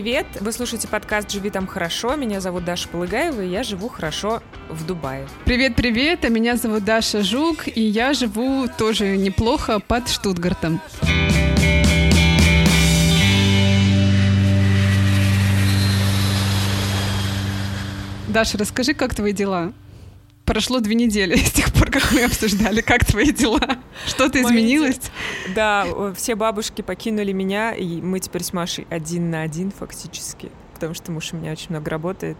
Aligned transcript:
привет! 0.00 0.26
Вы 0.40 0.50
слушаете 0.52 0.88
подкаст 0.88 1.30
«Живи 1.30 1.50
там 1.50 1.66
хорошо». 1.66 2.16
Меня 2.16 2.40
зовут 2.40 2.64
Даша 2.64 2.88
Полыгаева, 2.88 3.42
и 3.42 3.50
я 3.50 3.62
живу 3.62 3.90
хорошо 3.90 4.42
в 4.70 4.86
Дубае. 4.86 5.28
Привет-привет! 5.44 6.24
А 6.24 6.30
меня 6.30 6.56
зовут 6.56 6.86
Даша 6.86 7.22
Жук, 7.22 7.68
и 7.68 7.82
я 7.82 8.14
живу 8.14 8.66
тоже 8.78 9.18
неплохо 9.18 9.78
под 9.78 10.08
Штутгартом. 10.08 10.80
Даша, 18.28 18.56
расскажи, 18.56 18.94
как 18.94 19.14
твои 19.14 19.34
дела? 19.34 19.74
Прошло 20.50 20.80
две 20.80 20.96
недели 20.96 21.36
с 21.36 21.52
тех 21.52 21.72
пор, 21.72 21.92
как 21.92 22.10
мы 22.10 22.24
обсуждали, 22.24 22.80
как 22.80 23.04
твои 23.04 23.30
дела. 23.30 23.60
Что-то 24.04 24.42
изменилось? 24.42 24.98
Да, 25.54 25.86
все 26.16 26.34
бабушки 26.34 26.82
покинули 26.82 27.30
меня, 27.30 27.72
и 27.72 28.00
мы 28.00 28.18
теперь 28.18 28.42
с 28.42 28.52
Машей 28.52 28.84
один 28.90 29.30
на 29.30 29.42
один 29.42 29.70
фактически 29.70 30.50
потому 30.74 30.94
что 30.94 31.12
муж 31.12 31.34
у 31.34 31.36
меня 31.36 31.52
очень 31.52 31.66
много 31.68 31.90
работает. 31.90 32.38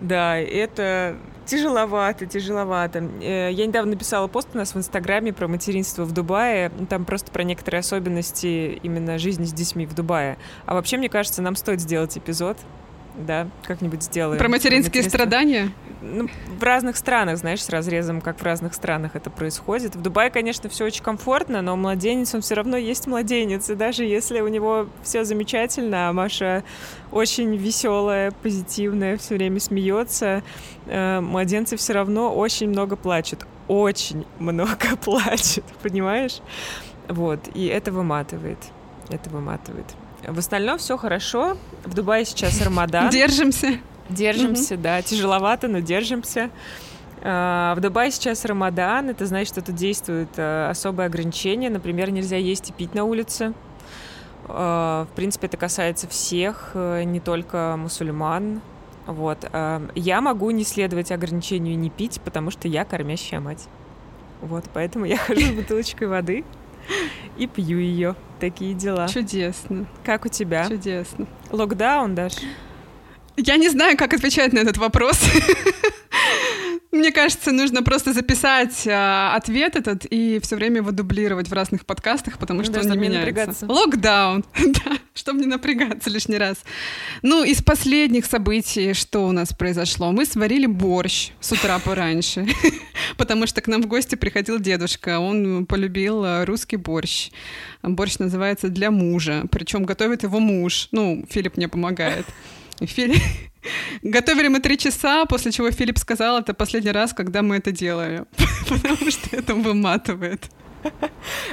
Да, 0.00 0.36
это 0.36 1.16
тяжеловато, 1.46 2.26
тяжеловато. 2.26 3.08
Э, 3.22 3.50
я 3.52 3.66
недавно 3.66 3.92
написала 3.92 4.26
пост 4.26 4.48
у 4.52 4.58
нас 4.58 4.74
в 4.74 4.78
Инстаграме 4.78 5.32
про 5.32 5.46
материнство 5.46 6.02
в 6.02 6.10
Дубае. 6.10 6.72
Там 6.90 7.04
просто 7.04 7.30
про 7.30 7.44
некоторые 7.44 7.78
особенности 7.78 8.80
именно 8.82 9.16
жизни 9.18 9.44
с 9.44 9.52
детьми 9.52 9.86
в 9.86 9.94
Дубае. 9.94 10.38
А 10.66 10.74
вообще, 10.74 10.96
мне 10.96 11.08
кажется, 11.08 11.40
нам 11.40 11.54
стоит 11.54 11.80
сделать 11.80 12.18
эпизод 12.18 12.58
да, 13.18 13.48
как-нибудь 13.64 14.02
сделаем. 14.02 14.38
Про 14.38 14.48
материнские 14.48 15.02
страдания? 15.02 15.70
Ну, 16.00 16.28
в 16.58 16.62
разных 16.62 16.96
странах, 16.96 17.38
знаешь, 17.38 17.62
с 17.62 17.68
разрезом, 17.68 18.20
как 18.20 18.38
в 18.38 18.42
разных 18.42 18.74
странах 18.74 19.16
это 19.16 19.30
происходит. 19.30 19.96
В 19.96 20.02
Дубае, 20.02 20.30
конечно, 20.30 20.68
все 20.68 20.84
очень 20.84 21.02
комфортно, 21.02 21.60
но 21.60 21.76
младенец, 21.76 22.34
он 22.34 22.40
все 22.40 22.54
равно 22.54 22.76
есть 22.76 23.06
младенец. 23.06 23.68
И 23.70 23.74
даже 23.74 24.04
если 24.04 24.40
у 24.40 24.48
него 24.48 24.88
все 25.02 25.24
замечательно, 25.24 26.08
а 26.08 26.12
Маша 26.12 26.62
очень 27.10 27.56
веселая, 27.56 28.30
позитивная, 28.30 29.16
все 29.16 29.34
время 29.34 29.58
смеется, 29.58 30.42
э, 30.86 31.20
младенцы 31.20 31.76
все 31.76 31.94
равно 31.94 32.34
очень 32.34 32.68
много 32.68 32.96
плачут. 32.96 33.46
Очень 33.66 34.24
много 34.38 34.96
плачут, 35.04 35.64
понимаешь? 35.82 36.40
Вот, 37.08 37.40
и 37.54 37.66
это 37.66 37.90
выматывает. 37.90 38.58
Это 39.10 39.30
выматывает. 39.30 39.86
В 40.28 40.38
остальном 40.38 40.78
все 40.78 40.96
хорошо. 40.96 41.56
В 41.84 41.94
Дубае 41.94 42.24
сейчас 42.24 42.60
Рамадан. 42.60 43.10
Держимся. 43.10 43.78
Держимся, 44.10 44.76
да. 44.76 45.00
Тяжеловато, 45.02 45.68
но 45.68 45.78
держимся. 45.80 46.50
А, 47.22 47.74
в 47.74 47.80
Дубае 47.80 48.10
сейчас 48.10 48.44
Рамадан. 48.44 49.08
Это 49.08 49.26
значит, 49.26 49.48
что 49.48 49.62
тут 49.62 49.74
действуют 49.74 50.30
э, 50.36 50.68
особые 50.70 51.06
ограничения. 51.06 51.70
Например, 51.70 52.10
нельзя 52.10 52.36
есть 52.36 52.70
и 52.70 52.72
пить 52.72 52.94
на 52.94 53.04
улице. 53.04 53.54
А, 54.46 55.06
в 55.10 55.16
принципе, 55.16 55.46
это 55.46 55.56
касается 55.56 56.06
всех, 56.08 56.72
э, 56.74 57.04
не 57.04 57.20
только 57.20 57.76
мусульман. 57.78 58.60
Вот. 59.06 59.48
А, 59.52 59.82
я 59.94 60.20
могу 60.20 60.50
не 60.50 60.64
следовать 60.64 61.10
ограничению 61.10 61.78
не 61.78 61.88
пить, 61.88 62.20
потому 62.22 62.50
что 62.50 62.68
я 62.68 62.84
кормящая 62.84 63.40
мать. 63.40 63.66
Вот, 64.42 64.64
поэтому 64.74 65.06
я 65.06 65.16
хожу 65.18 65.40
с 65.40 65.50
бутылочкой 65.50 66.08
воды 66.08 66.44
и 67.36 67.46
пью 67.46 67.78
ее. 67.78 68.14
Такие 68.40 68.74
дела. 68.74 69.08
Чудесно. 69.08 69.86
Как 70.04 70.24
у 70.24 70.28
тебя? 70.28 70.68
Чудесно. 70.68 71.26
Локдаун, 71.50 72.14
Даш? 72.14 72.34
Я 73.36 73.56
не 73.56 73.68
знаю, 73.68 73.96
как 73.96 74.14
отвечать 74.14 74.52
на 74.52 74.58
этот 74.58 74.78
вопрос. 74.78 75.20
Мне 76.98 77.12
кажется, 77.12 77.52
нужно 77.52 77.84
просто 77.84 78.12
записать 78.12 78.84
э, 78.84 79.30
ответ 79.36 79.76
этот 79.76 80.04
и 80.04 80.40
все 80.42 80.56
время 80.56 80.78
его 80.78 80.90
дублировать 80.90 81.48
в 81.48 81.52
разных 81.52 81.86
подкастах, 81.86 82.38
потому 82.38 82.60
ну, 82.60 82.64
что 82.64 82.80
он 82.80 82.90
не 82.90 82.98
меняется. 82.98 83.66
Локдаун, 83.66 84.44
да, 84.54 84.98
чтобы 85.14 85.38
не 85.40 85.46
напрягаться 85.46 86.10
лишний 86.10 86.38
раз. 86.38 86.56
Ну, 87.22 87.44
из 87.44 87.62
последних 87.62 88.26
событий, 88.26 88.94
что 88.94 89.28
у 89.28 89.32
нас 89.32 89.52
произошло? 89.52 90.10
Мы 90.10 90.26
сварили 90.26 90.66
борщ 90.66 91.30
с 91.38 91.52
утра 91.52 91.78
пораньше, 91.78 92.48
потому 93.16 93.46
что 93.46 93.60
к 93.60 93.68
нам 93.68 93.80
в 93.80 93.86
гости 93.86 94.16
приходил 94.16 94.58
дедушка, 94.58 95.20
он 95.20 95.66
полюбил 95.66 96.24
э, 96.24 96.44
русский 96.46 96.76
борщ. 96.76 97.30
Борщ 97.84 98.18
называется 98.18 98.70
«Для 98.70 98.90
мужа», 98.90 99.44
причем 99.52 99.84
готовит 99.84 100.24
его 100.24 100.40
муж. 100.40 100.88
Ну, 100.90 101.24
Филипп 101.30 101.58
мне 101.58 101.68
помогает. 101.68 102.26
Филипп... 102.86 103.22
Готовили 104.02 104.48
мы 104.48 104.60
три 104.60 104.78
часа, 104.78 105.24
после 105.26 105.52
чего 105.52 105.70
Филипп 105.70 105.98
сказал, 105.98 106.38
это 106.38 106.54
последний 106.54 106.92
раз, 106.92 107.12
когда 107.12 107.42
мы 107.42 107.56
это 107.56 107.72
делали, 107.72 108.24
потому 108.68 109.10
что 109.10 109.36
это 109.36 109.54
выматывает. 109.54 110.48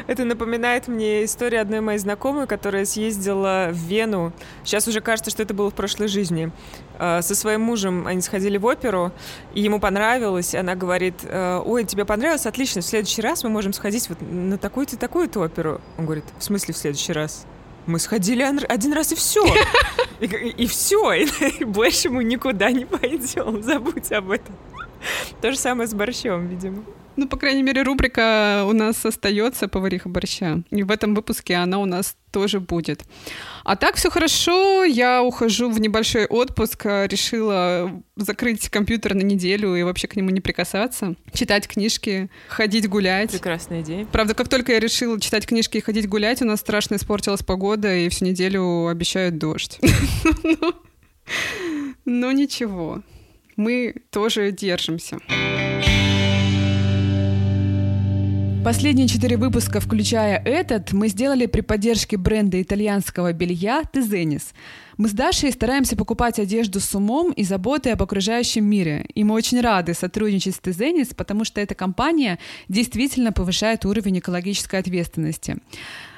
Это 0.07 0.23
напоминает 0.23 0.87
мне 0.87 1.25
историю 1.25 1.61
одной 1.61 1.81
моей 1.81 1.97
знакомой, 1.97 2.47
которая 2.47 2.85
съездила 2.85 3.69
в 3.71 3.75
Вену. 3.75 4.33
Сейчас 4.63 4.87
уже 4.87 5.01
кажется, 5.01 5.31
что 5.31 5.41
это 5.41 5.53
было 5.53 5.71
в 5.71 5.73
прошлой 5.73 6.07
жизни. 6.07 6.51
А, 6.99 7.21
со 7.21 7.33
своим 7.33 7.61
мужем 7.61 8.05
они 8.05 8.21
сходили 8.21 8.57
в 8.57 8.65
оперу, 8.65 9.11
и 9.53 9.61
ему 9.61 9.79
понравилось. 9.79 10.53
Она 10.53 10.75
говорит, 10.75 11.15
«Э, 11.23 11.59
ой, 11.65 11.85
тебе 11.85 12.05
понравилось? 12.05 12.45
Отлично, 12.45 12.81
в 12.81 12.85
следующий 12.85 13.21
раз 13.21 13.43
мы 13.43 13.49
можем 13.49 13.73
сходить 13.73 14.09
вот 14.09 14.21
на 14.21 14.57
такую-то 14.57 14.97
такую-то 14.97 15.39
оперу. 15.39 15.81
Он 15.97 16.05
говорит, 16.05 16.25
в 16.37 16.43
смысле 16.43 16.73
в 16.73 16.77
следующий 16.77 17.13
раз? 17.13 17.45
Мы 17.87 17.99
сходили 17.99 18.41
один 18.41 18.93
раз 18.93 19.11
и 19.11 19.15
все. 19.15 19.43
И, 20.21 20.25
и 20.25 20.65
все, 20.67 21.11
и, 21.11 21.27
и 21.59 21.65
больше 21.65 22.09
мы 22.09 22.23
никуда 22.23 22.71
не 22.71 22.85
пойдем. 22.85 23.61
Забудь 23.63 24.11
об 24.13 24.31
этом. 24.31 24.55
То 25.41 25.51
же 25.51 25.57
самое 25.57 25.89
с 25.89 25.93
борщом, 25.93 26.47
видимо. 26.47 26.85
Ну, 27.17 27.27
по 27.27 27.37
крайней 27.37 27.63
мере, 27.63 27.83
рубрика 27.83 28.63
у 28.65 28.71
нас 28.71 29.05
остается 29.05 29.67
повариха 29.67 30.07
борща. 30.07 30.61
И 30.71 30.83
в 30.83 30.91
этом 30.91 31.15
выпуске 31.15 31.55
она 31.55 31.79
у 31.79 31.85
нас 31.85 32.15
тоже 32.31 32.61
будет. 32.61 33.03
А 33.65 33.75
так 33.75 33.95
все 33.95 34.11
хорошо. 34.11 34.83
Я 34.83 35.23
ухожу 35.23 35.71
в 35.71 35.79
небольшой 35.79 36.25
отпуск. 36.27 36.85
Решила 36.85 37.99
закрыть 38.15 38.69
компьютер 38.69 39.15
на 39.15 39.23
неделю 39.23 39.75
и 39.75 39.81
вообще 39.81 40.07
к 40.07 40.15
нему 40.15 40.29
не 40.29 40.39
прикасаться. 40.39 41.15
Читать 41.33 41.67
книжки, 41.67 42.29
ходить 42.47 42.87
гулять. 42.87 43.31
Прекрасная 43.31 43.81
идея. 43.81 44.05
Правда, 44.05 44.35
как 44.35 44.49
только 44.49 44.73
я 44.73 44.79
решила 44.79 45.19
читать 45.19 45.47
книжки 45.47 45.77
и 45.77 45.81
ходить 45.81 46.07
гулять, 46.07 46.43
у 46.43 46.45
нас 46.45 46.59
страшно 46.59 46.95
испортилась 46.95 47.41
погода, 47.41 47.93
и 47.93 48.07
всю 48.09 48.25
неделю 48.25 48.87
обещают 48.87 49.39
дождь. 49.39 49.79
Но 52.05 52.31
ничего, 52.31 53.01
мы 53.55 53.95
тоже 54.11 54.51
держимся. 54.51 55.17
Последние 58.65 59.07
четыре 59.07 59.37
выпуска, 59.37 59.79
включая 59.79 60.41
этот, 60.43 60.91
мы 60.91 61.07
сделали 61.07 61.45
при 61.45 61.61
поддержке 61.61 62.17
бренда 62.17 62.59
итальянского 62.59 63.31
белья 63.31 63.83
«Тезенис». 63.83 64.55
Мы 64.97 65.07
с 65.07 65.11
Дашей 65.11 65.51
стараемся 65.51 65.95
покупать 65.95 66.39
одежду 66.39 66.79
с 66.79 66.95
умом 66.95 67.31
и 67.31 67.43
заботой 67.43 67.93
об 67.93 68.01
окружающем 68.01 68.65
мире. 68.65 69.05
И 69.13 69.23
мы 69.23 69.35
очень 69.35 69.61
рады 69.61 69.93
сотрудничать 69.93 70.55
с 70.55 70.59
Тезенис, 70.59 71.09
потому 71.09 71.45
что 71.45 71.61
эта 71.61 71.75
компания 71.75 72.39
действительно 72.67 73.31
повышает 73.31 73.85
уровень 73.85 74.17
экологической 74.17 74.79
ответственности. 74.79 75.57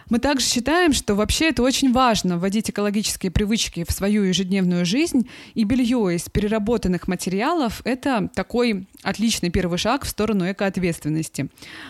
Мы 0.09 0.19
также 0.19 0.45
считаем, 0.45 0.94
что 0.94 1.16
вообще 1.16 1.50
это 1.50 1.63
очень 1.63 1.91
важно 1.91 2.38
вводить 2.38 2.69
экологические 2.69 3.31
привычки 3.31 3.85
в 3.88 3.91
свою 3.91 4.23
ежедневную 4.23 4.85
жизнь, 4.85 5.28
и 5.53 5.66
белье 5.66 6.16
из 6.16 6.23
переработанных 6.29 7.07
материалов— 7.07 7.81
это 7.84 8.29
такой 8.34 8.88
отличный 9.03 9.50
первый 9.50 9.78
шаг 9.78 10.06
в 10.06 10.09
сторону 10.09 10.50
экоответственности. 10.50 11.50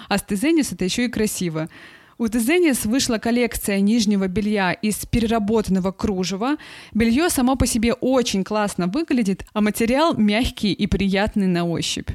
А 0.09 0.17
с 0.17 0.23
Тезенис 0.23 0.71
это 0.71 0.83
еще 0.83 1.05
и 1.05 1.09
красиво. 1.09 1.69
У 2.17 2.27
Тезенис 2.27 2.85
вышла 2.85 3.19
коллекция 3.19 3.79
нижнего 3.79 4.27
белья 4.27 4.71
из 4.71 5.05
переработанного 5.05 5.91
кружева. 5.91 6.57
Белье 6.91 7.29
само 7.29 7.55
по 7.55 7.67
себе 7.67 7.93
очень 7.93 8.43
классно 8.43 8.87
выглядит, 8.87 9.45
а 9.53 9.61
материал 9.61 10.15
мягкий 10.17 10.73
и 10.73 10.87
приятный 10.87 11.45
на 11.45 11.65
ощупь. 11.65 12.09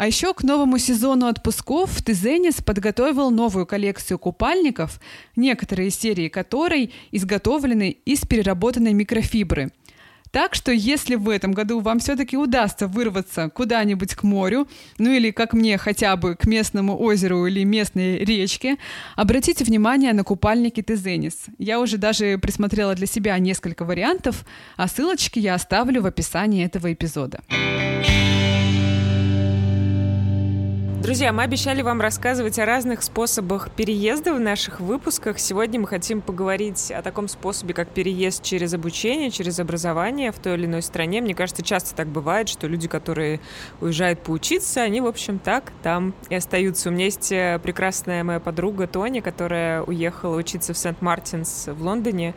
А 0.00 0.06
еще 0.06 0.32
к 0.32 0.42
новому 0.42 0.78
сезону 0.78 1.26
отпусков 1.26 2.00
Тезенис 2.00 2.62
подготовил 2.62 3.28
новую 3.30 3.66
коллекцию 3.66 4.18
купальников, 4.18 4.98
некоторые 5.36 5.90
серии 5.90 6.30
которой 6.30 6.94
изготовлены 7.12 7.98
из 8.06 8.22
переработанной 8.22 8.94
микрофибры. 8.94 9.72
Так 10.30 10.54
что 10.54 10.72
если 10.72 11.16
в 11.16 11.28
этом 11.28 11.52
году 11.52 11.80
вам 11.80 11.98
все-таки 11.98 12.38
удастся 12.38 12.86
вырваться 12.86 13.50
куда-нибудь 13.50 14.14
к 14.14 14.22
морю, 14.22 14.66
ну 14.96 15.10
или, 15.10 15.32
как 15.32 15.52
мне, 15.52 15.76
хотя 15.76 16.16
бы 16.16 16.34
к 16.34 16.46
местному 16.46 16.98
озеру 16.98 17.44
или 17.44 17.62
местной 17.64 18.24
речке, 18.24 18.78
обратите 19.16 19.64
внимание 19.64 20.14
на 20.14 20.24
купальники 20.24 20.80
Тезенис. 20.80 21.44
Я 21.58 21.78
уже 21.78 21.98
даже 21.98 22.38
присмотрела 22.38 22.94
для 22.94 23.06
себя 23.06 23.38
несколько 23.38 23.84
вариантов, 23.84 24.46
а 24.78 24.88
ссылочки 24.88 25.38
я 25.38 25.56
оставлю 25.56 26.00
в 26.00 26.06
описании 26.06 26.64
этого 26.64 26.90
эпизода. 26.90 27.42
Друзья, 31.00 31.32
мы 31.32 31.44
обещали 31.44 31.80
вам 31.80 32.02
рассказывать 32.02 32.58
о 32.58 32.66
разных 32.66 33.02
способах 33.02 33.70
переезда 33.70 34.34
в 34.34 34.38
наших 34.38 34.80
выпусках. 34.80 35.38
Сегодня 35.38 35.80
мы 35.80 35.86
хотим 35.86 36.20
поговорить 36.20 36.90
о 36.90 37.00
таком 37.00 37.26
способе, 37.26 37.72
как 37.72 37.88
переезд 37.88 38.42
через 38.42 38.74
обучение, 38.74 39.30
через 39.30 39.58
образование 39.60 40.30
в 40.30 40.38
той 40.38 40.56
или 40.56 40.66
иной 40.66 40.82
стране. 40.82 41.22
Мне 41.22 41.34
кажется, 41.34 41.62
часто 41.62 41.94
так 41.94 42.08
бывает, 42.08 42.50
что 42.50 42.66
люди, 42.66 42.86
которые 42.86 43.40
уезжают 43.80 44.20
поучиться, 44.20 44.82
они, 44.82 45.00
в 45.00 45.06
общем, 45.06 45.38
так 45.38 45.72
там 45.82 46.12
и 46.28 46.34
остаются. 46.34 46.90
У 46.90 46.92
меня 46.92 47.06
есть 47.06 47.32
э, 47.32 47.58
прекрасная 47.62 48.22
моя 48.22 48.38
подруга 48.38 48.86
Тони, 48.86 49.20
которая 49.20 49.82
уехала 49.82 50.36
учиться 50.36 50.74
в 50.74 50.76
Сент-Мартинс 50.76 51.68
в 51.68 51.82
Лондоне. 51.82 52.34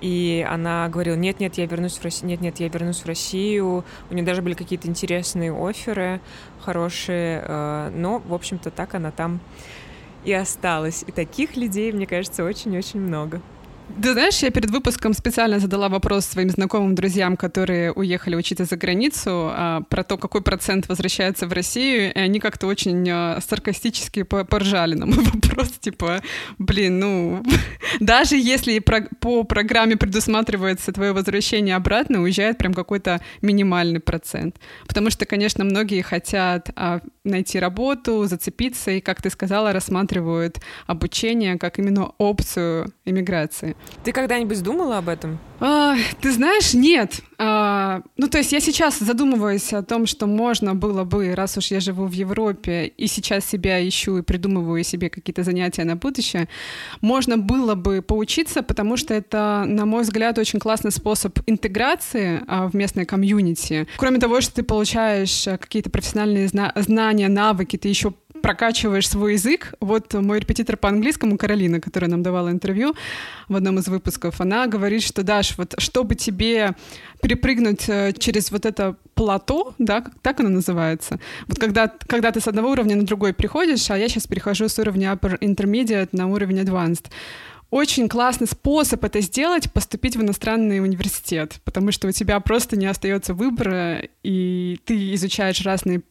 И 0.00 0.46
она 0.48 0.88
говорила, 0.88 1.16
нет-нет, 1.16 1.56
я 1.58 1.66
вернусь 1.66 1.98
в 1.98 2.04
Россию, 2.04 2.30
нет-нет, 2.30 2.60
я 2.60 2.68
вернусь 2.68 3.00
в 3.00 3.06
Россию. 3.06 3.84
У 4.10 4.14
нее 4.14 4.24
даже 4.24 4.42
были 4.42 4.54
какие-то 4.54 4.88
интересные 4.88 5.52
оферы 5.52 6.20
хорошие, 6.60 7.42
э, 7.46 7.90
но, 7.94 8.18
в 8.18 8.34
общем-то, 8.34 8.70
так 8.70 8.94
она 8.94 9.10
там 9.10 9.40
и 10.24 10.32
осталась. 10.32 11.04
И 11.06 11.12
таких 11.12 11.56
людей, 11.56 11.92
мне 11.92 12.06
кажется, 12.06 12.44
очень-очень 12.44 13.00
много. 13.00 13.40
Ты 14.02 14.12
знаешь, 14.12 14.42
я 14.42 14.50
перед 14.50 14.70
выпуском 14.70 15.14
специально 15.14 15.60
задала 15.60 15.88
вопрос 15.88 16.26
своим 16.26 16.50
знакомым 16.50 16.96
друзьям, 16.96 17.36
которые 17.36 17.92
уехали 17.92 18.34
учиться 18.34 18.64
за 18.64 18.76
границу, 18.76 19.30
а, 19.30 19.82
про 19.88 20.02
то, 20.02 20.18
какой 20.18 20.42
процент 20.42 20.88
возвращается 20.88 21.46
в 21.46 21.52
Россию, 21.52 22.12
и 22.12 22.18
они 22.18 22.40
как-то 22.40 22.66
очень 22.66 23.08
а, 23.08 23.40
саркастически 23.40 24.24
поржали 24.24 24.94
на 24.94 25.06
мой 25.06 25.24
вопрос, 25.32 25.70
типа, 25.80 26.20
блин, 26.58 26.98
ну, 26.98 27.44
даже 28.00 28.36
если 28.36 28.80
по 29.20 29.44
программе 29.44 29.96
предусматривается 29.96 30.92
твое 30.92 31.12
возвращение 31.12 31.76
обратно, 31.76 32.22
уезжает 32.22 32.58
прям 32.58 32.74
какой-то 32.74 33.20
минимальный 33.40 34.00
процент. 34.00 34.56
Потому 34.88 35.10
что, 35.10 35.26
конечно, 35.26 35.64
многие 35.64 36.02
хотят 36.02 36.70
а, 36.74 37.00
найти 37.22 37.60
работу, 37.60 38.24
зацепиться, 38.24 38.90
и, 38.90 39.00
как 39.00 39.22
ты 39.22 39.30
сказала, 39.30 39.72
рассматривают 39.72 40.58
обучение 40.88 41.56
как 41.56 41.78
именно 41.78 42.12
опцию 42.18 42.92
иммиграции. 43.04 43.75
Ты 44.04 44.12
когда-нибудь 44.12 44.62
думала 44.62 44.98
об 44.98 45.08
этом? 45.08 45.38
А, 45.58 45.96
ты 46.20 46.30
знаешь, 46.30 46.74
нет. 46.74 47.20
А, 47.38 48.02
ну, 48.16 48.28
то 48.28 48.38
есть 48.38 48.52
я 48.52 48.60
сейчас 48.60 48.98
задумываюсь 48.98 49.72
о 49.72 49.82
том, 49.82 50.06
что 50.06 50.26
можно 50.26 50.74
было 50.74 51.04
бы, 51.04 51.34
раз 51.34 51.56
уж 51.56 51.72
я 51.72 51.80
живу 51.80 52.06
в 52.06 52.12
Европе 52.12 52.86
и 52.86 53.06
сейчас 53.08 53.44
себя 53.44 53.86
ищу 53.86 54.18
и 54.18 54.22
придумываю 54.22 54.84
себе 54.84 55.10
какие-то 55.10 55.42
занятия 55.42 55.84
на 55.84 55.96
будущее, 55.96 56.48
можно 57.00 57.36
было 57.36 57.74
бы 57.74 58.00
поучиться, 58.00 58.62
потому 58.62 58.96
что 58.96 59.12
это, 59.12 59.64
на 59.66 59.86
мой 59.86 60.02
взгляд, 60.02 60.38
очень 60.38 60.60
классный 60.60 60.92
способ 60.92 61.38
интеграции 61.46 62.42
а, 62.46 62.68
в 62.68 62.74
местной 62.74 63.06
комьюнити. 63.06 63.88
Кроме 63.96 64.18
того, 64.18 64.40
что 64.40 64.54
ты 64.54 64.62
получаешь 64.62 65.48
а, 65.48 65.58
какие-то 65.58 65.90
профессиональные 65.90 66.48
зна- 66.48 66.72
знания, 66.76 67.28
навыки, 67.28 67.76
ты 67.76 67.88
еще 67.88 68.12
прокачиваешь 68.46 69.08
свой 69.08 69.32
язык. 69.32 69.74
Вот 69.80 70.14
мой 70.14 70.38
репетитор 70.38 70.76
по 70.76 70.88
английскому, 70.88 71.36
Каролина, 71.36 71.80
которая 71.80 72.08
нам 72.08 72.22
давала 72.22 72.50
интервью 72.50 72.94
в 73.48 73.56
одном 73.56 73.80
из 73.80 73.88
выпусков, 73.88 74.40
она 74.40 74.68
говорит, 74.68 75.02
что, 75.02 75.24
Даш, 75.24 75.58
вот 75.58 75.74
чтобы 75.78 76.14
тебе 76.14 76.76
перепрыгнуть 77.20 77.88
э, 77.88 78.12
через 78.16 78.52
вот 78.52 78.64
это 78.64 78.94
плато, 79.14 79.74
да, 79.78 80.04
так 80.22 80.38
оно 80.38 80.48
называется, 80.48 81.18
вот 81.48 81.58
когда, 81.58 81.92
когда 82.06 82.30
ты 82.30 82.40
с 82.40 82.46
одного 82.46 82.70
уровня 82.70 82.94
на 82.94 83.04
другой 83.04 83.32
приходишь, 83.32 83.90
а 83.90 83.98
я 83.98 84.08
сейчас 84.08 84.28
перехожу 84.28 84.68
с 84.68 84.78
уровня 84.78 85.10
upper 85.12 85.36
intermediate 85.40 86.10
на 86.12 86.28
уровень 86.28 86.60
advanced, 86.60 87.06
очень 87.70 88.08
классный 88.08 88.46
способ 88.46 89.04
это 89.04 89.20
сделать— 89.22 89.72
поступить 89.72 90.14
в 90.14 90.22
иностранный 90.22 90.78
университет, 90.78 91.56
потому 91.64 91.90
что 91.90 92.06
у 92.06 92.12
тебя 92.12 92.38
просто 92.38 92.76
не 92.76 92.86
остается 92.86 93.34
выбора, 93.34 94.02
и 94.22 94.78
ты 94.84 95.14
изучаешь 95.14 95.62
разные 95.62 96.02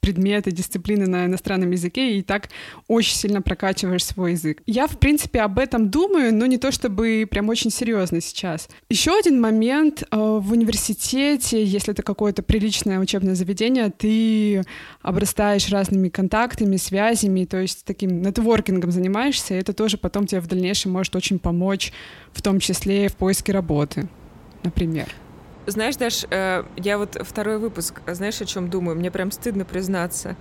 предметы, 0.00 0.50
дисциплины 0.50 1.06
на 1.06 1.26
иностранном 1.26 1.70
языке, 1.70 2.16
и 2.16 2.22
так 2.22 2.48
очень 2.88 3.14
сильно 3.14 3.42
прокачиваешь 3.42 4.04
свой 4.04 4.32
язык. 4.32 4.62
Я, 4.66 4.86
в 4.86 4.98
принципе, 4.98 5.40
об 5.40 5.58
этом 5.58 5.90
думаю, 5.90 6.34
но 6.34 6.46
не 6.46 6.58
то 6.58 6.72
чтобы 6.72 7.26
прям 7.30 7.48
очень 7.48 7.70
серьезно 7.70 8.20
сейчас. 8.20 8.68
Еще 8.88 9.16
один 9.16 9.40
момент. 9.40 10.02
Э, 10.10 10.16
в 10.16 10.52
университете, 10.52 11.62
если 11.64 11.92
это 11.92 12.02
какое-то 12.02 12.42
приличное 12.42 12.98
учебное 12.98 13.34
заведение, 13.34 13.90
ты 13.90 14.64
обрастаешь 15.02 15.68
разными 15.70 16.08
контактами, 16.08 16.76
связями, 16.76 17.44
то 17.44 17.58
есть 17.58 17.84
таким 17.84 18.22
нетворкингом 18.22 18.90
занимаешься, 18.90 19.54
и 19.54 19.58
это 19.58 19.72
тоже 19.72 19.98
потом 19.98 20.26
тебе 20.26 20.40
в 20.40 20.46
дальнейшем 20.46 20.92
может 20.92 21.14
очень 21.14 21.38
помочь, 21.38 21.92
в 22.32 22.42
том 22.42 22.60
числе 22.60 23.08
в 23.08 23.16
поиске 23.16 23.52
работы, 23.52 24.08
например. 24.64 25.08
Знаешь, 25.70 25.96
Даш, 25.96 26.24
э, 26.30 26.64
я 26.76 26.98
вот 26.98 27.16
второй 27.20 27.58
выпуск, 27.58 28.00
знаешь, 28.06 28.40
о 28.40 28.44
чем 28.44 28.68
думаю? 28.70 28.96
Мне 28.96 29.10
прям 29.10 29.30
стыдно 29.30 29.64
признаться. 29.64 30.36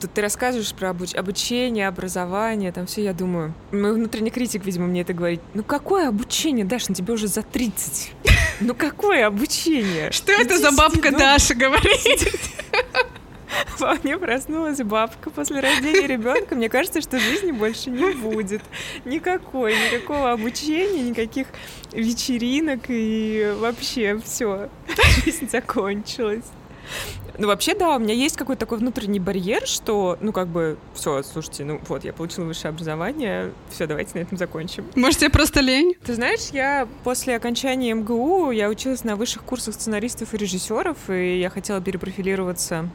Тут 0.00 0.12
ты 0.12 0.22
рассказываешь 0.22 0.72
про 0.72 0.90
обуч- 0.90 1.16
обучение, 1.16 1.88
образование, 1.88 2.72
там 2.72 2.86
все, 2.86 3.02
я 3.02 3.12
думаю. 3.12 3.52
Мой 3.72 3.92
внутренний 3.92 4.30
критик, 4.30 4.64
видимо, 4.64 4.86
мне 4.86 5.02
это 5.02 5.12
говорит. 5.12 5.40
Ну 5.52 5.62
какое 5.62 6.08
обучение, 6.08 6.64
Даша, 6.64 6.86
на 6.90 6.94
тебе 6.94 7.12
уже 7.12 7.26
за 7.26 7.42
30. 7.42 8.12
Ну 8.60 8.74
какое 8.74 9.26
обучение? 9.26 10.10
Что 10.12 10.32
это 10.32 10.58
за 10.58 10.70
бабка 10.72 11.10
Даша 11.10 11.54
говорит? 11.54 12.28
Во 13.78 13.94
мне 14.02 14.18
проснулась 14.18 14.78
бабка 14.78 15.30
после 15.30 15.60
рождения 15.60 16.06
ребенка. 16.06 16.54
Мне 16.54 16.68
кажется, 16.68 17.00
что 17.00 17.18
жизни 17.18 17.52
больше 17.52 17.90
не 17.90 18.12
будет. 18.14 18.62
Никакой, 19.04 19.74
никакого 19.74 20.32
обучения, 20.32 21.02
никаких 21.02 21.48
вечеринок 21.92 22.82
и 22.88 23.54
вообще 23.58 24.20
все. 24.24 24.68
Жизнь 25.24 25.48
закончилась. 25.50 26.44
Ну, 27.38 27.46
вообще, 27.46 27.74
да, 27.74 27.96
у 27.96 27.98
меня 27.98 28.12
есть 28.12 28.36
какой-то 28.36 28.60
такой 28.60 28.78
внутренний 28.78 29.20
барьер, 29.20 29.66
что, 29.66 30.18
ну, 30.20 30.32
как 30.32 30.48
бы, 30.48 30.76
все, 30.92 31.22
слушайте, 31.22 31.64
ну, 31.64 31.80
вот, 31.88 32.04
я 32.04 32.12
получила 32.12 32.44
высшее 32.44 32.70
образование, 32.70 33.52
все, 33.70 33.86
давайте 33.86 34.18
на 34.18 34.22
этом 34.22 34.36
закончим. 34.36 34.84
Может, 34.94 35.20
тебе 35.20 35.30
просто 35.30 35.60
лень? 35.60 35.94
Ты 36.04 36.14
знаешь, 36.14 36.50
я 36.52 36.86
после 37.02 37.36
окончания 37.36 37.94
МГУ, 37.94 38.50
я 38.50 38.68
училась 38.68 39.04
на 39.04 39.16
высших 39.16 39.42
курсах 39.44 39.74
сценаристов 39.74 40.34
и 40.34 40.36
режиссеров, 40.36 40.98
и 41.08 41.38
я 41.38 41.48
хотела 41.48 41.80
перепрофилироваться 41.80 42.90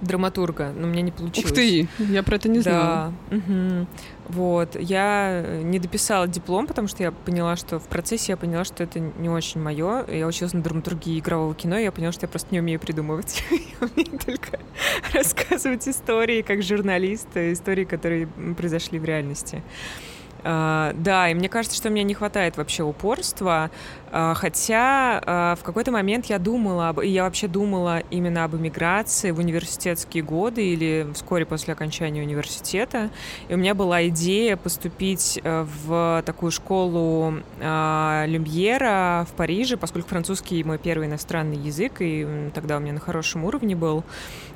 драматурга, 0.00 0.72
но 0.76 0.86
у 0.86 0.90
меня 0.90 1.02
не 1.02 1.12
получилось. 1.12 1.50
Ух 1.50 1.56
ты, 1.56 1.88
я 1.98 2.22
про 2.22 2.36
это 2.36 2.48
не 2.48 2.60
знала. 2.60 3.12
Да. 3.30 3.36
Угу. 3.36 3.86
Вот. 4.28 4.76
Я 4.80 5.44
не 5.62 5.78
дописала 5.78 6.28
диплом, 6.28 6.66
потому 6.66 6.88
что 6.88 7.02
я 7.02 7.10
поняла, 7.10 7.56
что 7.56 7.78
в 7.78 7.88
процессе 7.88 8.32
я 8.32 8.36
поняла, 8.36 8.64
что 8.64 8.82
это 8.82 9.00
не 9.00 9.28
очень 9.28 9.60
мое. 9.60 10.04
Я 10.08 10.26
училась 10.26 10.52
на 10.52 10.62
драматургии 10.62 11.18
игрового 11.18 11.54
кино, 11.54 11.78
и 11.78 11.82
я 11.82 11.92
поняла, 11.92 12.12
что 12.12 12.24
я 12.24 12.28
просто 12.28 12.48
не 12.52 12.60
умею 12.60 12.78
придумывать. 12.80 13.42
Я 13.50 13.88
умею 13.88 14.18
только 14.24 14.58
рассказывать 15.12 15.86
истории, 15.88 16.42
как 16.42 16.62
журналист, 16.62 17.28
истории, 17.34 17.84
которые 17.84 18.26
произошли 18.56 18.98
в 18.98 19.04
реальности. 19.04 19.62
Uh, 20.42 20.94
да, 20.96 21.28
и 21.28 21.34
мне 21.34 21.50
кажется, 21.50 21.76
что 21.76 21.90
мне 21.90 22.02
не 22.02 22.14
хватает 22.14 22.56
вообще 22.56 22.82
упорства, 22.82 23.70
хотя 24.10 25.20
uh, 25.20 25.56
в 25.56 25.62
какой-то 25.62 25.92
момент 25.92 26.26
я 26.26 26.38
думала, 26.38 26.88
об, 26.88 27.00
и 27.00 27.08
я 27.08 27.22
вообще 27.24 27.46
думала 27.46 28.02
именно 28.10 28.44
об 28.44 28.56
эмиграции 28.56 29.30
в 29.30 29.38
университетские 29.38 30.22
годы 30.22 30.64
или 30.66 31.06
вскоре 31.14 31.46
после 31.46 31.74
окончания 31.74 32.22
университета, 32.22 33.10
и 33.48 33.54
у 33.54 33.56
меня 33.56 33.74
была 33.74 34.08
идея 34.08 34.56
поступить 34.56 35.40
э, 35.42 35.66
в 35.84 36.22
такую 36.26 36.50
школу 36.50 37.34
Люмьера 37.60 39.26
в 39.30 39.34
Париже, 39.36 39.76
поскольку 39.76 40.08
французский 40.08 40.64
мой 40.64 40.78
первый 40.78 41.06
иностранный 41.06 41.56
язык, 41.56 42.00
и 42.00 42.50
тогда 42.54 42.78
у 42.78 42.80
меня 42.80 42.92
на 42.92 43.00
хорошем 43.00 43.44
уровне 43.44 43.76
был, 43.76 44.02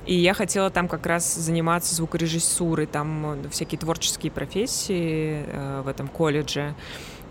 и 0.06 0.14
я 0.14 0.34
хотела 0.34 0.70
там 0.70 0.88
как 0.88 1.06
раз 1.06 1.34
заниматься 1.34 1.94
звукорежиссурой, 1.94 2.86
там 2.86 3.38
всякие 3.50 3.78
творческие 3.78 4.32
профессии, 4.32 5.44
в 5.82 5.88
этом 5.88 6.08
колледже. 6.08 6.74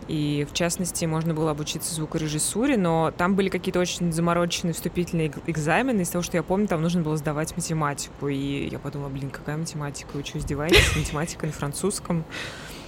И, 0.07 0.45
в 0.49 0.53
частности, 0.53 1.05
можно 1.05 1.33
было 1.33 1.51
обучиться 1.51 1.93
звукорежиссуре, 1.93 2.77
но 2.77 3.13
там 3.17 3.35
были 3.35 3.49
какие-то 3.49 3.79
очень 3.79 4.11
замороченные 4.11 4.73
вступительные 4.73 5.31
экзамены. 5.47 6.01
Из 6.01 6.09
того, 6.09 6.21
что 6.21 6.37
я 6.37 6.43
помню, 6.43 6.67
там 6.67 6.81
нужно 6.81 7.01
было 7.01 7.17
сдавать 7.17 7.55
математику. 7.55 8.27
И 8.27 8.69
я 8.69 8.79
подумала, 8.79 9.09
блин, 9.09 9.29
какая 9.29 9.57
математика? 9.57 10.09
Вы 10.13 10.23
что, 10.23 10.39
издеваетесь? 10.39 10.95
Математика 10.95 11.45
на 11.45 11.51
французском? 11.51 12.23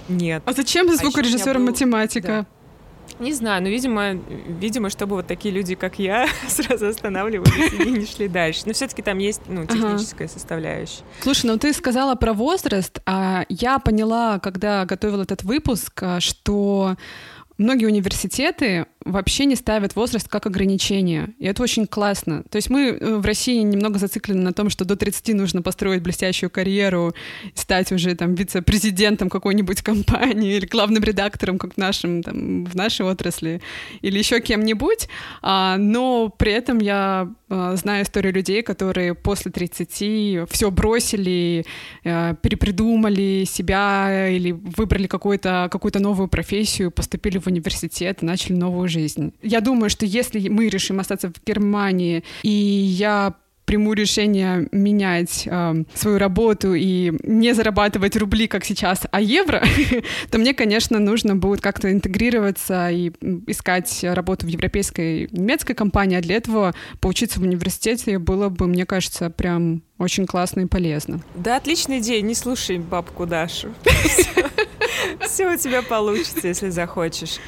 Нет. 0.08 0.42
А 0.46 0.52
зачем 0.52 0.94
звукорежиссерам 0.94 1.64
был... 1.64 1.72
математика? 1.72 2.28
Да. 2.28 2.46
Не 3.18 3.32
знаю, 3.32 3.62
но, 3.62 3.68
видимо, 3.68 4.12
видимо, 4.12 4.90
чтобы 4.90 5.16
вот 5.16 5.26
такие 5.26 5.54
люди, 5.54 5.74
как 5.74 5.98
я, 5.98 6.28
сразу 6.48 6.88
останавливались 6.88 7.72
и 7.72 7.90
не 7.90 8.06
шли 8.06 8.28
дальше. 8.28 8.62
Но 8.66 8.72
все-таки 8.72 9.02
там 9.02 9.18
есть 9.18 9.42
ну, 9.46 9.66
техническая 9.66 10.26
ага. 10.26 10.34
составляющая. 10.34 11.02
Слушай, 11.22 11.46
ну 11.46 11.58
ты 11.58 11.72
сказала 11.72 12.14
про 12.14 12.32
возраст, 12.32 13.00
а 13.06 13.44
я 13.48 13.78
поняла, 13.78 14.38
когда 14.38 14.84
готовила 14.84 15.22
этот 15.22 15.42
выпуск, 15.44 16.02
а, 16.02 16.20
что 16.20 16.96
многие 17.58 17.86
университеты 17.86 18.86
вообще 19.06 19.44
не 19.44 19.56
ставят 19.56 19.96
возраст 19.96 20.28
как 20.28 20.46
ограничение. 20.46 21.34
И 21.38 21.46
это 21.46 21.62
очень 21.62 21.86
классно. 21.86 22.42
То 22.50 22.56
есть 22.56 22.70
мы 22.70 22.88
э, 22.88 23.16
в 23.16 23.24
России 23.24 23.62
немного 23.62 23.98
зациклены 23.98 24.42
на 24.42 24.52
том, 24.52 24.70
что 24.70 24.84
до 24.84 24.96
30 24.96 25.34
нужно 25.34 25.62
построить 25.62 26.02
блестящую 26.02 26.50
карьеру, 26.50 27.14
стать 27.54 27.92
уже 27.92 28.14
там 28.14 28.34
вице-президентом 28.34 29.30
какой-нибудь 29.30 29.82
компании 29.82 30.56
или 30.56 30.66
главным 30.66 31.02
редактором, 31.02 31.58
как 31.58 31.74
в, 31.74 31.76
нашем, 31.76 32.22
там, 32.22 32.64
в 32.64 32.74
нашей 32.74 33.06
отрасли, 33.06 33.62
или 34.02 34.18
еще 34.18 34.40
кем-нибудь. 34.40 35.08
А, 35.42 35.76
но 35.78 36.28
при 36.28 36.52
этом 36.52 36.78
я 36.78 37.32
а, 37.48 37.76
знаю 37.76 38.04
историю 38.04 38.34
людей, 38.34 38.62
которые 38.62 39.14
после 39.14 39.50
30 39.50 40.50
все 40.50 40.70
бросили, 40.70 41.64
а, 42.04 42.34
перепридумали 42.34 43.44
себя 43.44 44.28
или 44.28 44.52
выбрали 44.52 45.06
какую-то 45.06 45.68
какую 45.70 45.92
новую 45.96 46.28
профессию, 46.28 46.90
поступили 46.90 47.38
в 47.38 47.46
университет 47.46 48.20
начали 48.20 48.54
новую 48.54 48.88
жизнь 48.88 48.95
жизнь. 48.96 49.34
Я 49.42 49.60
думаю, 49.60 49.90
что 49.90 50.06
если 50.06 50.48
мы 50.48 50.68
решим 50.68 51.00
остаться 51.00 51.28
в 51.28 51.44
Германии, 51.44 52.24
и 52.42 52.50
я 52.50 53.34
приму 53.66 53.92
решение 53.92 54.68
менять 54.72 55.42
э, 55.44 55.84
свою 55.92 56.18
работу 56.18 56.72
и 56.74 57.12
не 57.24 57.52
зарабатывать 57.52 58.16
рубли, 58.16 58.46
как 58.46 58.64
сейчас, 58.64 59.02
а 59.10 59.20
евро, 59.20 59.62
то 60.30 60.38
мне, 60.38 60.54
конечно, 60.54 60.98
нужно 60.98 61.36
будет 61.36 61.60
как-то 61.60 61.92
интегрироваться 61.92 62.88
и 62.90 63.12
искать 63.48 64.04
работу 64.04 64.46
в 64.46 64.48
европейской 64.48 65.28
немецкой 65.32 65.74
компании, 65.74 66.16
а 66.16 66.22
для 66.22 66.36
этого 66.36 66.74
поучиться 67.00 67.40
в 67.40 67.42
университете 67.42 68.18
было 68.18 68.48
бы, 68.48 68.68
мне 68.68 68.86
кажется, 68.86 69.28
прям 69.30 69.82
очень 69.98 70.26
классно 70.26 70.60
и 70.60 70.66
полезно. 70.66 71.20
Да, 71.34 71.56
отличная 71.56 71.98
идея, 71.98 72.22
не 72.22 72.34
слушай 72.34 72.78
бабку 72.78 73.26
Дашу. 73.26 73.74
Все 75.20 75.52
у 75.52 75.56
тебя 75.56 75.82
получится, 75.82 76.46
если 76.46 76.70
захочешь. 76.70 77.38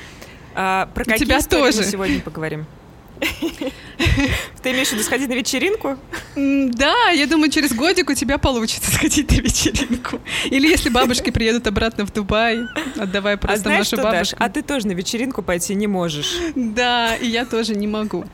А, 0.61 0.87
про 0.93 1.05
какие 1.05 1.25
тебя 1.25 1.41
тоже. 1.41 1.79
мы 1.79 1.85
сегодня 1.85 2.19
поговорим? 2.19 2.67
Ты 3.21 4.73
имеешь 4.73 4.89
в 4.89 4.93
виду 4.93 5.05
сходить 5.05 5.29
на 5.29 5.35
вечеринку? 5.35 5.97
Да, 6.35 7.11
я 7.11 7.29
думаю, 7.29 7.49
через 7.53 7.73
годик 7.73 8.11
у 8.11 8.15
тебя 8.15 8.39
получится 8.39 8.91
сходить 8.95 9.31
на 9.31 9.37
вечеринку. 9.37 10.21
Или 10.47 10.67
если 10.67 10.89
бабушки 10.89 11.31
приедут 11.31 11.69
обратно 11.69 12.05
в 12.05 12.13
Дубай, 12.13 12.59
отдавай 12.99 13.35
а 13.35 13.37
просто 13.37 13.55
а 13.55 13.59
знаешь, 13.61 13.79
нашу 13.79 13.97
что, 13.97 14.03
бабушку. 14.03 14.37
Даш, 14.37 14.49
а 14.49 14.53
ты 14.53 14.63
тоже 14.63 14.89
на 14.89 14.93
вечеринку 14.93 15.43
пойти 15.43 15.77
не 15.77 15.87
можешь. 15.87 16.37
Да, 16.57 17.15
и 17.15 17.29
я 17.29 17.45
тоже 17.45 17.77
не 17.77 17.87
могу. 17.87 18.25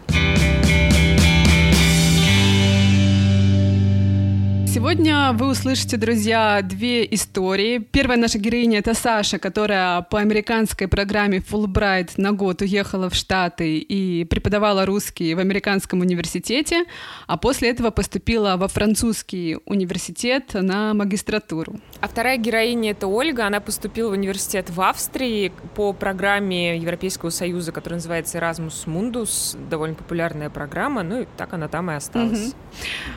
Сегодня 4.75 5.31
вы 5.35 5.50
услышите, 5.50 5.97
друзья, 5.97 6.61
две 6.61 7.07
истории. 7.14 7.78
Первая 7.78 8.19
наша 8.19 8.40
героиня— 8.40 8.78
это 8.81 8.93
Саша, 8.93 9.38
которая 9.38 10.02
по 10.02 10.19
американской 10.19 10.88
программе 10.88 11.38
Fulbright 11.38 12.14
на 12.16 12.33
год 12.33 12.61
уехала 12.61 13.09
в 13.09 13.14
Штаты 13.14 13.78
и 13.78 14.25
преподавала 14.25 14.85
русский 14.85 15.33
в 15.37 15.38
американском 15.38 16.00
университете, 16.00 16.87
а 17.28 17.37
после 17.37 17.71
этого 17.71 17.90
поступила 17.90 18.57
во 18.57 18.66
французский 18.66 19.59
университет 19.64 20.54
на 20.54 20.93
магистратуру. 20.93 21.76
А 22.00 22.09
вторая 22.09 22.37
героиня— 22.37 22.90
это 22.93 23.07
Ольга. 23.07 23.47
Она 23.47 23.61
поступила 23.61 24.09
в 24.09 24.14
университет 24.14 24.71
в 24.71 24.81
Австрии 24.81 25.52
по 25.76 25.93
программе 25.93 26.78
Европейского 26.78 27.31
Союза, 27.31 27.71
которая 27.71 27.99
называется 27.99 28.38
Erasmus 28.38 28.87
Mundus. 28.87 29.57
Довольно 29.71 29.95
популярная 29.95 30.50
программа, 30.50 31.04
ну 31.04 31.23
и 31.23 31.26
так 31.37 31.52
она 31.52 31.69
там 31.69 31.93
и 31.93 31.95
осталась. 31.95 32.49
Угу. 32.49 32.54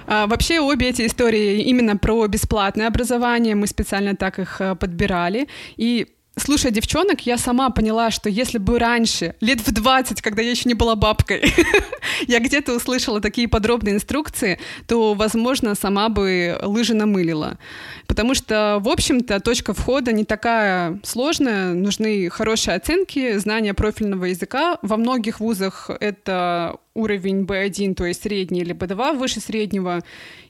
А, 0.05 0.27
вообще 0.27 0.59
обе 0.59 0.89
эти 0.89 1.07
истории 1.07 1.46
именно 1.47 1.97
про 1.97 2.27
бесплатное 2.27 2.87
образование, 2.87 3.55
мы 3.55 3.67
специально 3.67 4.15
так 4.15 4.39
их 4.39 4.61
э, 4.61 4.75
подбирали. 4.75 5.47
И 5.77 6.07
Слушая 6.39 6.71
девчонок, 6.71 7.25
я 7.25 7.35
сама 7.39 7.71
поняла, 7.71 8.11
что 8.11 8.29
если 8.29 8.59
бы 8.59 8.77
раньше, 8.77 9.33
лет 9.41 9.59
в 9.59 9.71
20, 9.71 10.21
когда 10.21 10.43
я 10.43 10.51
еще 10.51 10.69
не 10.69 10.75
была 10.75 10.95
бабкой, 10.95 11.51
я 12.27 12.39
где-то 12.39 12.75
услышала 12.75 13.19
такие 13.19 13.47
подробные 13.47 13.95
инструкции, 13.95 14.59
то, 14.87 15.15
возможно, 15.15 15.73
сама 15.73 16.09
бы 16.09 16.55
лыжи 16.61 16.93
намылила. 16.93 17.57
Потому 18.05 18.35
что, 18.35 18.77
в 18.79 18.87
общем-то, 18.87 19.39
точка 19.39 19.73
входа 19.73 20.11
не 20.11 20.25
такая 20.25 20.99
сложная, 21.03 21.73
нужны 21.73 22.29
хорошие 22.29 22.75
оценки, 22.75 23.39
знания 23.39 23.73
профильного 23.73 24.25
языка. 24.25 24.77
Во 24.83 24.95
многих 24.97 25.39
вузах 25.39 25.89
это 25.99 26.75
уровень 26.93 27.45
B1, 27.45 27.95
то 27.95 28.05
есть 28.05 28.21
средний, 28.21 28.61
или 28.61 28.75
B2 28.75 29.17
выше 29.17 29.39
среднего, 29.39 30.03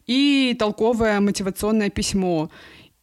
и 0.05 0.53
толковое 0.59 1.21
мотивационное 1.21 1.89
письмо. 1.89 2.49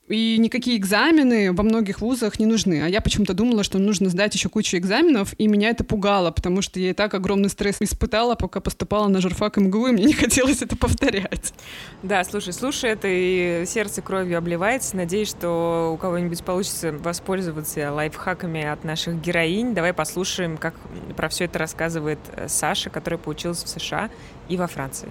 И 0.09 0.37
никакие 0.39 0.77
экзамены 0.77 1.53
во 1.53 1.63
многих 1.63 2.03
вузах 2.03 2.39
не 2.39 2.45
нужны. 2.45 2.83
А 2.83 2.89
я 2.89 3.01
почему-то 3.01 3.33
думала, 3.33 3.65
что 3.65 3.79
нужно 3.79 4.11
сдать 4.11 4.35
еще 4.35 4.51
кучу 4.51 4.77
экзаменов, 4.77 5.35
и 5.39 5.47
меня 5.49 5.71
это 5.71 5.83
пугало, 5.83 6.31
потому 6.31 6.61
что 6.61 6.79
я 6.79 6.91
и 6.91 6.93
так 6.93 7.15
огромный 7.15 7.49
стресс 7.49 7.77
испытала, 7.81 8.35
пока 8.35 8.61
поступала 8.61 9.09
на 9.09 9.23
журфак 9.23 9.57
МГУ, 9.57 9.87
и 9.89 9.93
мне 9.93 10.05
не 10.05 10.13
хотелось 10.15 10.61
это 10.61 10.77
повторять. 10.77 11.55
Да, 12.03 12.23
слушай, 12.25 12.53
слушай 12.53 12.91
это, 12.91 13.09
и 13.11 13.65
сердце 13.67 14.03
кровью 14.03 14.37
обливается. 14.37 14.95
Надеюсь, 14.95 15.31
что 15.31 15.93
у 15.95 15.97
кого-нибудь 15.97 16.45
получится 16.45 16.93
воспользоваться 16.93 17.91
лайфхаками 17.91 18.63
от 18.63 18.85
наших 18.85 19.23
героинь. 19.23 19.75
Давай 19.75 19.95
послушаем, 19.95 20.59
как 20.59 20.75
про 21.17 21.31
все 21.31 21.45
это 21.45 21.59
рассказывает 21.59 22.19
э, 22.37 22.49
Саша, 22.49 22.91
которая 22.91 23.19
поучилась 23.19 23.65
в 23.65 23.69
США 23.69 24.11
и 24.51 24.59
во 24.59 24.67
Франции. 24.67 25.09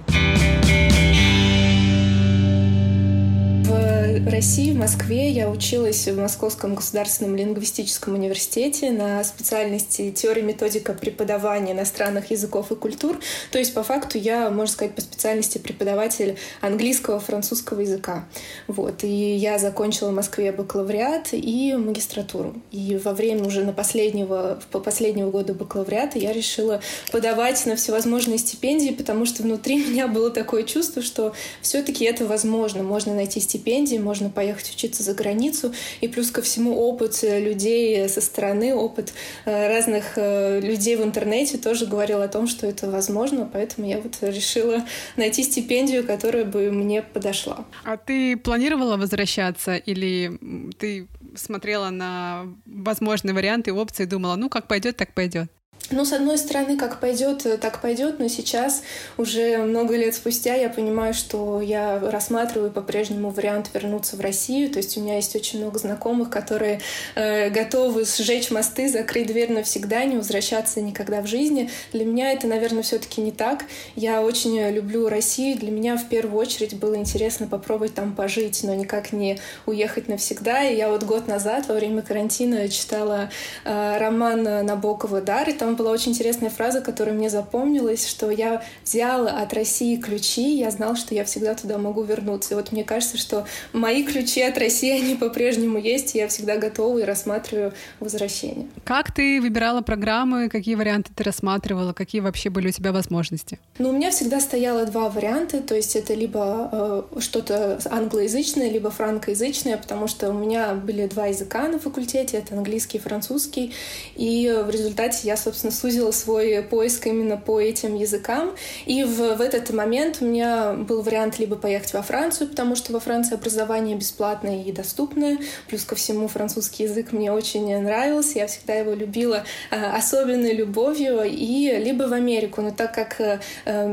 В 3.64 4.30
России, 4.30 4.72
в 4.72 4.78
Москве 4.78 5.30
я 5.30 5.50
училась 5.50 6.08
в 6.08 6.18
Московском 6.18 6.76
государственном 6.76 7.36
лингвистическом 7.36 8.14
университете 8.14 8.92
на 8.92 9.24
специальности 9.24 10.12
теория 10.12 10.42
методика 10.42 10.94
преподавания 10.94 11.72
иностранных 11.72 12.32
языков 12.32 12.72
и 12.72 12.76
культур. 12.76 13.20
То 13.52 13.60
есть, 13.60 13.74
по 13.74 13.84
факту, 13.84 14.18
я, 14.18 14.50
можно 14.50 14.74
сказать, 14.74 14.96
по 14.96 15.02
специальности 15.02 15.58
преподаватель 15.58 16.38
английского, 16.62 17.20
французского 17.20 17.82
языка. 17.82 18.28
Вот. 18.68 19.04
И 19.04 19.36
я 19.36 19.58
закончила 19.58 20.10
в 20.10 20.14
Москве 20.14 20.52
бакалавриат 20.52 21.30
и 21.32 21.74
магистратуру. 21.74 22.56
И 22.72 23.00
во 23.04 23.14
время 23.14 23.46
уже 23.46 23.64
на 23.64 23.74
последнего, 23.74 24.62
по 24.72 24.80
последнего 24.80 25.32
года 25.32 25.54
бакалавриата 25.54 26.20
я 26.20 26.34
решила 26.34 26.82
подавать 27.12 27.66
на 27.66 27.76
всевозможные 27.76 28.38
стипендии, 28.38 28.92
потому 28.92 29.26
что 29.26 29.44
внутри 29.44 29.78
меня 29.86 30.08
было 30.08 30.30
такое 30.30 30.64
чувство, 30.64 31.02
что 31.02 31.34
все-таки 31.62 32.06
это 32.06 32.26
возможно. 32.26 32.84
Можно 32.84 33.16
найти 33.16 33.40
стипендию 33.40 33.53
стипендии, 33.54 33.98
можно 33.98 34.30
поехать 34.30 34.72
учиться 34.74 35.04
за 35.04 35.14
границу. 35.14 35.74
И 36.02 36.08
плюс 36.08 36.32
ко 36.32 36.42
всему 36.42 36.76
опыт 36.76 37.20
людей 37.22 38.10
со 38.10 38.22
стороны, 38.22 38.74
опыт 38.74 39.14
э, 39.46 39.68
разных 39.68 40.14
э, 40.16 40.60
людей 40.60 40.96
в 40.96 41.04
интернете 41.04 41.58
тоже 41.58 41.86
говорил 41.86 42.22
о 42.22 42.28
том, 42.28 42.48
что 42.48 42.66
это 42.66 42.90
возможно. 42.90 43.50
Поэтому 43.52 43.88
я 43.88 44.00
вот 44.00 44.18
решила 44.22 44.84
найти 45.18 45.44
стипендию, 45.44 46.06
которая 46.06 46.46
бы 46.46 46.72
мне 46.72 47.04
подошла. 47.04 47.66
А 47.84 47.98
ты 47.98 48.38
планировала 48.38 48.98
возвращаться 48.98 49.76
или 49.76 50.32
ты 50.80 51.08
смотрела 51.36 51.90
на 51.90 52.46
возможные 52.66 53.34
варианты 53.34 53.70
и 53.70 53.74
опции 53.74 54.06
думала, 54.06 54.36
ну 54.36 54.50
как 54.50 54.68
пойдет, 54.68 54.98
так 54.98 55.14
пойдет? 55.14 55.52
Ну, 55.92 56.06
с 56.06 56.14
одной 56.14 56.38
стороны, 56.38 56.78
как 56.78 57.00
пойдет, 57.02 57.46
так 57.60 57.82
пойдет, 57.82 58.18
но 58.18 58.28
сейчас, 58.30 58.84
уже 59.18 59.58
много 59.58 59.96
лет 59.98 60.16
спустя, 60.16 60.56
я 60.56 60.70
понимаю, 60.70 61.14
что 61.14 61.62
я 61.62 62.00
рассматриваю 62.00 62.72
по-прежнему 62.72 63.30
вариант 63.30 63.70
вернуться 63.74 64.16
в 64.16 64.22
Россию. 64.22 64.72
То 64.72 64.78
есть 64.78 64.98
у 64.98 65.02
меня 65.02 65.18
есть 65.18 65.36
очень 65.36 65.60
много 65.60 65.78
знакомых, 65.80 66.30
которые 66.30 66.80
э, 67.16 67.50
готовы 67.50 68.06
сжечь 68.06 68.50
мосты, 68.50 68.90
закрыть 68.90 69.28
дверь 69.28 69.52
навсегда, 69.52 70.06
не 70.06 70.16
возвращаться 70.16 70.82
никогда 70.82 71.22
в 71.22 71.28
жизни. 71.28 71.70
Для 71.92 72.06
меня 72.06 72.32
это, 72.32 72.48
наверное, 72.48 72.84
все-таки 72.84 73.22
не 73.22 73.32
так. 73.32 73.66
Я 73.96 74.22
очень 74.22 74.70
люблю 74.70 75.10
Россию. 75.10 75.58
Для 75.58 75.70
меня 75.70 75.98
в 75.98 76.08
первую 76.08 76.40
очередь 76.40 76.76
было 76.76 76.96
интересно 76.96 77.46
попробовать 77.46 77.94
там 77.94 78.16
пожить, 78.16 78.62
но 78.64 78.74
никак 78.74 79.12
не 79.12 79.38
уехать 79.66 80.08
навсегда. 80.08 80.64
И 80.64 80.78
я 80.78 80.90
вот 80.90 81.04
год 81.04 81.28
назад 81.28 81.68
во 81.68 81.76
время 81.76 82.02
карантина 82.02 82.70
читала 82.70 83.30
э, 83.66 83.98
роман 83.98 84.44
Набокова 84.44 85.22
«Дар», 85.22 85.50
и 85.50 85.54
там 85.54 85.73
там 85.74 85.76
была 85.76 85.92
очень 85.92 86.12
интересная 86.12 86.50
фраза, 86.52 86.82
которая 86.82 87.16
мне 87.16 87.30
запомнилась, 87.30 88.08
что 88.08 88.30
я 88.30 88.64
взяла 88.86 89.42
от 89.42 89.54
России 89.54 89.96
ключи, 89.96 90.58
я 90.58 90.70
знала, 90.70 90.96
что 90.96 91.16
я 91.16 91.26
всегда 91.26 91.56
туда 91.56 91.78
могу 91.78 92.04
вернуться. 92.04 92.54
И 92.54 92.58
вот 92.58 92.72
мне 92.72 92.84
кажется, 92.84 93.18
что 93.18 93.46
мои 93.74 94.04
ключи 94.04 94.42
от 94.42 94.58
России, 94.58 94.92
они 95.02 95.16
по-прежнему 95.16 95.80
есть, 95.80 96.16
и 96.16 96.20
я 96.20 96.28
всегда 96.28 96.58
готова 96.58 97.00
и 97.00 97.04
рассматриваю 97.04 97.74
возвращение. 98.00 98.68
Как 98.84 99.12
ты 99.12 99.42
выбирала 99.42 99.82
программы, 99.82 100.48
какие 100.50 100.76
варианты 100.76 101.12
ты 101.16 101.24
рассматривала, 101.24 101.94
какие 101.94 102.22
вообще 102.22 102.50
были 102.50 102.68
у 102.68 102.72
тебя 102.72 102.92
возможности? 102.92 103.60
Ну, 103.80 103.90
у 103.90 103.94
меня 103.94 104.12
всегда 104.12 104.40
стояло 104.40 104.86
два 104.86 105.10
варианта, 105.10 105.62
то 105.62 105.76
есть 105.76 105.96
это 105.96 106.14
либо 106.14 106.70
э, 106.72 107.20
что-то 107.20 107.80
англоязычное, 107.90 108.70
либо 108.70 108.92
франкоязычное, 108.92 109.78
потому 109.78 110.08
что 110.08 110.30
у 110.30 110.34
меня 110.34 110.76
были 110.76 111.08
два 111.08 111.28
языка 111.28 111.68
на 111.68 111.80
факультете, 111.80 112.38
это 112.38 112.56
английский 112.56 113.00
и 113.00 113.02
французский, 113.02 113.74
и 114.16 114.54
в 114.66 114.70
результате 114.70 115.28
я, 115.28 115.36
собственно, 115.36 115.63
собственно, 115.64 115.72
сузила 115.72 116.12
свой 116.12 116.62
поиск 116.62 117.08
именно 117.08 117.38
по 117.38 117.60
этим 117.60 117.96
языкам. 117.96 118.52
И 118.86 119.04
в, 119.04 119.36
в 119.36 119.42
этот 119.42 119.72
момент 119.72 120.18
у 120.22 120.26
меня 120.26 120.74
был 120.74 121.02
вариант 121.02 121.40
либо 121.40 121.56
поехать 121.56 121.94
во 121.94 122.02
Францию, 122.02 122.50
потому 122.50 122.76
что 122.76 122.94
во 122.94 123.00
Франции 123.00 123.36
образование 123.36 123.96
бесплатное 123.96 124.64
и 124.64 124.72
доступное. 124.72 125.38
Плюс 125.68 125.84
ко 125.86 125.96
всему 125.96 126.28
французский 126.28 126.84
язык 126.84 127.12
мне 127.12 127.32
очень 127.32 127.78
нравился, 127.80 128.40
я 128.40 128.48
всегда 128.48 128.74
его 128.74 128.94
любила 128.94 129.44
э, 129.72 129.76
особенной 129.76 130.54
любовью. 130.54 131.24
И 131.24 131.72
либо 131.84 132.04
в 132.04 132.14
Америку. 132.14 132.62
Но 132.62 132.72
так 132.72 132.94
как 132.94 133.20
э, 133.20 133.40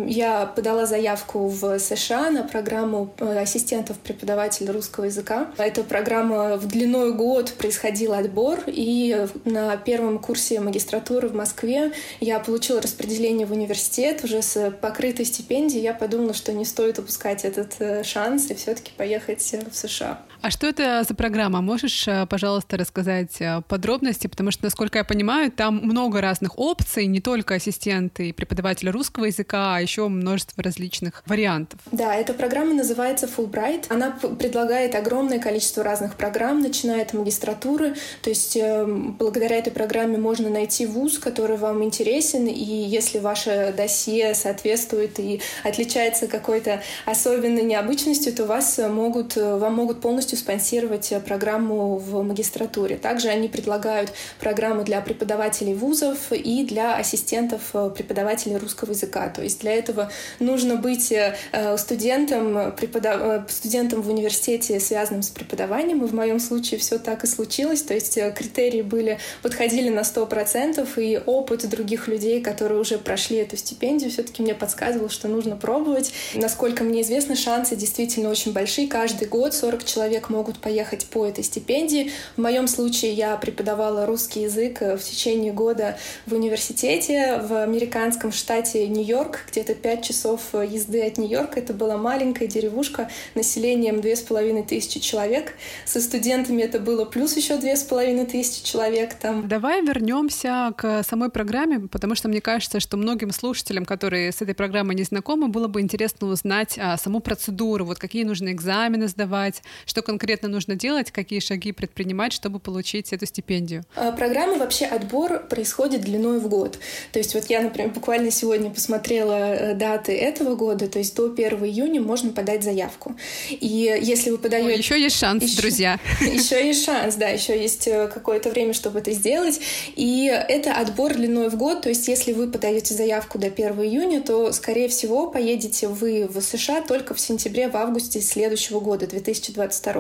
я 0.08 0.46
подала 0.46 0.86
заявку 0.86 1.46
в 1.46 1.78
США 1.78 2.30
на 2.30 2.42
программу 2.42 3.12
э, 3.18 3.42
ассистентов 3.42 3.98
преподавателя 3.98 4.72
русского 4.72 5.04
языка, 5.04 5.50
эта 5.58 5.82
программа 5.84 6.56
в 6.56 6.66
длиной 6.66 7.12
год 7.12 7.52
происходил 7.52 8.14
отбор, 8.14 8.60
и 8.66 9.26
на 9.44 9.76
первом 9.76 10.18
курсе 10.18 10.60
магистратуры 10.60 11.28
в 11.28 11.34
Москве 11.34 11.59
Москве. 11.60 11.92
Я 12.20 12.40
получила 12.40 12.80
распределение 12.80 13.46
в 13.46 13.52
университет 13.52 14.24
уже 14.24 14.42
с 14.42 14.70
покрытой 14.80 15.24
стипендией. 15.24 15.82
Я 15.82 15.94
подумала, 15.94 16.34
что 16.34 16.52
не 16.52 16.64
стоит 16.64 16.98
упускать 16.98 17.44
этот 17.44 17.74
э, 17.80 18.02
шанс 18.02 18.50
и 18.50 18.54
все-таки 18.54 18.92
поехать 18.96 19.40
в 19.40 19.76
США. 19.76 20.22
А 20.42 20.50
что 20.50 20.66
это 20.66 21.04
за 21.06 21.14
программа? 21.14 21.60
Можешь, 21.60 22.08
э, 22.08 22.26
пожалуйста, 22.26 22.78
рассказать 22.78 23.40
э, 23.40 23.60
подробности? 23.68 24.26
Потому 24.26 24.50
что, 24.50 24.64
насколько 24.64 24.96
я 24.96 25.04
понимаю, 25.04 25.52
там 25.52 25.76
много 25.76 26.22
разных 26.22 26.58
опций, 26.58 27.06
не 27.06 27.20
только 27.20 27.54
ассистенты 27.54 28.30
и 28.30 28.32
преподаватели 28.32 28.88
русского 28.88 29.26
языка, 29.26 29.76
а 29.76 29.80
еще 29.80 30.08
множество 30.08 30.62
различных 30.62 31.22
вариантов. 31.26 31.78
Да, 31.92 32.14
эта 32.14 32.32
программа 32.32 32.72
называется 32.72 33.28
Fulbright. 33.28 33.86
Она 33.90 34.12
предлагает 34.12 34.94
огромное 34.94 35.40
количество 35.40 35.84
разных 35.84 36.14
программ, 36.14 36.60
начиная 36.60 37.02
от 37.02 37.12
магистратуры. 37.12 37.94
То 38.22 38.30
есть 38.30 38.56
э, 38.56 38.86
благодаря 38.86 39.56
этой 39.56 39.72
программе 39.72 40.16
можно 40.16 40.48
найти 40.48 40.86
вуз, 40.86 41.18
который 41.18 41.58
вам 41.58 41.84
интересен, 41.84 42.46
и 42.46 42.64
если 42.64 43.18
ваше 43.18 43.74
досье 43.76 44.34
соответствует 44.34 45.18
и 45.20 45.42
отличается 45.64 46.28
какой-то 46.28 46.80
особенной 47.04 47.62
необычностью, 47.62 48.32
то 48.32 48.46
вас 48.46 48.78
могут, 48.78 49.36
вам 49.36 49.74
могут 49.74 50.00
полностью 50.00 50.29
спонсировать 50.36 51.12
программу 51.26 51.96
в 51.96 52.22
магистратуре. 52.22 52.96
Также 52.96 53.28
они 53.28 53.48
предлагают 53.48 54.12
программу 54.38 54.84
для 54.84 55.00
преподавателей 55.00 55.74
вузов 55.74 56.32
и 56.32 56.64
для 56.64 56.96
ассистентов 56.96 57.74
преподавателей 57.94 58.56
русского 58.56 58.90
языка. 58.90 59.28
То 59.28 59.42
есть 59.42 59.60
для 59.60 59.72
этого 59.72 60.10
нужно 60.38 60.76
быть 60.76 61.12
э, 61.12 61.36
студентом, 61.76 62.72
преподав... 62.72 63.50
студентом 63.50 64.02
в 64.02 64.08
университете, 64.08 64.80
связанным 64.80 65.22
с 65.22 65.28
преподаванием. 65.28 66.04
И 66.04 66.08
в 66.08 66.14
моем 66.14 66.40
случае 66.40 66.80
все 66.80 66.98
так 66.98 67.24
и 67.24 67.26
случилось. 67.26 67.82
То 67.82 67.94
есть 67.94 68.16
э, 68.18 68.32
критерии 68.32 68.82
были, 68.82 69.18
подходили 69.42 69.88
на 69.88 70.00
100%, 70.00 70.88
и 71.00 71.20
опыт 71.24 71.68
других 71.68 72.08
людей, 72.08 72.40
которые 72.40 72.80
уже 72.80 72.98
прошли 72.98 73.38
эту 73.38 73.56
стипендию, 73.56 74.10
все-таки 74.10 74.42
мне 74.42 74.54
подсказывал, 74.54 75.08
что 75.08 75.28
нужно 75.28 75.56
пробовать. 75.56 76.12
Насколько 76.34 76.84
мне 76.84 77.02
известно, 77.02 77.36
шансы 77.36 77.76
действительно 77.76 78.28
очень 78.28 78.52
большие. 78.52 78.88
Каждый 78.88 79.28
год 79.28 79.54
40 79.54 79.84
человек 79.84 80.19
могут 80.28 80.58
поехать 80.58 81.06
по 81.06 81.24
этой 81.24 81.42
стипендии. 81.44 82.10
В 82.36 82.40
моем 82.42 82.68
случае 82.68 83.12
я 83.12 83.36
преподавала 83.36 84.04
русский 84.04 84.42
язык 84.42 84.82
э, 84.82 84.96
в 84.96 85.02
течение 85.02 85.52
года 85.52 85.96
в 86.26 86.34
университете 86.34 87.38
в 87.38 87.62
американском 87.62 88.32
штате 88.32 88.86
Нью-Йорк, 88.88 89.46
где-то 89.50 89.74
5 89.74 90.04
часов 90.04 90.40
э, 90.52 90.66
езды 90.68 91.00
от 91.02 91.16
Нью-Йорка. 91.16 91.60
Это 91.60 91.72
была 91.72 91.96
маленькая 91.96 92.48
деревушка 92.48 93.08
населением 93.34 94.00
2500 94.00 95.02
человек. 95.02 95.54
Со 95.86 96.00
студентами 96.00 96.62
это 96.62 96.80
было 96.80 97.04
плюс 97.04 97.36
еще 97.36 97.56
2500 97.56 98.64
человек 98.64 99.14
там. 99.14 99.48
Давай 99.48 99.82
вернемся 99.82 100.72
к 100.76 101.02
самой 101.04 101.30
программе, 101.30 101.80
потому 101.80 102.14
что 102.14 102.28
мне 102.28 102.40
кажется, 102.40 102.80
что 102.80 102.96
многим 102.96 103.30
слушателям, 103.30 103.84
которые 103.84 104.32
с 104.32 104.42
этой 104.42 104.54
программой 104.54 104.94
не 104.96 105.04
знакомы, 105.04 105.48
было 105.48 105.68
бы 105.68 105.80
интересно 105.80 106.28
узнать 106.28 106.78
а, 106.78 106.96
саму 106.96 107.20
процедуру, 107.20 107.84
вот 107.84 107.98
какие 107.98 108.24
нужно 108.24 108.50
экзамены 108.52 109.08
сдавать, 109.08 109.62
что 109.86 110.02
конкретно 110.10 110.48
нужно 110.48 110.74
делать, 110.74 111.12
какие 111.12 111.38
шаги 111.38 111.70
предпринимать, 111.70 112.32
чтобы 112.32 112.58
получить 112.58 113.12
эту 113.12 113.26
стипендию. 113.26 113.84
А, 113.94 114.10
программа 114.10 114.58
вообще 114.58 114.86
отбор 114.86 115.46
происходит 115.48 116.00
длиной 116.00 116.40
в 116.40 116.48
год. 116.48 116.80
То 117.12 117.20
есть 117.20 117.34
вот 117.34 117.44
я, 117.48 117.60
например, 117.60 117.90
буквально 117.90 118.32
сегодня 118.32 118.70
посмотрела 118.70 119.54
э, 119.54 119.74
даты 119.74 120.16
этого 120.16 120.56
года, 120.56 120.88
то 120.88 120.98
есть 120.98 121.14
до 121.14 121.26
1 121.26 121.64
июня 121.64 122.00
можно 122.00 122.32
подать 122.32 122.64
заявку. 122.64 123.14
И 123.50 123.96
если 124.02 124.30
вы 124.30 124.38
подаете... 124.38 124.74
Еще 124.76 125.00
есть 125.00 125.16
шанс, 125.16 125.44
еще... 125.44 125.60
друзья. 125.60 126.00
Еще 126.20 126.66
есть 126.66 126.84
шанс, 126.84 127.14
да, 127.14 127.28
еще 127.28 127.60
есть 127.60 127.86
э, 127.86 128.08
какое-то 128.08 128.50
время, 128.50 128.72
чтобы 128.72 128.98
это 128.98 129.12
сделать. 129.12 129.60
И 129.94 130.24
это 130.26 130.72
отбор 130.72 131.14
длиной 131.14 131.50
в 131.50 131.56
год, 131.56 131.82
то 131.82 131.88
есть 131.88 132.08
если 132.08 132.32
вы 132.32 132.50
подаете 132.50 132.94
заявку 132.94 133.38
до 133.38 133.46
1 133.46 133.80
июня, 133.82 134.20
то, 134.22 134.50
скорее 134.52 134.88
всего, 134.88 135.30
поедете 135.30 135.86
вы 135.86 136.26
в 136.26 136.40
США 136.40 136.82
только 136.82 137.14
в 137.14 137.20
сентябре, 137.20 137.68
в 137.68 137.76
августе 137.76 138.20
следующего 138.20 138.80
года, 138.80 139.06
2022. 139.06 139.99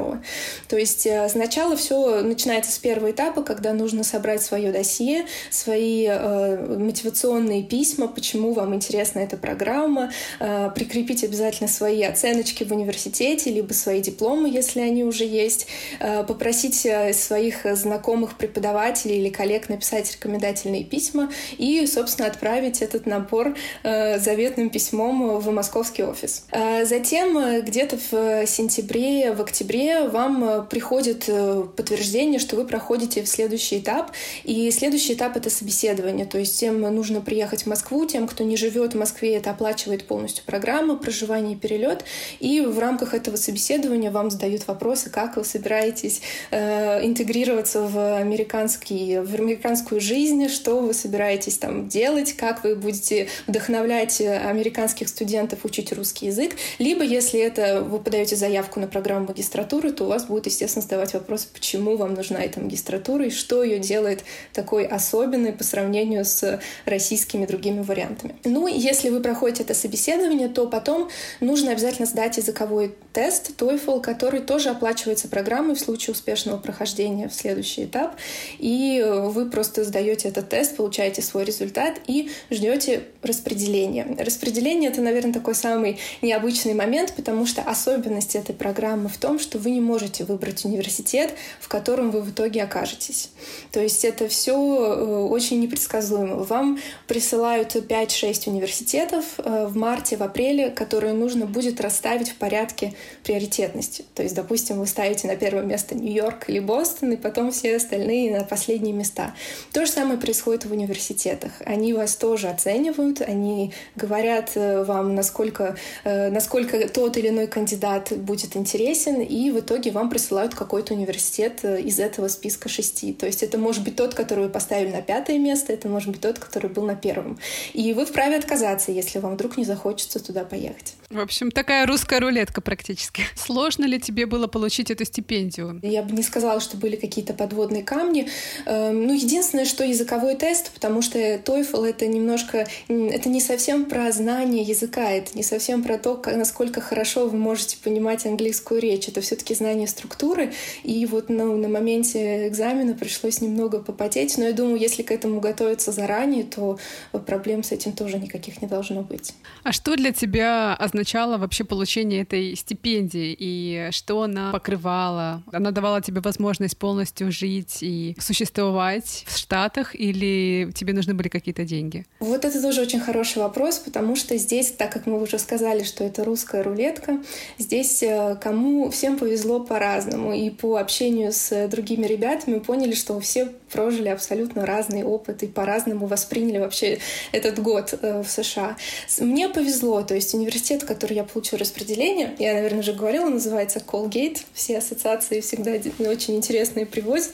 То 0.68 0.76
есть 0.76 1.06
э, 1.06 1.28
сначала 1.28 1.76
все 1.76 2.22
начинается 2.22 2.72
с 2.72 2.78
первого 2.78 3.10
этапа, 3.10 3.42
когда 3.42 3.72
нужно 3.72 4.04
собрать 4.04 4.42
свое 4.42 4.72
досье, 4.72 5.26
свои 5.50 6.06
э, 6.08 6.76
мотивационные 6.78 7.62
письма, 7.62 8.08
почему 8.08 8.52
вам 8.52 8.74
интересна 8.74 9.20
эта 9.20 9.36
программа, 9.36 10.12
э, 10.38 10.70
прикрепить 10.74 11.24
обязательно 11.24 11.68
свои 11.68 12.02
оценочки 12.02 12.64
в 12.64 12.72
университете, 12.72 13.50
либо 13.50 13.72
свои 13.72 14.00
дипломы, 14.00 14.48
если 14.48 14.80
они 14.80 15.04
уже 15.04 15.24
есть, 15.24 15.66
э, 16.00 16.24
попросить 16.24 16.84
э, 16.86 17.12
своих 17.12 17.66
знакомых 17.76 18.36
преподавателей 18.36 19.18
или 19.18 19.28
коллег 19.30 19.68
написать 19.68 20.12
рекомендательные 20.12 20.84
письма 20.84 21.30
и, 21.58 21.86
собственно, 21.86 22.28
отправить 22.28 22.82
этот 22.82 23.06
набор 23.06 23.54
э, 23.82 24.18
заветным 24.18 24.70
письмом 24.70 25.38
в 25.38 25.50
московский 25.50 26.04
офис. 26.04 26.44
Э, 26.52 26.84
затем 26.84 27.36
э, 27.38 27.60
где-то 27.62 27.98
в 28.10 28.46
сентябре, 28.46 29.32
в 29.32 29.40
октябре 29.40 29.89
вам 29.98 30.44
э, 30.44 30.62
приходит 30.62 31.24
э, 31.28 31.64
подтверждение, 31.76 32.38
что 32.38 32.56
вы 32.56 32.64
проходите 32.64 33.22
в 33.22 33.28
следующий 33.28 33.78
этап. 33.78 34.12
И 34.44 34.70
следующий 34.70 35.14
этап— 35.14 35.36
это 35.38 35.50
собеседование. 35.50 36.26
То 36.26 36.38
есть 36.38 36.58
тем 36.58 36.80
нужно 36.80 37.20
приехать 37.20 37.62
в 37.62 37.66
Москву, 37.66 38.04
тем, 38.06 38.28
кто 38.28 38.44
не 38.44 38.56
живет 38.56 38.94
в 38.94 38.98
Москве, 38.98 39.36
это 39.36 39.50
оплачивает 39.50 40.06
полностью 40.06 40.44
программа, 40.44 40.96
проживание 40.96 41.54
и 41.54 41.56
перелет. 41.56 42.04
И 42.40 42.60
в 42.60 42.78
рамках 42.78 43.14
этого 43.14 43.36
собеседования 43.36 44.10
вам 44.10 44.30
задают 44.30 44.66
вопросы, 44.66 45.10
как 45.10 45.36
вы 45.36 45.44
собираетесь 45.44 46.20
э, 46.50 47.06
интегрироваться 47.06 47.82
в, 47.82 48.16
американский, 48.18 49.18
в 49.18 49.34
американскую 49.34 50.00
жизнь, 50.00 50.48
что 50.48 50.80
вы 50.80 50.94
собираетесь 50.94 51.58
там 51.58 51.88
делать, 51.88 52.34
как 52.34 52.64
вы 52.64 52.74
будете 52.74 53.28
вдохновлять 53.46 54.20
американских 54.20 55.08
студентов 55.08 55.64
учить 55.64 55.92
русский 55.92 56.26
язык. 56.26 56.56
Либо, 56.78 57.02
если 57.02 57.40
это 57.40 57.82
вы 57.82 57.98
подаете 57.98 58.36
заявку 58.36 58.80
на 58.80 58.86
программу 58.86 59.28
магистратуры, 59.28 59.69
то 59.70 60.04
у 60.04 60.08
вас 60.08 60.24
будут, 60.24 60.46
естественно, 60.46 60.82
задавать 60.82 61.14
вопросы, 61.14 61.46
почему 61.52 61.96
вам 61.96 62.14
нужна 62.14 62.42
эта 62.42 62.60
магистратура 62.60 63.26
и 63.26 63.30
что 63.30 63.62
ее 63.62 63.78
делает 63.78 64.24
такой 64.52 64.84
особенной 64.84 65.52
по 65.52 65.62
сравнению 65.62 66.24
с 66.24 66.60
российскими 66.86 67.46
другими 67.46 67.82
вариантами. 67.82 68.34
Ну, 68.44 68.66
если 68.66 69.10
вы 69.10 69.20
проходите 69.20 69.62
это 69.62 69.74
собеседование, 69.74 70.48
то 70.48 70.66
потом 70.66 71.08
нужно 71.40 71.70
обязательно 71.70 72.06
сдать 72.06 72.36
языковой 72.36 72.94
тест 73.12 73.52
TOEFL, 73.56 74.00
который 74.00 74.40
тоже 74.40 74.70
оплачивается 74.70 75.28
программой 75.28 75.76
в 75.76 75.80
случае 75.80 76.12
успешного 76.12 76.56
прохождения 76.58 77.28
в 77.28 77.34
следующий 77.34 77.84
этап. 77.84 78.16
И 78.58 79.04
вы 79.06 79.48
просто 79.50 79.84
сдаете 79.84 80.28
этот 80.28 80.48
тест, 80.48 80.76
получаете 80.76 81.22
свой 81.22 81.44
результат 81.44 82.00
и 82.06 82.30
ждете 82.50 83.04
распределения. 83.22 84.16
Распределение— 84.18 84.90
это, 84.92 85.00
наверное, 85.00 85.32
такой 85.32 85.54
самый 85.54 85.98
необычный 86.22 86.74
момент, 86.74 87.12
потому 87.14 87.46
что 87.46 87.62
особенность 87.62 88.34
этой 88.34 88.54
программы 88.54 89.08
в 89.08 89.18
том, 89.18 89.38
что 89.38 89.59
вы 89.60 89.70
не 89.70 89.80
можете 89.80 90.24
выбрать 90.24 90.64
университет, 90.64 91.34
в 91.60 91.68
котором 91.68 92.10
вы 92.10 92.22
в 92.22 92.30
итоге 92.30 92.62
окажетесь. 92.62 93.30
То 93.72 93.80
есть 93.80 94.04
это 94.04 94.28
все 94.28 94.54
э, 94.54 95.24
очень 95.24 95.60
непредсказуемо. 95.60 96.36
Вам 96.36 96.78
присылают 97.06 97.76
5-6 97.76 98.48
университетов 98.48 99.24
э, 99.38 99.66
в 99.66 99.76
марте, 99.76 100.16
в 100.16 100.22
апреле, 100.22 100.70
которые 100.70 101.12
нужно 101.12 101.46
будет 101.46 101.80
расставить 101.80 102.30
в 102.30 102.34
порядке 102.36 102.94
приоритетности. 103.22 104.04
То 104.14 104.22
есть, 104.22 104.34
допустим, 104.34 104.78
вы 104.78 104.86
ставите 104.86 105.28
на 105.28 105.36
первое 105.36 105.62
место 105.62 105.94
Нью-Йорк 105.94 106.48
или 106.48 106.58
Бостон, 106.58 107.12
и 107.12 107.16
потом 107.16 107.52
все 107.52 107.76
остальные 107.76 108.36
на 108.36 108.44
последние 108.44 108.94
места. 108.94 109.34
То 109.72 109.84
же 109.84 109.92
самое 109.92 110.18
происходит 110.18 110.64
в 110.64 110.72
университетах. 110.72 111.52
Они 111.64 111.92
вас 111.92 112.16
тоже 112.16 112.48
оценивают, 112.48 113.20
они 113.20 113.72
говорят 113.94 114.52
э, 114.54 114.82
вам, 114.84 115.14
насколько, 115.14 115.76
насколько 116.04 116.88
тот 116.88 117.16
или 117.16 117.28
иной 117.28 117.46
кандидат 117.46 118.12
будет 118.16 118.56
интересен, 118.56 119.20
и 119.20 119.49
в 119.50 119.60
итоге 119.60 119.90
вам 119.90 120.10
присылают 120.10 120.54
какой-то 120.54 120.94
университет 120.94 121.64
из 121.64 121.98
этого 121.98 122.28
списка 122.28 122.68
шести. 122.68 123.12
То 123.12 123.26
есть 123.26 123.42
это 123.42 123.58
может 123.58 123.84
быть 123.84 123.96
тот, 123.96 124.14
который 124.14 124.44
вы 124.44 124.50
поставили 124.50 124.90
на 124.90 125.02
пятое 125.02 125.38
место, 125.38 125.72
это 125.72 125.88
может 125.88 126.10
быть 126.10 126.20
тот, 126.20 126.38
который 126.38 126.70
был 126.70 126.84
на 126.84 126.96
первом. 126.96 127.38
И 127.72 127.92
вы 127.92 128.06
вправе 128.06 128.36
отказаться, 128.36 128.92
если 128.92 129.18
вам 129.18 129.34
вдруг 129.34 129.56
не 129.56 129.64
захочется 129.64 130.18
туда 130.24 130.44
поехать. 130.44 130.94
В 131.10 131.18
общем, 131.18 131.50
такая 131.50 131.86
русская 131.86 132.20
рулетка 132.20 132.60
практически. 132.60 133.22
Сложно 133.34 133.84
ли 133.84 133.98
тебе 133.98 134.26
было 134.26 134.46
получить 134.46 134.92
эту 134.92 135.04
стипендию? 135.04 135.80
Я 135.82 136.02
бы 136.02 136.14
не 136.14 136.22
сказала, 136.22 136.60
что 136.60 136.76
были 136.76 136.94
какие-то 136.94 137.34
подводные 137.34 137.82
камни. 137.82 138.28
Эм, 138.66 139.06
ну, 139.06 139.12
единственное, 139.12 139.64
что 139.64 139.84
языковой 139.84 140.36
тест, 140.36 140.70
потому 140.70 141.02
что 141.02 141.18
TOEFL— 141.18 141.84
это 141.88 142.06
немножко... 142.06 142.68
Это 142.88 143.28
не 143.28 143.40
совсем 143.40 143.86
про 143.86 144.12
знание 144.12 144.62
языка, 144.62 145.10
это 145.10 145.36
не 145.36 145.42
совсем 145.42 145.82
про 145.82 145.98
то, 145.98 146.22
насколько 146.26 146.80
хорошо 146.80 147.28
вы 147.28 147.36
можете 147.36 147.76
понимать 147.78 148.24
английскую 148.24 148.80
речь. 148.80 149.08
Это 149.08 149.20
все 149.20 149.34
таки 149.40 149.54
знание 149.54 149.88
структуры. 149.88 150.52
И 150.84 151.04
вот 151.06 151.28
ну, 151.28 151.56
на 151.56 151.68
моменте 151.68 152.48
экзамена 152.48 152.94
пришлось 152.94 153.40
немного 153.40 153.80
попотеть. 153.80 154.38
Но 154.38 154.44
я 154.44 154.52
думаю, 154.52 154.78
если 154.78 155.02
к 155.02 155.10
этому 155.10 155.40
готовиться 155.40 155.92
заранее, 155.92 156.44
то 156.44 156.78
проблем 157.26 157.62
с 157.62 157.72
этим 157.72 157.92
тоже 157.92 158.18
никаких 158.18 158.62
не 158.62 158.68
должно 158.68 159.02
быть. 159.02 159.34
А 159.62 159.72
что 159.72 159.96
для 159.96 160.12
тебя 160.12 160.74
означало 160.74 161.38
вообще 161.38 161.64
получение 161.64 162.22
этой 162.22 162.54
стипендии 162.56 163.36
и 163.38 163.88
что 163.90 164.22
она 164.22 164.52
покрывала? 164.52 165.42
Она 165.52 165.70
давала 165.70 166.00
тебе 166.00 166.20
возможность 166.20 166.76
полностью 166.76 167.32
жить 167.32 167.78
и 167.82 168.16
существовать 168.18 169.24
в 169.26 169.36
Штатах 169.36 169.94
или 169.94 170.70
тебе 170.74 170.92
нужны 170.92 171.14
были 171.14 171.28
какие-то 171.28 171.64
деньги? 171.64 172.06
Вот 172.20 172.44
это 172.44 172.60
тоже 172.60 172.82
очень 172.82 173.00
хороший 173.00 173.38
вопрос, 173.38 173.78
потому 173.78 174.16
что 174.16 174.36
здесь, 174.36 174.70
так 174.72 174.92
как 174.92 175.06
мы 175.06 175.20
уже 175.22 175.38
сказали, 175.38 175.82
что 175.82 176.04
это 176.04 176.24
русская 176.24 176.62
рулетка, 176.62 177.18
здесь 177.58 178.02
э, 178.02 178.36
кому 178.40 178.90
всем 178.90 179.18
повезет 179.18 179.29
повезло 179.30 179.60
по-разному. 179.60 180.32
И 180.32 180.50
по 180.50 180.76
общению 180.76 181.32
с 181.32 181.68
другими 181.68 182.04
ребятами 182.04 182.58
поняли, 182.58 182.94
что 182.94 183.20
все 183.20 183.48
прожили 183.72 184.08
абсолютно 184.08 184.66
разный 184.66 185.04
опыт 185.04 185.44
и 185.44 185.46
по-разному 185.46 186.06
восприняли 186.06 186.58
вообще 186.58 186.98
этот 187.30 187.60
год 187.60 187.94
э, 188.02 188.22
в 188.22 188.28
США. 188.28 188.76
Мне 189.20 189.48
повезло, 189.48 190.02
то 190.02 190.14
есть 190.14 190.34
университет, 190.34 190.82
который 190.82 191.14
я 191.14 191.22
получила 191.22 191.60
распределение, 191.60 192.34
я, 192.40 192.54
наверное, 192.54 192.80
уже 192.80 192.92
говорила, 192.92 193.28
называется 193.28 193.78
Colgate. 193.78 194.38
Все 194.52 194.78
ассоциации 194.78 195.40
всегда 195.40 195.72
очень 196.00 196.34
интересные 196.36 196.86
привозят. 196.86 197.32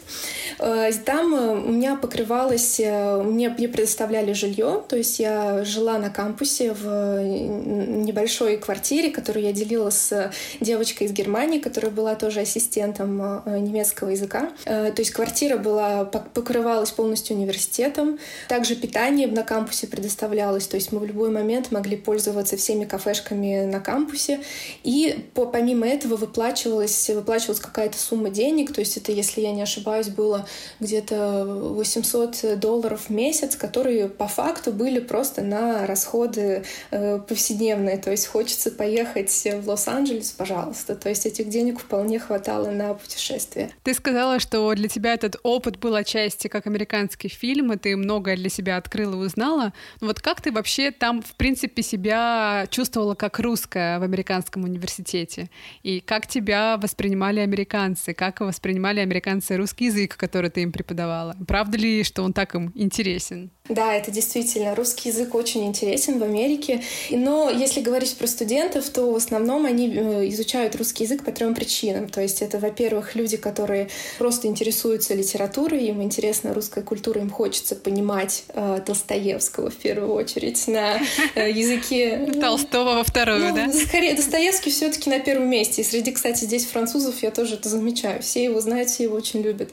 Э, 0.58 0.90
там 1.04 1.34
э, 1.34 1.54
у 1.54 1.72
меня 1.72 1.96
покрывалось, 1.96 2.78
мне, 2.78 3.48
мне 3.48 3.68
предоставляли 3.68 4.34
жилье, 4.34 4.82
то 4.86 4.96
есть 4.96 5.18
я 5.18 5.64
жила 5.64 5.98
на 5.98 6.10
кампусе 6.10 6.74
в 6.74 7.22
небольшой 7.22 8.58
квартире, 8.58 9.10
которую 9.10 9.46
я 9.46 9.52
делила 9.52 9.88
с 9.88 10.30
девочкой 10.60 11.06
из 11.06 11.12
Германии, 11.12 11.58
которая 11.58 11.85
была 11.90 12.14
тоже 12.14 12.40
ассистентом 12.40 13.42
немецкого 13.46 14.10
языка. 14.10 14.50
То 14.64 14.94
есть 14.96 15.10
квартира 15.10 15.56
была 15.56 16.04
покрывалась 16.04 16.90
полностью 16.90 17.36
университетом. 17.36 18.18
Также 18.48 18.76
питание 18.76 19.26
на 19.26 19.42
кампусе 19.42 19.86
предоставлялось, 19.86 20.66
то 20.66 20.76
есть 20.76 20.92
мы 20.92 21.00
в 21.00 21.04
любой 21.04 21.30
момент 21.30 21.70
могли 21.70 21.96
пользоваться 21.96 22.56
всеми 22.56 22.84
кафешками 22.84 23.64
на 23.64 23.80
кампусе. 23.80 24.40
И 24.84 25.26
по, 25.34 25.46
помимо 25.46 25.86
этого 25.86 26.16
выплачивалась, 26.16 27.08
выплачивалась 27.10 27.60
какая-то 27.60 27.98
сумма 27.98 28.30
денег, 28.30 28.72
то 28.72 28.80
есть 28.80 28.96
это, 28.96 29.12
если 29.12 29.40
я 29.40 29.52
не 29.52 29.62
ошибаюсь, 29.62 30.08
было 30.08 30.46
где-то 30.80 31.44
800 31.44 32.58
долларов 32.58 33.06
в 33.08 33.10
месяц, 33.10 33.56
которые 33.56 34.08
по 34.08 34.28
факту 34.28 34.72
были 34.72 35.00
просто 35.00 35.42
на 35.42 35.86
расходы 35.86 36.64
э, 36.90 37.18
повседневные. 37.18 37.98
То 37.98 38.10
есть 38.10 38.26
хочется 38.26 38.70
поехать 38.70 39.30
в 39.44 39.68
Лос-Анджелес, 39.68 40.32
пожалуйста. 40.32 40.94
То 40.94 41.08
есть 41.08 41.26
этих 41.26 41.48
денег 41.48 41.75
вполне 41.78 42.18
хватало 42.18 42.70
на 42.70 42.94
путешествие. 42.94 43.70
Ты 43.82 43.94
сказала, 43.94 44.40
что 44.40 44.74
для 44.74 44.88
тебя 44.88 45.14
этот 45.14 45.36
опыт 45.42 45.78
был 45.78 45.94
отчасти 45.94 46.48
как 46.48 46.66
американский 46.66 47.28
фильм, 47.28 47.72
и 47.72 47.76
ты 47.76 47.96
многое 47.96 48.36
для 48.36 48.48
себя 48.48 48.76
открыла 48.76 49.14
и 49.14 49.26
узнала. 49.26 49.72
Но 50.00 50.08
вот 50.08 50.20
как 50.20 50.40
ты 50.40 50.52
вообще 50.52 50.90
там, 50.90 51.22
в 51.22 51.34
принципе, 51.36 51.82
себя 51.82 52.66
чувствовала 52.70 53.14
как 53.14 53.38
русская 53.38 53.98
в 53.98 54.02
американском 54.02 54.64
университете? 54.64 55.50
И 55.82 56.00
как 56.00 56.26
тебя 56.26 56.76
воспринимали 56.76 57.40
американцы? 57.40 58.14
Как 58.14 58.40
воспринимали 58.40 59.00
американцы 59.00 59.56
русский 59.56 59.86
язык, 59.86 60.16
который 60.16 60.50
ты 60.50 60.62
им 60.62 60.72
преподавала? 60.72 61.36
Правда 61.46 61.78
ли, 61.78 62.04
что 62.04 62.22
он 62.22 62.32
так 62.32 62.54
им 62.54 62.72
интересен? 62.74 63.50
Да, 63.68 63.94
это 63.94 64.10
действительно. 64.10 64.74
Русский 64.74 65.08
язык 65.08 65.34
очень 65.34 65.66
интересен 65.66 66.18
в 66.18 66.22
Америке. 66.22 66.82
Но 67.10 67.50
если 67.50 67.80
говорить 67.80 68.16
про 68.16 68.26
студентов, 68.26 68.88
то 68.90 69.10
в 69.10 69.16
основном 69.16 69.66
они 69.66 69.88
э, 69.88 70.28
изучают 70.28 70.76
русский 70.76 71.04
язык 71.04 71.24
по 71.24 71.32
трем 71.32 71.54
причинам. 71.54 72.08
То 72.08 72.20
есть 72.20 72.42
это, 72.42 72.58
во-первых, 72.58 73.14
люди, 73.14 73.36
которые 73.36 73.88
просто 74.18 74.46
интересуются 74.46 75.14
литературой, 75.14 75.84
им 75.86 76.02
интересна 76.02 76.54
русская 76.54 76.82
культура, 76.82 77.20
им 77.20 77.30
хочется 77.30 77.74
понимать 77.74 78.44
э, 78.48 78.80
Достоевского 78.86 79.70
в 79.70 79.76
первую 79.76 80.12
очередь 80.12 80.66
на 80.68 81.00
э, 81.34 81.50
языке... 81.50 82.30
Толстого 82.40 82.94
во 82.94 83.04
вторую, 83.04 83.48
ну, 83.48 83.54
да? 83.54 83.72
Скорее, 83.72 84.14
Достоевский 84.14 84.70
все 84.70 84.90
таки 84.90 85.10
на 85.10 85.18
первом 85.18 85.48
месте. 85.48 85.82
И 85.82 85.84
среди, 85.84 86.12
кстати, 86.12 86.44
здесь 86.44 86.66
французов 86.66 87.22
я 87.22 87.30
тоже 87.30 87.54
это 87.54 87.68
замечаю. 87.68 88.22
Все 88.22 88.44
его 88.44 88.60
знают, 88.60 88.90
все 88.90 89.04
его 89.04 89.16
очень 89.16 89.42
любят. 89.42 89.70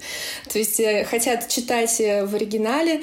То 0.51 0.57
есть 0.57 0.79
э, 0.79 1.05
хотят 1.05 1.47
читать 1.47 2.01
э, 2.01 2.25
в 2.25 2.33
оригинале. 2.33 3.01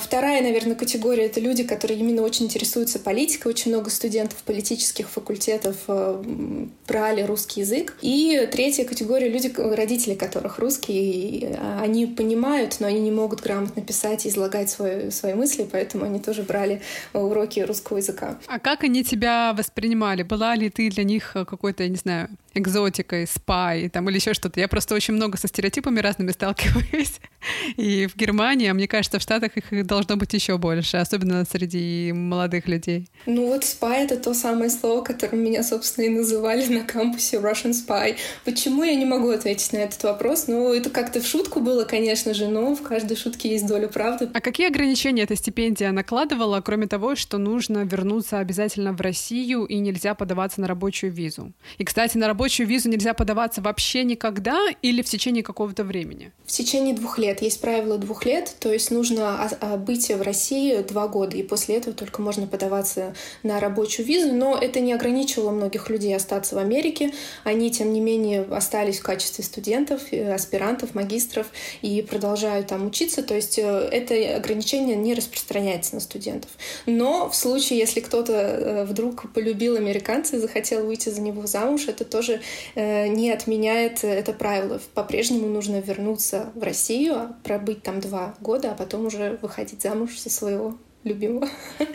Вторая 0.00 0.29
Вторая, 0.30 0.46
наверное, 0.46 0.76
категория— 0.76 1.24
это 1.26 1.40
люди, 1.40 1.64
которые 1.64 1.98
именно 1.98 2.22
очень 2.22 2.46
интересуются 2.46 3.00
политикой. 3.00 3.48
Очень 3.48 3.72
много 3.72 3.90
студентов 3.90 4.38
политических 4.44 5.10
факультетов 5.10 5.74
э, 5.88 6.66
брали 6.86 7.22
русский 7.22 7.62
язык. 7.62 7.96
И 8.00 8.48
третья 8.52 8.84
категория— 8.84 9.28
люди, 9.32 9.52
родители 9.58 10.14
которых 10.14 10.60
русские. 10.60 11.56
А, 11.58 11.80
они 11.82 12.06
понимают, 12.06 12.76
но 12.78 12.86
они 12.86 13.00
не 13.00 13.10
могут 13.10 13.40
грамотно 13.40 13.82
писать 13.82 14.24
и 14.24 14.28
излагать 14.28 14.70
свои, 14.70 15.10
свои 15.10 15.34
мысли, 15.34 15.68
поэтому 15.68 16.04
они 16.04 16.20
тоже 16.20 16.44
брали 16.44 16.80
уроки 17.12 17.58
русского 17.58 17.96
языка. 17.96 18.38
А 18.46 18.60
как 18.60 18.84
они 18.84 19.02
тебя 19.02 19.52
воспринимали? 19.52 20.22
Была 20.22 20.54
ли 20.54 20.70
ты 20.70 20.90
для 20.90 21.02
них 21.02 21.32
какой-то, 21.32 21.82
я 21.82 21.88
не 21.88 21.96
знаю, 21.96 22.28
экзотикой, 22.54 23.26
спай 23.26 23.88
там, 23.88 24.08
или 24.08 24.16
еще 24.16 24.34
что-то. 24.34 24.60
Я 24.60 24.68
просто 24.68 24.94
очень 24.94 25.14
много 25.14 25.38
со 25.38 25.48
стереотипами 25.48 26.00
разными 26.00 26.32
сталкиваюсь. 26.32 27.20
И 27.76 28.06
в 28.06 28.16
Германии, 28.16 28.68
а 28.68 28.74
мне 28.74 28.88
кажется, 28.88 29.18
в 29.18 29.22
Штатах 29.22 29.56
их 29.56 29.86
должно 29.86 30.16
быть 30.16 30.32
еще 30.34 30.58
больше, 30.58 30.98
особенно 30.98 31.44
среди 31.44 32.12
молодых 32.12 32.66
людей. 32.66 33.08
Ну 33.26 33.46
вот 33.46 33.64
спай— 33.64 34.04
это 34.04 34.16
то 34.16 34.34
самое 34.34 34.70
слово, 34.70 35.02
которым 35.02 35.42
меня, 35.42 35.62
собственно, 35.62 36.04
и 36.04 36.08
называли 36.08 36.66
на 36.66 36.84
кампусе 36.84 37.38
Russian 37.38 37.72
Spy. 37.72 38.16
Почему 38.44 38.82
я 38.82 38.94
не 38.94 39.04
могу 39.04 39.30
ответить 39.30 39.72
на 39.72 39.78
этот 39.78 40.02
вопрос? 40.02 40.46
Ну, 40.48 40.72
это 40.72 40.90
как-то 40.90 41.20
в 41.20 41.26
шутку 41.26 41.60
было, 41.60 41.84
конечно 41.84 42.34
же, 42.34 42.48
но 42.48 42.74
в 42.74 42.82
каждой 42.82 43.16
шутке 43.16 43.50
есть 43.50 43.66
доля 43.66 43.88
правды. 43.88 44.28
А 44.34 44.40
какие 44.40 44.66
ограничения 44.66 45.22
эта 45.22 45.36
стипендия 45.36 45.92
накладывала, 45.92 46.60
кроме 46.60 46.86
того, 46.86 47.14
что 47.14 47.38
нужно 47.38 47.84
вернуться 47.84 48.38
обязательно 48.38 48.92
в 48.92 49.00
Россию 49.00 49.64
и 49.64 49.78
нельзя 49.78 50.14
подаваться 50.14 50.60
на 50.60 50.66
рабочую 50.66 51.12
визу? 51.12 51.52
И, 51.78 51.84
кстати, 51.84 52.16
на 52.16 52.26
рабочую 52.26 52.39
визу 52.48 52.88
нельзя 52.88 53.14
подаваться 53.14 53.60
вообще 53.60 54.04
никогда 54.04 54.58
или 54.82 55.02
в 55.02 55.06
течение 55.06 55.42
какого-то 55.42 55.84
времени? 55.84 56.32
В 56.44 56.52
течение 56.52 56.94
двух 56.94 57.18
лет. 57.18 57.42
Есть 57.42 57.60
правило 57.60 57.98
двух 57.98 58.24
лет, 58.26 58.54
то 58.58 58.72
есть 58.72 58.90
нужно 58.90 59.44
а, 59.44 59.50
а, 59.60 59.76
быть 59.76 60.08
в 60.10 60.22
России 60.22 60.78
два 60.82 61.08
года, 61.08 61.36
и 61.36 61.42
после 61.42 61.76
этого 61.76 61.94
только 61.94 62.22
можно 62.22 62.46
подаваться 62.46 63.14
на 63.42 63.60
рабочую 63.60 64.06
визу, 64.06 64.32
но 64.32 64.56
это 64.56 64.80
не 64.80 64.92
ограничивало 64.92 65.50
многих 65.50 65.90
людей 65.90 66.14
остаться 66.14 66.54
в 66.54 66.58
Америке. 66.58 67.12
Они, 67.44 67.70
тем 67.70 67.92
не 67.92 68.00
менее, 68.00 68.42
остались 68.42 68.98
в 68.98 69.02
качестве 69.02 69.44
студентов, 69.44 70.02
э, 70.10 70.32
аспирантов, 70.32 70.94
магистров 70.94 71.46
и 71.82 72.02
продолжают 72.02 72.68
там 72.68 72.86
учиться, 72.86 73.22
то 73.22 73.34
есть 73.34 73.58
э, 73.58 73.62
это 73.62 74.36
ограничение 74.36 74.96
не 74.96 75.14
распространяется 75.14 75.94
на 75.94 76.00
студентов. 76.00 76.50
Но 76.86 77.28
в 77.28 77.36
случае, 77.36 77.78
если 77.78 78.00
кто-то 78.00 78.32
э, 78.32 78.84
вдруг 78.84 79.32
полюбил 79.32 79.76
американца 79.76 80.36
и 80.36 80.40
захотел 80.40 80.86
выйти 80.86 81.08
за 81.08 81.20
него 81.20 81.46
замуж, 81.46 81.86
это 81.88 82.04
тоже 82.04 82.29
тоже 82.30 82.40
э, 82.74 83.08
не 83.08 83.30
отменяет 83.30 84.04
это 84.04 84.32
правило. 84.32 84.80
По-прежнему 84.94 85.46
нужно 85.46 85.80
вернуться 85.80 86.52
в 86.54 86.62
Россию, 86.62 87.34
пробыть 87.44 87.82
там 87.82 88.00
два 88.00 88.34
года, 88.40 88.72
а 88.72 88.74
потом 88.74 89.06
уже 89.06 89.38
выходить 89.42 89.82
замуж 89.82 90.18
со 90.18 90.30
своего 90.30 90.76
любимого. 91.04 91.48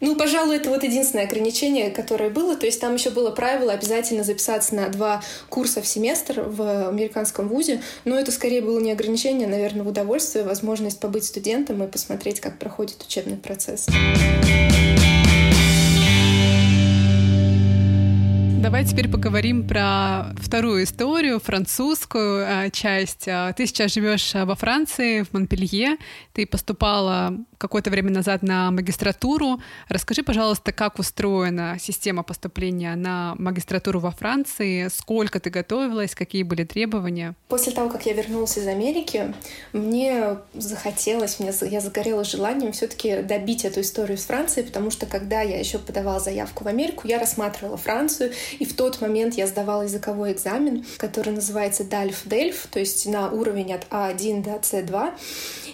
Ну, 0.00 0.14
пожалуй, 0.14 0.54
это 0.54 0.70
вот 0.70 0.84
единственное 0.84 1.24
ограничение, 1.24 1.90
которое 1.90 2.30
было. 2.30 2.54
То 2.54 2.66
есть 2.66 2.80
там 2.80 2.94
еще 2.94 3.10
было 3.10 3.32
правило 3.32 3.72
обязательно 3.72 4.22
записаться 4.22 4.76
на 4.76 4.88
два 4.90 5.24
курса 5.48 5.82
в 5.82 5.88
семестр 5.88 6.42
в 6.42 6.88
американском 6.88 7.48
вузе. 7.48 7.82
Но 8.04 8.16
это 8.16 8.30
скорее 8.30 8.62
было 8.62 8.78
не 8.78 8.92
ограничение, 8.92 9.48
а, 9.48 9.50
наверное, 9.50 9.84
удовольствие, 9.84 10.44
возможность 10.44 11.00
побыть 11.00 11.24
студентом 11.24 11.82
и 11.82 11.88
посмотреть, 11.88 12.38
как 12.38 12.60
проходит 12.60 13.02
учебный 13.02 13.38
процесс. 13.38 13.88
Давай 18.60 18.84
теперь 18.84 19.08
поговорим 19.08 19.66
про 19.66 20.34
вторую 20.36 20.82
историю, 20.82 21.38
французскую 21.38 22.44
э, 22.44 22.70
часть. 22.70 23.28
Э, 23.28 23.54
ты 23.56 23.66
сейчас 23.66 23.94
живешь 23.94 24.34
э, 24.34 24.44
во 24.44 24.56
Франции, 24.56 25.22
в 25.22 25.32
Монпелье. 25.32 25.96
Ты 26.32 26.44
поступала 26.44 27.34
какое-то 27.58 27.90
время 27.90 28.10
назад 28.10 28.42
на 28.42 28.70
магистратуру. 28.70 29.60
Расскажи, 29.88 30.22
пожалуйста, 30.22 30.72
как 30.72 30.98
устроена 30.98 31.76
система 31.80 32.22
поступления 32.22 32.94
на 32.94 33.34
магистратуру 33.38 34.00
во 34.00 34.12
Франции, 34.12 34.88
сколько 34.88 35.40
ты 35.40 35.50
готовилась, 35.50 36.14
какие 36.14 36.44
были 36.44 36.64
требования? 36.64 37.34
После 37.48 37.72
того, 37.72 37.90
как 37.90 38.06
я 38.06 38.12
вернулась 38.12 38.56
из 38.56 38.66
Америки, 38.66 39.34
мне 39.72 40.38
захотелось, 40.54 41.40
мне, 41.40 41.52
я 41.62 41.80
загорела 41.80 42.24
желанием 42.24 42.72
все-таки 42.72 43.22
добить 43.22 43.64
эту 43.64 43.80
историю 43.80 44.18
с 44.18 44.24
Францией, 44.24 44.66
потому 44.66 44.90
что 44.90 45.06
когда 45.06 45.42
я 45.42 45.58
еще 45.58 45.78
подавала 45.78 46.20
заявку 46.20 46.64
в 46.64 46.68
Америку, 46.68 47.08
я 47.08 47.18
рассматривала 47.18 47.76
Францию, 47.76 48.32
и 48.58 48.64
в 48.64 48.74
тот 48.74 49.00
момент 49.00 49.34
я 49.34 49.46
сдавала 49.46 49.82
языковой 49.82 50.32
экзамен, 50.32 50.84
который 50.98 51.32
называется 51.32 51.82
DALF-DELF, 51.82 52.68
то 52.70 52.78
есть 52.78 53.06
на 53.06 53.30
уровень 53.30 53.72
от 53.72 53.88
А1 53.90 54.42
до 54.42 54.50
С2. 54.56 55.12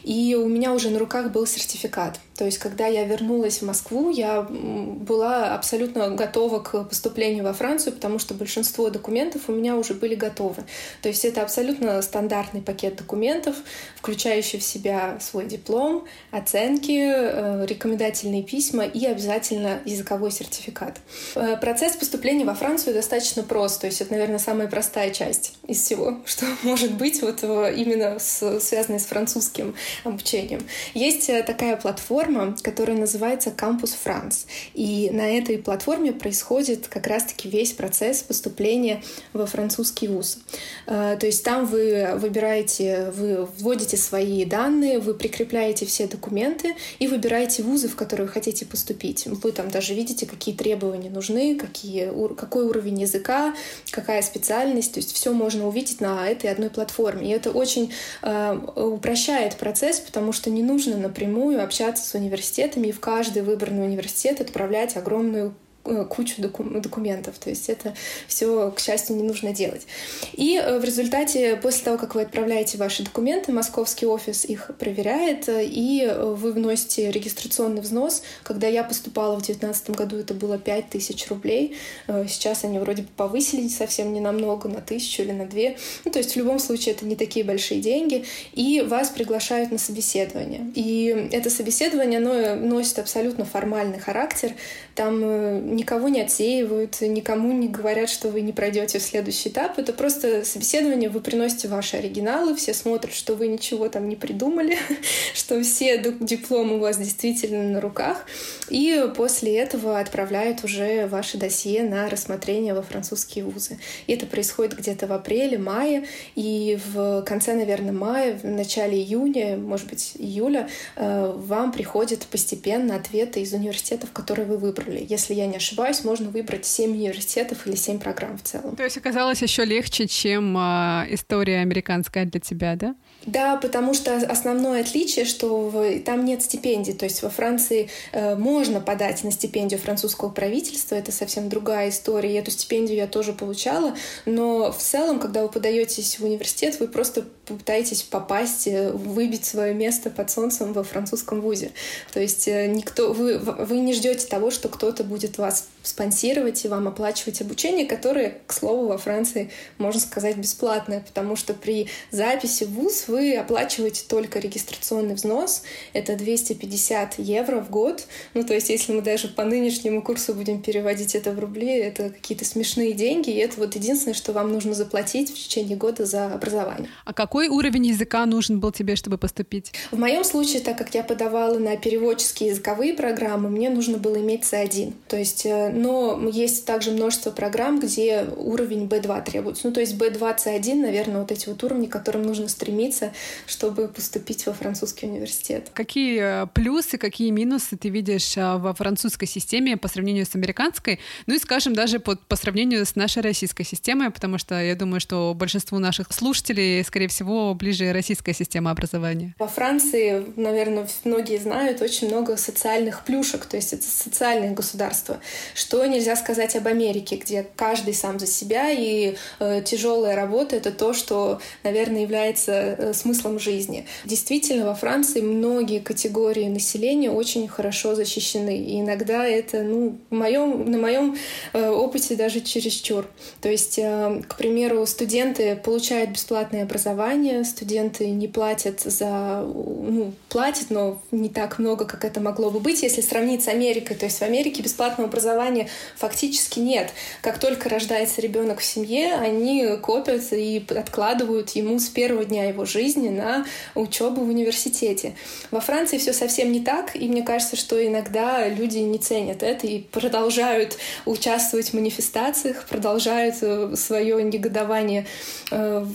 И 0.02 0.34
у 0.34 0.48
меня 0.48 0.72
уже 0.72 0.90
на 0.90 0.98
руках 0.98 1.30
был 1.30 1.46
сертификат 1.46 1.73
сертификат. 1.74 2.20
То 2.36 2.44
есть, 2.44 2.58
когда 2.58 2.86
я 2.86 3.04
вернулась 3.04 3.58
в 3.58 3.62
Москву, 3.62 4.10
я 4.10 4.42
была 4.42 5.54
абсолютно 5.54 6.10
готова 6.10 6.58
к 6.58 6.84
поступлению 6.84 7.44
во 7.44 7.52
Францию, 7.52 7.92
потому 7.92 8.18
что 8.18 8.34
большинство 8.34 8.90
документов 8.90 9.42
у 9.48 9.52
меня 9.52 9.76
уже 9.76 9.94
были 9.94 10.16
готовы. 10.16 10.64
То 11.00 11.08
есть, 11.08 11.24
это 11.24 11.42
абсолютно 11.42 12.02
стандартный 12.02 12.60
пакет 12.60 12.96
документов, 12.96 13.54
включающий 13.96 14.58
в 14.58 14.64
себя 14.64 15.18
свой 15.20 15.46
диплом, 15.46 16.06
оценки, 16.32 16.98
э, 16.98 17.66
рекомендательные 17.66 18.42
письма 18.42 18.84
и 18.84 19.06
обязательно 19.06 19.78
языковой 19.84 20.32
сертификат. 20.32 20.98
Э, 21.36 21.56
процесс 21.56 21.94
поступления 21.96 22.44
во 22.44 22.54
Францию 22.54 22.94
достаточно 22.94 23.44
прост. 23.44 23.80
То 23.80 23.86
есть, 23.86 24.00
это, 24.00 24.12
наверное, 24.12 24.40
самая 24.40 24.66
простая 24.66 25.10
часть 25.10 25.54
из 25.68 25.80
всего, 25.80 26.18
что 26.26 26.46
может 26.62 26.94
быть 26.94 27.22
вот 27.22 27.44
именно 27.44 28.18
с, 28.18 28.58
связанной 28.58 28.98
с 28.98 29.06
французским 29.06 29.76
обучением. 30.02 30.62
Есть 30.94 31.28
э, 31.28 31.42
такая 31.44 31.76
платформа, 31.76 32.23
платформа, 32.24 32.56
которая 32.62 32.96
называется 32.96 33.50
Campus 33.50 33.94
France. 34.02 34.46
И 34.74 35.10
на 35.12 35.38
этой 35.38 35.58
платформе 35.58 36.12
происходит 36.12 36.88
как 36.88 37.06
раз-таки 37.06 37.48
весь 37.48 37.72
процесс 37.72 38.22
поступления 38.22 39.02
во 39.32 39.46
французский 39.46 40.08
вуз. 40.08 40.38
Э, 40.86 41.16
то 41.18 41.26
есть 41.26 41.44
там 41.44 41.66
вы 41.66 42.14
выбираете, 42.16 43.10
вы 43.10 43.46
вводите 43.58 43.96
свои 43.96 44.44
данные, 44.44 44.98
вы 44.98 45.14
прикрепляете 45.14 45.86
все 45.86 46.06
документы 46.06 46.74
и 46.98 47.06
выбираете 47.06 47.62
вузы, 47.62 47.88
в 47.88 47.96
которые 47.96 48.26
вы 48.26 48.32
хотите 48.32 48.64
поступить. 48.64 49.26
Вы 49.26 49.52
там 49.52 49.70
даже 49.70 49.94
видите, 49.94 50.26
какие 50.26 50.54
требования 50.54 51.10
нужны, 51.10 51.56
какие, 51.56 52.10
какой 52.34 52.64
уровень 52.64 53.02
языка, 53.02 53.54
какая 53.90 54.22
специальность. 54.22 54.92
То 54.92 55.00
есть 55.00 55.12
все 55.14 55.32
можно 55.32 55.66
увидеть 55.66 56.00
на 56.00 56.28
этой 56.28 56.50
одной 56.50 56.70
платформе. 56.70 57.28
И 57.28 57.30
это 57.30 57.50
очень 57.50 57.92
э, 58.22 58.58
упрощает 58.76 59.56
процесс, 59.56 60.00
потому 60.00 60.32
что 60.32 60.50
не 60.50 60.62
нужно 60.62 60.96
напрямую 60.96 61.62
общаться 61.62 62.04
с 62.04 62.13
университетами 62.14 62.88
и 62.88 62.92
в 62.92 63.00
каждый 63.00 63.42
выбранный 63.42 63.84
университет 63.84 64.40
отправлять 64.40 64.96
огромную 64.96 65.54
кучу 65.84 66.40
документов. 66.40 67.38
То 67.38 67.50
есть 67.50 67.68
это 67.68 67.94
все, 68.26 68.70
к 68.70 68.80
счастью, 68.80 69.16
не 69.16 69.22
нужно 69.22 69.52
делать. 69.52 69.86
И 70.32 70.56
э, 70.56 70.78
в 70.78 70.84
результате, 70.84 71.56
после 71.56 71.84
того, 71.84 71.98
как 71.98 72.14
вы 72.14 72.22
отправляете 72.22 72.78
ваши 72.78 73.02
документы, 73.02 73.52
московский 73.52 74.06
офис 74.06 74.44
их 74.44 74.70
проверяет, 74.78 75.48
э, 75.48 75.64
и 75.64 76.06
вы 76.06 76.52
вносите 76.52 77.10
регистрационный 77.10 77.82
взнос. 77.82 78.22
Когда 78.42 78.66
я 78.66 78.82
поступала 78.82 79.34
в 79.34 79.42
2019 79.42 79.90
году, 79.90 80.16
это 80.16 80.32
было 80.32 80.58
5 80.58 80.88
тысяч 80.90 81.28
рублей. 81.28 81.76
Сейчас 82.06 82.64
они 82.64 82.78
вроде 82.78 83.02
бы 83.02 83.08
повысили 83.16 83.68
совсем 83.68 84.12
не 84.12 84.20
намного, 84.20 84.68
на 84.68 84.80
тысячу 84.80 85.22
или 85.22 85.32
на 85.32 85.46
две. 85.46 85.76
Ну, 86.04 86.10
то 86.10 86.18
есть 86.18 86.32
в 86.32 86.36
любом 86.36 86.58
случае 86.58 86.94
это 86.94 87.04
не 87.04 87.16
такие 87.16 87.44
большие 87.44 87.80
деньги. 87.80 88.24
И 88.52 88.80
вас 88.80 89.10
приглашают 89.10 89.70
на 89.70 89.78
собеседование. 89.78 90.72
И 90.74 91.28
это 91.32 91.50
собеседование, 91.50 92.18
оно 92.18 92.54
носит 92.56 92.98
абсолютно 92.98 93.44
формальный 93.44 93.98
характер. 93.98 94.52
Там 94.94 95.74
никого 95.74 96.08
не 96.08 96.20
отсеивают, 96.20 97.00
никому 97.00 97.52
не 97.52 97.68
говорят, 97.68 98.08
что 98.08 98.28
вы 98.28 98.42
не 98.42 98.52
пройдете 98.52 98.98
в 98.98 99.02
следующий 99.02 99.48
этап. 99.48 99.78
Это 99.78 99.92
просто 99.92 100.44
собеседование, 100.44 101.10
вы 101.10 101.20
приносите 101.20 101.68
ваши 101.68 101.96
оригиналы, 101.96 102.54
все 102.54 102.74
смотрят, 102.74 103.12
что 103.12 103.34
вы 103.34 103.48
ничего 103.48 103.88
там 103.88 104.08
не 104.08 104.16
придумали, 104.16 104.78
что 105.34 105.62
все 105.62 105.98
дипломы 106.20 106.76
у 106.76 106.78
вас 106.78 106.98
действительно 106.98 107.64
на 107.64 107.80
руках. 107.80 108.26
И 108.68 109.10
после 109.16 109.56
этого 109.56 109.98
отправляют 109.98 110.64
уже 110.64 111.06
ваше 111.06 111.38
досье 111.38 111.82
на 111.82 112.08
рассмотрение 112.08 112.74
во 112.74 112.82
французские 112.82 113.44
вузы. 113.44 113.78
И 114.06 114.12
это 114.12 114.26
происходит 114.26 114.76
где-то 114.78 115.06
в 115.06 115.12
апреле, 115.12 115.58
мае, 115.58 116.04
и 116.34 116.78
в 116.86 117.22
конце, 117.22 117.54
наверное, 117.54 117.92
мая, 117.92 118.38
в 118.38 118.44
начале 118.44 118.98
июня, 118.98 119.56
может 119.56 119.88
быть, 119.88 120.12
июля, 120.18 120.68
э, 120.96 121.32
вам 121.36 121.72
приходят 121.72 122.26
постепенно 122.26 122.96
ответы 122.96 123.40
из 123.40 123.52
университетов, 123.52 124.12
которые 124.12 124.46
вы 124.46 124.56
выбрали. 124.84 125.06
Если 125.08 125.34
я 125.34 125.46
не 125.46 125.56
ошибаюсь, 125.56 126.04
можно 126.04 126.30
выбрать 126.30 126.66
7 126.66 126.90
университетов 126.92 127.66
или 127.66 127.74
7 127.74 127.98
программ 127.98 128.38
в 128.38 128.42
целом. 128.42 128.76
То 128.76 128.84
есть 128.84 128.96
оказалось 128.96 129.42
еще 129.42 129.64
легче, 129.64 130.06
чем 130.06 130.56
э, 130.56 131.06
история 131.10 131.60
американская 131.60 132.24
для 132.24 132.40
тебя, 132.40 132.76
да? 132.76 132.94
Да, 133.26 133.56
потому 133.56 133.94
что 133.94 134.16
основное 134.16 134.82
отличие, 134.82 135.24
что 135.24 135.68
в, 135.68 136.00
там 136.00 136.24
нет 136.24 136.42
стипендий. 136.42 136.92
То 136.92 137.04
есть 137.04 137.22
во 137.22 137.30
Франции 137.30 137.88
э, 138.12 138.36
можно 138.36 138.80
подать 138.80 139.24
на 139.24 139.30
стипендию 139.30 139.80
французского 139.80 140.28
правительства, 140.28 140.94
это 140.94 141.12
совсем 141.12 141.48
другая 141.48 141.88
история. 141.88 142.34
И 142.34 142.38
эту 142.38 142.50
стипендию 142.50 142.98
я 142.98 143.06
тоже 143.06 143.32
получала. 143.32 143.94
Но 144.26 144.72
в 144.72 144.78
целом, 144.78 145.18
когда 145.18 145.42
вы 145.42 145.48
подаетесь 145.48 146.18
в 146.18 146.24
университет, 146.24 146.78
вы 146.80 146.88
просто 146.88 147.24
пытаетесь 147.46 148.02
попасть, 148.02 148.66
э, 148.66 148.90
выбить 148.92 149.44
свое 149.44 149.74
место 149.74 150.10
под 150.10 150.30
солнцем 150.30 150.72
во 150.72 150.84
французском 150.84 151.40
вузе. 151.40 151.72
То 152.12 152.20
есть 152.20 152.48
э, 152.48 152.66
никто, 152.66 153.12
вы, 153.12 153.38
вы 153.38 153.78
не 153.78 153.94
ждете 153.94 154.26
того, 154.26 154.50
что 154.50 154.68
кто-то 154.68 155.04
будет 155.04 155.38
вас 155.38 155.68
спонсировать 155.82 156.64
и 156.64 156.68
вам 156.68 156.88
оплачивать 156.88 157.40
обучение, 157.40 157.86
которое, 157.86 158.38
к 158.46 158.52
слову, 158.52 158.88
во 158.88 158.98
Франции, 158.98 159.50
можно 159.78 160.00
сказать, 160.00 160.36
бесплатное, 160.36 161.00
потому 161.00 161.36
что 161.36 161.54
при 161.54 161.88
записи 162.10 162.64
в 162.64 162.72
ВУЗ 162.72 163.04
вы 163.08 163.36
оплачиваете 163.36 164.04
только 164.08 164.38
регистрационный 164.38 165.14
взнос, 165.14 165.62
это 165.92 166.16
250 166.16 167.18
евро 167.18 167.60
в 167.60 167.70
год. 167.70 168.06
Ну, 168.32 168.44
то 168.44 168.54
есть, 168.54 168.70
если 168.70 168.92
мы 168.92 169.02
даже 169.02 169.28
по 169.28 169.44
нынешнему 169.44 170.02
курсу 170.02 170.34
будем 170.34 170.62
переводить 170.62 171.14
это 171.14 171.32
в 171.32 171.38
рубли, 171.38 171.78
это 171.78 172.10
какие-то 172.10 172.44
смешные 172.44 172.92
деньги, 172.92 173.30
и 173.30 173.36
это 173.36 173.60
вот 173.60 173.74
единственное, 173.74 174.14
что 174.14 174.32
вам 174.32 174.52
нужно 174.52 174.74
заплатить 174.74 175.30
в 175.30 175.34
течение 175.34 175.76
года 175.76 176.06
за 176.06 176.32
образование. 176.32 176.88
А 177.04 177.12
какой 177.34 177.48
уровень 177.48 177.86
языка 177.88 178.24
нужен 178.26 178.60
был 178.60 178.70
тебе, 178.70 178.94
чтобы 178.94 179.18
поступить? 179.18 179.72
В 179.90 179.98
моем 179.98 180.22
случае, 180.22 180.60
так 180.60 180.78
как 180.78 180.94
я 180.94 181.02
подавала 181.02 181.58
на 181.58 181.76
переводческие 181.76 182.50
языковые 182.50 182.94
программы, 182.94 183.50
мне 183.50 183.70
нужно 183.70 183.98
было 183.98 184.20
иметь 184.20 184.42
C1. 184.42 184.92
То 185.08 185.16
есть 185.16 185.44
э, 185.44 185.70
но 185.70 186.28
есть 186.28 186.64
также 186.64 186.92
множество 186.92 187.32
программ, 187.32 187.80
где 187.80 188.24
уровень 188.36 188.84
B2 188.84 189.24
требуется. 189.24 189.66
Ну, 189.66 189.72
то 189.72 189.80
есть 189.80 189.96
B2, 189.96 190.36
C1, 190.46 190.74
наверное, 190.76 191.22
вот 191.22 191.32
эти 191.32 191.48
вот 191.48 191.60
уровни, 191.64 191.86
к 191.86 191.90
которым 191.90 192.22
нужно 192.22 192.46
стремиться, 192.46 193.12
чтобы 193.48 193.88
поступить 193.88 194.46
во 194.46 194.52
французский 194.52 195.06
университет. 195.06 195.70
Какие 195.74 196.44
э, 196.44 196.46
плюсы, 196.54 196.98
какие 196.98 197.30
минусы 197.30 197.76
ты 197.76 197.88
видишь 197.88 198.36
э, 198.36 198.58
во 198.58 198.74
французской 198.74 199.26
системе 199.26 199.76
по 199.76 199.88
сравнению 199.88 200.24
с 200.24 200.36
американской? 200.36 201.00
Ну 201.26 201.34
и, 201.34 201.40
скажем, 201.40 201.74
даже 201.74 201.98
по, 201.98 202.14
по 202.14 202.36
сравнению 202.36 202.86
с 202.86 202.94
нашей 202.94 203.22
российской 203.22 203.64
системой, 203.64 204.12
потому 204.12 204.38
что 204.38 204.62
я 204.62 204.76
думаю, 204.76 205.00
что 205.00 205.34
большинству 205.34 205.80
наших 205.80 206.12
слушателей, 206.12 206.84
скорее 206.84 207.08
всего, 207.08 207.23
ближе 207.54 207.92
российская 207.92 208.34
система 208.34 208.70
образования. 208.70 209.34
Во 209.38 209.48
Франции, 209.48 210.24
наверное, 210.36 210.86
многие 211.04 211.38
знают, 211.38 211.82
очень 211.82 212.08
много 212.08 212.36
социальных 212.36 213.04
плюшек, 213.04 213.46
то 213.46 213.56
есть 213.56 213.72
это 213.72 213.84
социальное 213.86 214.52
государство, 214.52 215.20
что 215.54 215.84
нельзя 215.86 216.16
сказать 216.16 216.56
об 216.56 216.66
Америке, 216.66 217.16
где 217.16 217.46
каждый 217.56 217.94
сам 217.94 218.18
за 218.18 218.26
себя, 218.26 218.70
и 218.70 219.16
э, 219.40 219.62
тяжелая 219.64 220.16
работа— 220.16 220.56
это 220.56 220.70
то, 220.70 220.92
что, 220.94 221.40
наверное, 221.62 222.02
является 222.02 222.52
э, 222.52 222.94
смыслом 222.94 223.38
жизни. 223.38 223.86
Действительно, 224.04 224.66
во 224.66 224.74
Франции 224.74 225.20
многие 225.20 225.80
категории 225.80 226.46
населения 226.48 227.10
очень 227.10 227.48
хорошо 227.48 227.94
защищены, 227.94 228.58
и 228.58 228.80
иногда 228.80 229.26
это, 229.26 229.62
ну, 229.62 229.98
в 230.10 230.14
моем, 230.14 230.70
на 230.70 230.78
моем 230.78 231.16
э, 231.52 231.68
опыте 231.68 232.16
даже 232.16 232.40
чересчур. 232.40 233.06
То 233.40 233.48
есть, 233.48 233.78
э, 233.78 234.22
к 234.28 234.36
примеру, 234.36 234.84
студенты 234.86 235.56
получают 235.56 236.10
бесплатное 236.10 236.62
образование, 236.62 237.13
студенты 237.44 238.08
не 238.10 238.28
платят 238.28 238.80
за... 238.80 239.42
Ну, 239.44 240.12
платят, 240.28 240.70
но 240.70 241.00
не 241.10 241.28
так 241.28 241.58
много, 241.58 241.84
как 241.84 242.04
это 242.04 242.20
могло 242.20 242.50
бы 242.50 242.60
быть, 242.60 242.82
если 242.82 243.00
сравнить 243.00 243.44
с 243.44 243.48
Америкой. 243.48 243.96
То 243.96 244.06
есть 244.06 244.18
в 244.18 244.22
Америке 244.22 244.62
бесплатного 244.62 245.08
образования 245.08 245.68
фактически 245.96 246.60
нет. 246.60 246.92
Как 247.22 247.38
только 247.38 247.68
рождается 247.68 248.20
ребенок 248.20 248.60
в 248.60 248.64
семье, 248.64 249.14
они 249.14 249.76
копят 249.82 250.32
и 250.32 250.64
откладывают 250.70 251.50
ему 251.50 251.78
с 251.78 251.88
первого 251.88 252.24
дня 252.24 252.44
его 252.48 252.64
жизни 252.64 253.08
на 253.08 253.46
учебу 253.74 254.22
в 254.22 254.28
университете. 254.28 255.14
Во 255.50 255.60
Франции 255.60 255.98
все 255.98 256.12
совсем 256.12 256.52
не 256.52 256.60
так, 256.60 256.96
и 256.96 257.08
мне 257.08 257.22
кажется, 257.22 257.56
что 257.56 257.84
иногда 257.84 258.48
люди 258.48 258.78
не 258.78 258.98
ценят 258.98 259.42
это 259.42 259.66
и 259.66 259.80
продолжают 259.80 260.76
участвовать 261.04 261.70
в 261.70 261.74
манифестациях, 261.74 262.66
продолжают 262.68 263.36
э, 263.42 263.74
свое 263.76 264.22
негодование 264.22 265.06
э, 265.50 265.86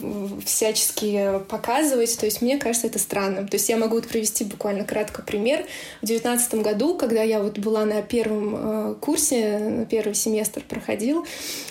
всячески 0.46 1.09
показывать. 1.48 2.18
То 2.18 2.26
есть 2.26 2.42
мне 2.42 2.58
кажется 2.58 2.88
это 2.88 3.00
странным. 3.00 3.48
То 3.48 3.56
есть 3.56 3.70
я 3.70 3.78
могу 3.78 4.02
привести 4.02 4.44
буквально 4.44 4.84
кратко 4.84 5.22
пример. 5.22 5.66
В 6.02 6.06
девятнадцатом 6.06 6.62
году, 6.62 6.96
когда 6.96 7.24
я 7.24 7.42
вот 7.42 7.60
была 7.60 7.86
на 7.86 8.02
первом 8.02 8.56
э, 8.56 8.96
курсе, 9.00 9.88
первый 9.90 10.16
семестр 10.16 10.64
проходил, 10.68 11.26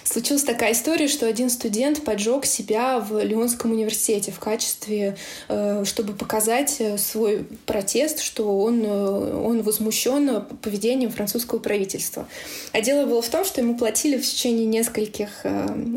случилась 0.05 0.45
такая 0.45 0.73
история, 0.73 1.09
что 1.09 1.27
один 1.27 1.51
студент 1.51 2.05
поджег 2.05 2.45
себя 2.47 2.99
в 3.01 3.23
Лионском 3.23 3.73
университете 3.73 4.33
в 4.33 4.39
качестве, 4.39 5.17
э, 5.49 5.85
чтобы 5.85 6.15
показать 6.15 6.77
э, 6.79 6.99
свой 6.99 7.47
протест, 7.67 8.21
что 8.21 8.59
он, 8.61 8.83
э, 8.85 8.89
он 8.89 9.63
возмущен 9.63 10.45
поведением 10.63 11.11
французского 11.11 11.59
правительства. 11.59 12.27
А 12.73 12.81
дело 12.81 13.07
было 13.07 13.23
в 13.23 13.29
том, 13.29 13.45
что 13.45 13.61
ему 13.61 13.77
платили 13.77 14.17
в 14.17 14.23
течение 14.23 14.67
нескольких 14.67 15.45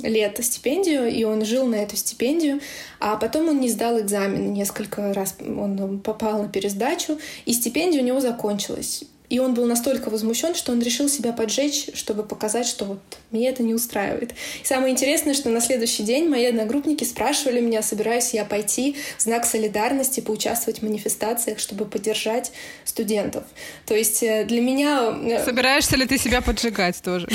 лет 0.03 0.39
стипендию, 0.43 1.09
и 1.09 1.23
он 1.23 1.45
жил 1.45 1.65
на 1.65 1.75
эту 1.75 1.95
стипендию, 1.95 2.59
а 2.99 3.15
потом 3.15 3.30
он 3.39 3.59
не 3.59 3.69
сдал 3.69 3.99
экзамен 3.99 4.53
несколько 4.53 5.13
раз, 5.13 5.35
он 5.39 5.99
попал 5.99 6.43
на 6.43 6.49
пересдачу, 6.49 7.17
и 7.45 7.53
стипендия 7.53 8.01
у 8.01 8.05
него 8.05 8.19
закончилась. 8.19 9.03
И 9.31 9.39
он 9.39 9.53
был 9.53 9.65
настолько 9.65 10.09
возмущен, 10.09 10.55
что 10.55 10.73
он 10.73 10.81
решил 10.81 11.07
себя 11.07 11.31
поджечь, 11.31 11.87
чтобы 11.93 12.23
показать, 12.23 12.67
что 12.67 12.83
вот 12.83 12.99
меня 13.31 13.49
это 13.51 13.63
не 13.63 13.73
устраивает. 13.73 14.33
И 14.61 14.65
самое 14.65 14.91
интересное, 14.91 15.33
что 15.33 15.49
на 15.49 15.61
следующий 15.61 16.03
день 16.03 16.27
мои 16.27 16.43
одногруппники 16.47 17.05
спрашивали 17.05 17.61
меня, 17.61 17.81
собираюсь 17.81 18.33
я 18.33 18.43
пойти 18.43 18.97
в 19.17 19.21
знак 19.21 19.45
солидарности, 19.45 20.19
поучаствовать 20.19 20.79
в 20.79 20.83
манифестациях, 20.83 21.59
чтобы 21.59 21.85
поддержать 21.85 22.51
студентов. 22.83 23.45
То 23.85 23.95
есть 23.95 24.21
э, 24.21 24.43
для 24.43 24.59
меня... 24.59 25.17
Э, 25.23 25.45
Собираешься 25.45 25.95
ли 25.95 26.05
ты 26.05 26.17
себя 26.17 26.41
поджигать 26.41 27.01
тоже? 27.01 27.29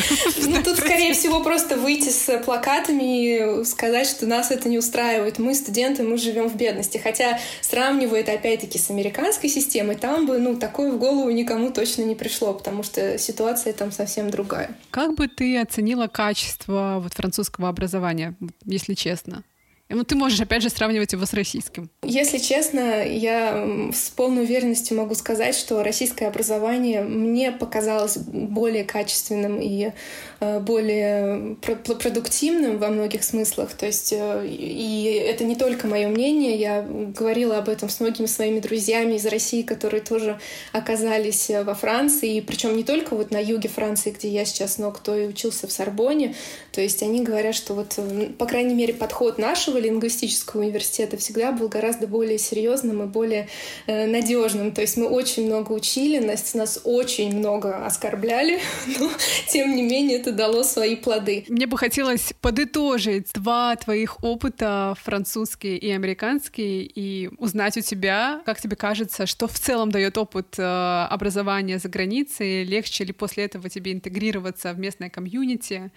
Ну, 0.47 0.63
тут, 0.63 0.77
скорее 0.77 1.15
всего, 1.15 1.41
просто 1.41 1.77
выйти 1.77 2.11
с 2.11 2.39
плакатами 2.45 3.61
и 3.61 3.65
сказать, 3.65 4.07
что 4.07 4.27
нас 4.27 4.51
это 4.51 4.69
не 4.69 4.77
устраивает. 4.77 5.39
Мы 5.39 5.55
студенты, 5.55 6.03
мы 6.03 6.19
живем 6.19 6.51
в 6.51 6.57
бедности. 6.57 6.99
Хотя, 6.99 7.41
сравнивая 7.63 8.21
это 8.21 8.33
опять-таки 8.33 8.79
с 8.79 8.91
американской 8.91 9.49
системой, 9.49 9.97
там 9.97 10.27
бы, 10.27 10.37
ну, 10.37 10.57
такое 10.57 10.93
в 10.93 10.99
голову 10.99 11.31
никому 11.31 11.71
точно 11.71 11.86
не 12.03 12.15
пришло, 12.15 12.53
потому 12.55 12.83
что 12.83 13.19
ситуация 13.19 13.73
там 13.73 13.93
совсем 13.93 14.31
другая. 14.31 14.77
Как 14.91 15.15
бы 15.15 15.29
ты 15.29 15.59
оценила 15.61 16.07
качество 16.07 16.99
вот 17.01 17.15
французского 17.15 17.69
образования, 17.69 18.35
если 18.65 18.95
честно? 18.95 19.45
Ну, 19.89 20.03
ты 20.03 20.17
можешь, 20.17 20.41
опять 20.41 20.63
же, 20.63 20.69
сравнивать 20.69 21.13
его 21.13 21.25
с 21.27 21.33
российским. 21.33 21.89
Если 22.03 22.39
честно, 22.39 23.07
я 23.07 23.91
с 23.95 24.11
полной 24.11 24.43
уверенностью 24.43 24.97
могу 24.97 25.15
сказать, 25.15 25.55
что 25.55 25.85
российское 25.85 26.27
образование 26.27 27.03
мне 27.03 27.53
показалось 27.53 28.17
более 28.17 28.83
качественным 28.83 29.61
и 29.61 29.93
э, 30.41 30.59
более 30.59 31.55
продуктивным 31.55 32.79
во 32.79 32.89
многих 32.89 33.23
смыслах. 33.23 33.75
То 33.75 33.87
есть, 33.87 34.13
э, 34.13 34.45
и 34.45 35.05
это 35.25 35.45
не 35.45 35.55
только 35.55 35.87
мое 35.87 36.09
мнение, 36.09 36.57
я 36.57 36.83
говорила 36.83 37.59
об 37.59 37.69
этом 37.69 37.89
с 37.89 38.01
многими 38.01 38.27
своими 38.27 38.59
друзьями 38.59 39.15
из 39.15 39.27
России, 39.27 39.63
которые 39.63 40.01
тоже 40.01 40.41
оказались 40.73 41.49
э, 41.49 41.63
во 41.63 41.75
Франции, 41.75 42.41
причем 42.41 42.77
не 42.77 42.83
только 42.83 43.15
вот 43.15 43.31
на 43.31 43.39
юге 43.39 43.69
Франции, 43.69 44.11
где 44.11 44.31
я 44.31 44.45
сейчас, 44.45 44.79
но 44.79 44.91
кто 44.91 45.15
и 45.17 45.29
учился 45.29 45.69
в 45.69 45.73
Сорбоне. 45.73 46.35
То 46.73 46.81
есть 46.81 47.05
они 47.05 47.23
говорят, 47.23 47.55
что 47.55 47.75
вот, 47.75 47.99
по 48.37 48.47
крайней 48.47 48.75
мере, 48.75 48.93
подход 48.93 49.39
нашего 49.39 49.76
нашего 49.77 49.79
лингвистического 49.79 50.63
университета 50.63 51.17
всегда 51.17 51.53
был 51.53 51.69
гораздо 51.69 52.07
более 52.07 52.39
серьезным 52.39 53.03
и 53.03 53.07
более 53.07 53.49
э, 53.87 54.07
надежным. 54.07 54.73
То 54.73 54.81
есть 54.81 54.97
мы 54.97 55.07
очень 55.07 55.47
много 55.47 55.73
учили, 55.73 56.19
нас, 56.19 56.55
нас 56.55 56.81
очень 56.85 57.37
много 57.37 57.85
оскорбляли, 57.87 58.61
но 58.99 59.11
тем 59.49 59.75
не 59.75 59.83
менее 59.83 60.19
это 60.19 60.33
дало 60.33 60.63
свои 60.65 60.97
плоды. 60.97 61.45
Мне 61.49 61.67
бы 61.67 61.79
хотелось 61.79 62.33
подытожить 62.41 63.33
два 63.35 63.77
твоих 63.77 64.23
опыта, 64.23 64.95
французский 65.03 65.77
и 65.77 65.91
американский, 65.91 66.91
и 66.95 67.31
узнать 67.39 67.77
у 67.77 67.81
тебя, 67.81 68.41
как 68.45 68.61
тебе 68.61 68.77
кажется, 68.77 69.27
что 69.27 69.47
в 69.47 69.59
целом 69.59 69.91
дает 69.91 70.19
опыт 70.19 70.59
э, 70.59 70.63
образования 71.11 71.79
за 71.79 71.89
границей, 71.89 72.65
легче 72.65 73.05
ли 73.05 73.13
после 73.13 73.45
этого 73.45 73.69
тебе 73.69 73.93
интегрироваться 73.93 74.73
в 74.73 74.79
местное 74.79 75.11
комьюнити, 75.11 75.91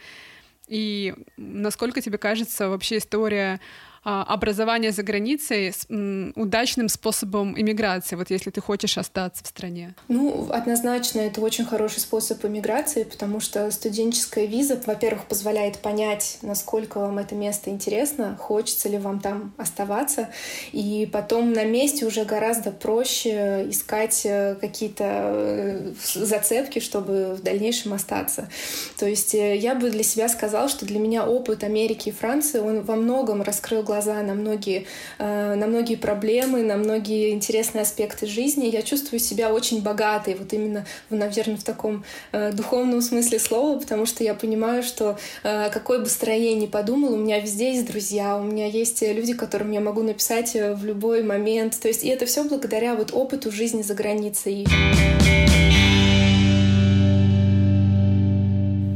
и 0.69 1.13
насколько 1.37 2.01
тебе 2.01 2.17
кажется 2.17 2.69
вообще 2.69 2.97
история 2.97 3.59
образование 4.03 4.91
за 4.91 5.03
границей 5.03 5.73
с 5.73 5.87
удачным 6.35 6.89
способом 6.89 7.59
иммиграции, 7.59 8.15
вот 8.15 8.29
если 8.29 8.49
ты 8.49 8.61
хочешь 8.61 8.97
остаться 8.97 9.43
в 9.43 9.47
стране? 9.47 9.95
Ну, 10.07 10.49
однозначно, 10.51 11.19
это 11.19 11.41
очень 11.41 11.65
хороший 11.65 11.99
способ 11.99 12.43
иммиграции, 12.45 13.03
потому 13.03 13.39
что 13.39 13.69
студенческая 13.71 14.45
виза, 14.45 14.79
во-первых, 14.85 15.25
позволяет 15.25 15.79
понять, 15.79 16.37
насколько 16.41 16.99
вам 16.99 17.19
это 17.19 17.35
место 17.35 17.69
интересно, 17.69 18.37
хочется 18.39 18.89
ли 18.89 18.97
вам 18.97 19.19
там 19.19 19.53
оставаться, 19.57 20.29
и 20.71 21.09
потом 21.11 21.53
на 21.53 21.65
месте 21.65 22.05
уже 22.05 22.25
гораздо 22.25 22.71
проще 22.71 23.69
искать 23.69 24.21
э, 24.25 24.55
какие-то 24.59 25.03
э, 25.05 25.93
зацепки, 26.13 26.79
чтобы 26.79 27.35
в 27.35 27.43
дальнейшем 27.43 27.93
остаться. 27.93 28.49
То 28.97 29.07
есть 29.07 29.35
э, 29.35 29.55
я 29.57 29.75
бы 29.75 29.89
для 29.89 30.03
себя 30.03 30.29
сказала, 30.29 30.69
что 30.69 30.85
для 30.85 30.99
меня 30.99 31.25
опыт 31.25 31.63
Америки 31.63 32.09
и 32.09 32.11
Франции, 32.11 32.59
он 32.59 32.81
во 32.81 32.95
многом 32.95 33.41
раскрыл 33.41 33.83
глаза 33.89 34.21
на 34.21 34.35
многие, 34.35 34.85
э, 35.17 35.55
на 35.55 35.65
многие 35.65 35.95
проблемы, 35.95 36.61
на 36.61 36.77
многие 36.77 37.31
интересные 37.31 37.81
аспекты 37.81 38.27
жизни. 38.27 38.67
Я 38.67 38.83
чувствую 38.83 39.19
себя 39.19 39.51
очень 39.51 39.81
богатой, 39.81 40.35
вот 40.35 40.53
именно, 40.53 40.85
наверное, 41.09 41.57
в 41.57 41.63
таком 41.63 42.03
э, 42.31 42.51
духовном 42.51 43.01
смысле 43.01 43.39
слова, 43.39 43.79
потому 43.79 44.05
что 44.05 44.23
я 44.23 44.35
понимаю, 44.35 44.83
что 44.83 45.17
э, 45.43 45.71
какой 45.71 45.99
бы 45.99 46.05
строение 46.05 46.53
ни 46.53 46.67
подумал, 46.67 47.13
у 47.13 47.17
меня 47.17 47.39
везде 47.39 47.73
есть 47.73 47.87
друзья, 47.87 48.37
у 48.37 48.43
меня 48.43 48.67
есть 48.67 49.01
люди, 49.01 49.33
которым 49.33 49.71
я 49.71 49.79
могу 49.79 50.03
написать 50.03 50.53
в 50.53 50.85
любой 50.85 51.23
момент. 51.23 51.79
То 51.79 51.87
есть, 51.87 52.03
и 52.03 52.09
это 52.09 52.27
все 52.27 52.43
благодаря 52.43 52.93
вот 52.93 53.11
опыту 53.11 53.51
жизни 53.51 53.81
за 53.81 53.95
границей. 53.95 54.67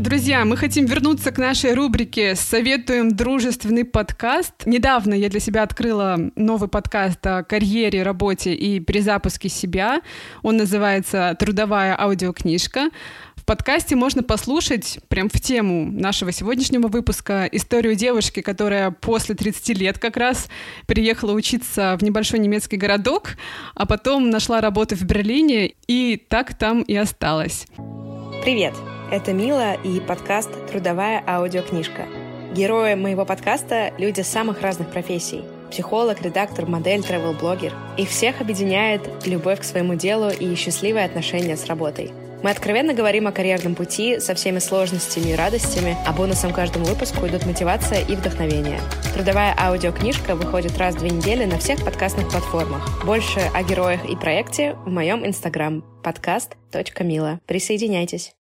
Друзья, 0.03 0.43
мы 0.43 0.57
хотим 0.57 0.85
вернуться 0.85 1.31
к 1.31 1.37
нашей 1.37 1.73
рубрике 1.73 2.35
«Советуем 2.35 3.15
дружественный 3.15 3.85
подкаст». 3.85 4.51
Недавно 4.65 5.13
я 5.13 5.29
для 5.29 5.39
себя 5.39 5.63
открыла 5.63 6.19
новый 6.35 6.67
подкаст 6.67 7.25
о 7.25 7.43
карьере, 7.43 8.03
работе 8.03 8.53
и 8.53 8.81
перезапуске 8.81 9.47
себя. 9.47 10.01
Он 10.41 10.57
называется 10.57 11.37
«Трудовая 11.39 11.97
аудиокнижка». 11.97 12.89
В 13.37 13.45
подкасте 13.45 13.95
можно 13.95 14.23
послушать, 14.23 14.99
прям 15.07 15.29
в 15.29 15.39
тему 15.39 15.89
нашего 15.89 16.33
сегодняшнего 16.33 16.89
выпуска, 16.89 17.45
историю 17.45 17.95
девушки, 17.95 18.41
которая 18.41 18.91
после 18.91 19.35
30 19.35 19.77
лет 19.77 19.99
как 19.99 20.17
раз 20.17 20.49
переехала 20.85 21.31
учиться 21.31 21.95
в 21.97 22.03
небольшой 22.03 22.39
немецкий 22.39 22.75
городок, 22.75 23.37
а 23.73 23.85
потом 23.85 24.29
нашла 24.29 24.59
работу 24.59 24.97
в 24.97 25.03
Берлине 25.03 25.75
и 25.87 26.21
так 26.27 26.57
там 26.57 26.81
и 26.81 26.93
осталась. 26.93 27.67
Привет! 28.43 28.73
Это 29.13 29.31
Мила 29.31 29.75
и 29.75 29.99
подкаст 29.99 30.49
«Трудовая 30.71 31.23
аудиокнижка». 31.27 32.07
Герои 32.51 32.95
моего 32.95 33.25
подкаста— 33.25 33.93
люди 33.99 34.21
самых 34.21 34.61
разных 34.63 34.89
профессий. 34.89 35.43
Психолог, 35.69 36.23
редактор, 36.23 36.65
модель, 36.65 37.01
travel-блогер. 37.01 37.73
Их 37.95 38.09
всех 38.09 38.41
объединяет 38.41 39.07
любовь 39.27 39.59
к 39.59 39.65
своему 39.65 39.93
делу 39.93 40.31
и 40.31 40.55
счастливые 40.55 41.05
отношения 41.05 41.55
с 41.55 41.67
работой. 41.67 42.11
Мы 42.41 42.49
откровенно 42.49 42.95
говорим 42.95 43.27
о 43.27 43.31
карьерном 43.31 43.75
пути 43.75 44.19
со 44.19 44.33
всеми 44.33 44.57
сложностями 44.57 45.29
и 45.29 45.35
радостями, 45.35 45.95
а 46.07 46.11
бонусом 46.11 46.51
каждому 46.51 46.85
выпуску 46.85 47.27
идут 47.27 47.45
мотивация 47.45 48.03
и 48.03 48.15
вдохновение. 48.15 48.79
Трудовая 49.13 49.55
аудиокнижка 49.55 50.33
выходит 50.35 50.75
раз 50.79 50.95
в 50.95 50.99
две 50.99 51.11
недели 51.11 51.45
на 51.45 51.59
всех 51.59 51.85
подкастных 51.85 52.31
платформах. 52.31 53.05
Больше 53.05 53.41
о 53.53 53.61
героях 53.61 54.05
и 54.05 54.15
проекте 54.15 54.73
в 54.73 54.89
моем 54.89 55.23
инстаграм 55.23 55.83
подкаст.мила. 56.01 57.41
Присоединяйтесь. 57.45 58.33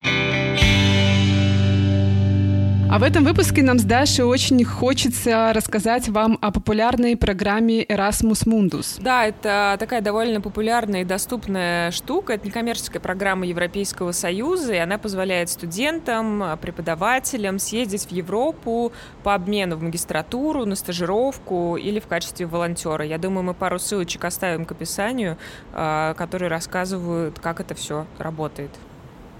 А 2.93 2.99
в 2.99 3.05
этом 3.05 3.25
выпуске 3.25 3.63
нам 3.63 3.79
с 3.79 3.85
Дашей 3.85 4.27
очень 4.27 4.63
хочется 4.67 5.55
рассказать 5.55 6.11
вам 6.11 6.37
о 6.43 6.51
популярной 6.51 7.17
программе 7.17 7.83
Erasmus 7.85 8.47
Mundus. 8.47 9.01
Да, 9.01 9.25
это 9.25 9.77
такая 9.79 10.03
довольно 10.03 10.43
популярная 10.43 11.01
и 11.01 11.05
доступная 11.05 11.91
штука. 11.91 12.35
Это 12.35 12.47
некоммерческая 12.47 13.01
программа 13.01 13.47
Европейского 13.47 14.13
Союза, 14.13 14.75
и 14.75 14.77
она 14.77 14.99
позволяет 14.99 15.49
студентам, 15.49 16.45
преподавателям 16.61 17.59
съездить 17.59 18.05
в 18.05 18.13
Европу 18.13 18.93
по 19.23 19.33
обмену 19.33 19.77
в 19.77 19.83
магистратуру, 19.83 20.67
на 20.67 20.77
стажировку 20.77 21.79
или 21.79 21.99
в 21.99 22.07
качестве 22.07 22.45
волонтера. 22.45 23.07
Я 23.07 23.17
думаю, 23.17 23.43
мы 23.43 23.55
пару 23.55 23.79
ссылочек 23.79 24.23
оставим 24.27 24.67
к 24.67 24.73
описанию, 24.73 25.39
а, 25.73 26.13
которые 26.13 26.51
рассказывают, 26.51 27.39
как 27.39 27.59
это 27.59 27.75
все 27.75 28.07
работает. 28.19 28.71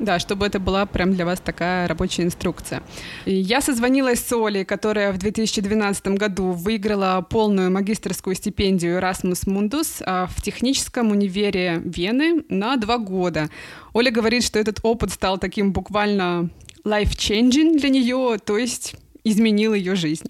Да, 0.03 0.19
чтобы 0.19 0.47
это 0.47 0.59
была 0.59 0.85
прям 0.85 1.15
для 1.15 1.25
вас 1.25 1.39
такая 1.39 1.87
рабочая 1.87 2.25
инструкция. 2.25 2.83
Я 3.25 3.61
созвонилась 3.61 4.19
с 4.19 4.33
Олей, 4.33 4.65
которая 4.65 5.13
в 5.13 5.19
2012 5.19 6.09
году 6.09 6.51
выиграла 6.51 7.25
полную 7.31 7.71
магистрскую 7.71 8.35
стипендию 8.35 8.99
Erasmus 8.99 9.47
Mundus 9.47 10.03
а, 10.05 10.27
в 10.27 10.43
техническом 10.43 11.13
универе 11.13 11.81
Вены 11.85 12.43
на 12.49 12.77
два 12.79 12.99
года. 12.99 13.49
Оля 13.93 14.11
говорит, 14.11 14.43
что 14.43 14.59
этот 14.59 14.81
опыт 14.83 15.13
стал 15.13 15.39
таким 15.39 15.73
буквально 15.73 16.51
life-changing 16.85 17.79
для 17.79 17.89
нее, 17.89 18.39
то 18.45 18.59
есть 18.59 18.97
изменил 19.23 19.73
ее 19.73 19.95
жизнь. 19.95 20.27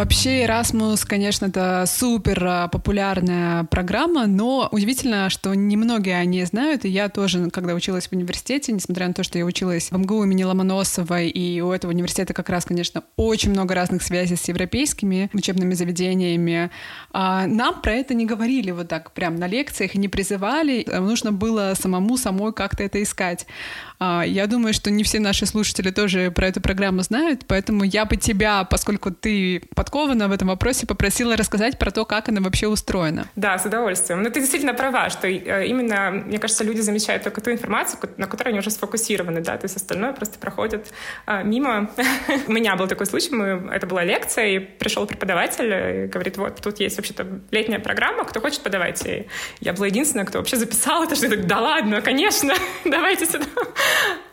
Вообще 0.00 0.46
Erasmus, 0.46 1.06
конечно, 1.06 1.44
это 1.44 1.84
супер 1.86 2.42
а, 2.42 2.68
популярная 2.68 3.64
программа, 3.64 4.26
но 4.26 4.66
удивительно, 4.72 5.28
что 5.28 5.52
немногие 5.52 6.16
о 6.16 6.24
ней 6.24 6.42
знают, 6.46 6.86
и 6.86 6.88
я 6.88 7.10
тоже, 7.10 7.50
когда 7.50 7.74
училась 7.74 8.08
в 8.08 8.12
университете, 8.14 8.72
несмотря 8.72 9.08
на 9.08 9.12
то, 9.12 9.22
что 9.22 9.36
я 9.36 9.44
училась 9.44 9.90
в 9.90 9.98
МГУ 9.98 10.24
имени 10.24 10.42
Ломоносова, 10.42 11.20
и 11.20 11.60
у 11.60 11.70
этого 11.70 11.90
университета 11.90 12.32
как 12.32 12.48
раз, 12.48 12.64
конечно, 12.64 13.04
очень 13.16 13.50
много 13.50 13.74
разных 13.74 14.02
связей 14.02 14.36
с 14.36 14.48
европейскими 14.48 15.28
учебными 15.34 15.74
заведениями, 15.74 16.70
а 17.12 17.46
нам 17.46 17.82
про 17.82 17.92
это 17.92 18.14
не 18.14 18.24
говорили 18.24 18.70
вот 18.70 18.88
так 18.88 19.12
прям 19.12 19.36
на 19.36 19.48
лекциях 19.48 19.94
и 19.96 19.98
не 19.98 20.08
призывали, 20.08 20.82
нужно 20.98 21.30
было 21.30 21.74
самому 21.78 22.16
самой 22.16 22.54
как-то 22.54 22.82
это 22.82 23.02
искать. 23.02 23.46
А, 24.00 24.22
я 24.26 24.46
думаю, 24.46 24.72
что 24.72 24.90
не 24.90 25.04
все 25.04 25.20
наши 25.20 25.44
слушатели 25.44 25.90
тоже 25.90 26.30
про 26.30 26.46
эту 26.46 26.62
программу 26.62 27.02
знают, 27.02 27.42
поэтому 27.46 27.84
я 27.84 28.06
бы 28.06 28.16
тебя, 28.16 28.64
поскольку 28.64 29.10
ты 29.10 29.62
под 29.74 29.90
подкована 29.90 30.28
в 30.28 30.32
этом 30.32 30.48
вопросе, 30.48 30.86
попросила 30.86 31.36
рассказать 31.36 31.76
про 31.76 31.90
то, 31.90 32.04
как 32.04 32.28
она 32.28 32.40
вообще 32.40 32.68
устроена. 32.68 33.26
Да, 33.34 33.58
с 33.58 33.66
удовольствием. 33.66 34.22
Но 34.22 34.30
ты 34.30 34.38
действительно 34.38 34.72
права, 34.72 35.10
что 35.10 35.26
э, 35.26 35.66
именно, 35.66 36.10
мне 36.12 36.38
кажется, 36.38 36.62
люди 36.62 36.80
замечают 36.80 37.24
только 37.24 37.40
ту 37.40 37.50
информацию, 37.50 37.98
на 38.16 38.28
которой 38.28 38.50
они 38.50 38.60
уже 38.60 38.70
сфокусированы, 38.70 39.40
да, 39.40 39.56
то 39.56 39.64
есть 39.64 39.76
остальное 39.76 40.12
просто 40.12 40.38
проходит 40.38 40.92
а, 41.26 41.42
мимо. 41.42 41.90
У 42.46 42.52
меня 42.52 42.76
был 42.76 42.86
такой 42.86 43.06
случай, 43.06 43.34
мы, 43.34 43.68
это 43.72 43.86
была 43.88 44.04
лекция, 44.04 44.46
и 44.46 44.58
пришел 44.60 45.06
преподаватель 45.06 46.04
и 46.04 46.06
говорит, 46.06 46.36
вот, 46.36 46.60
тут 46.62 46.78
есть 46.78 46.96
вообще-то 46.96 47.26
летняя 47.50 47.80
программа, 47.80 48.24
кто 48.24 48.40
хочет, 48.40 48.60
подавайте. 48.60 49.26
Я 49.58 49.72
была 49.72 49.88
единственная, 49.88 50.24
кто 50.24 50.38
вообще 50.38 50.56
записал 50.56 51.02
это, 51.02 51.16
что 51.16 51.26
я 51.26 51.30
так, 51.30 51.46
да 51.46 51.58
ладно, 51.60 52.00
конечно, 52.00 52.54
давайте 52.84 53.26
сюда. 53.26 53.46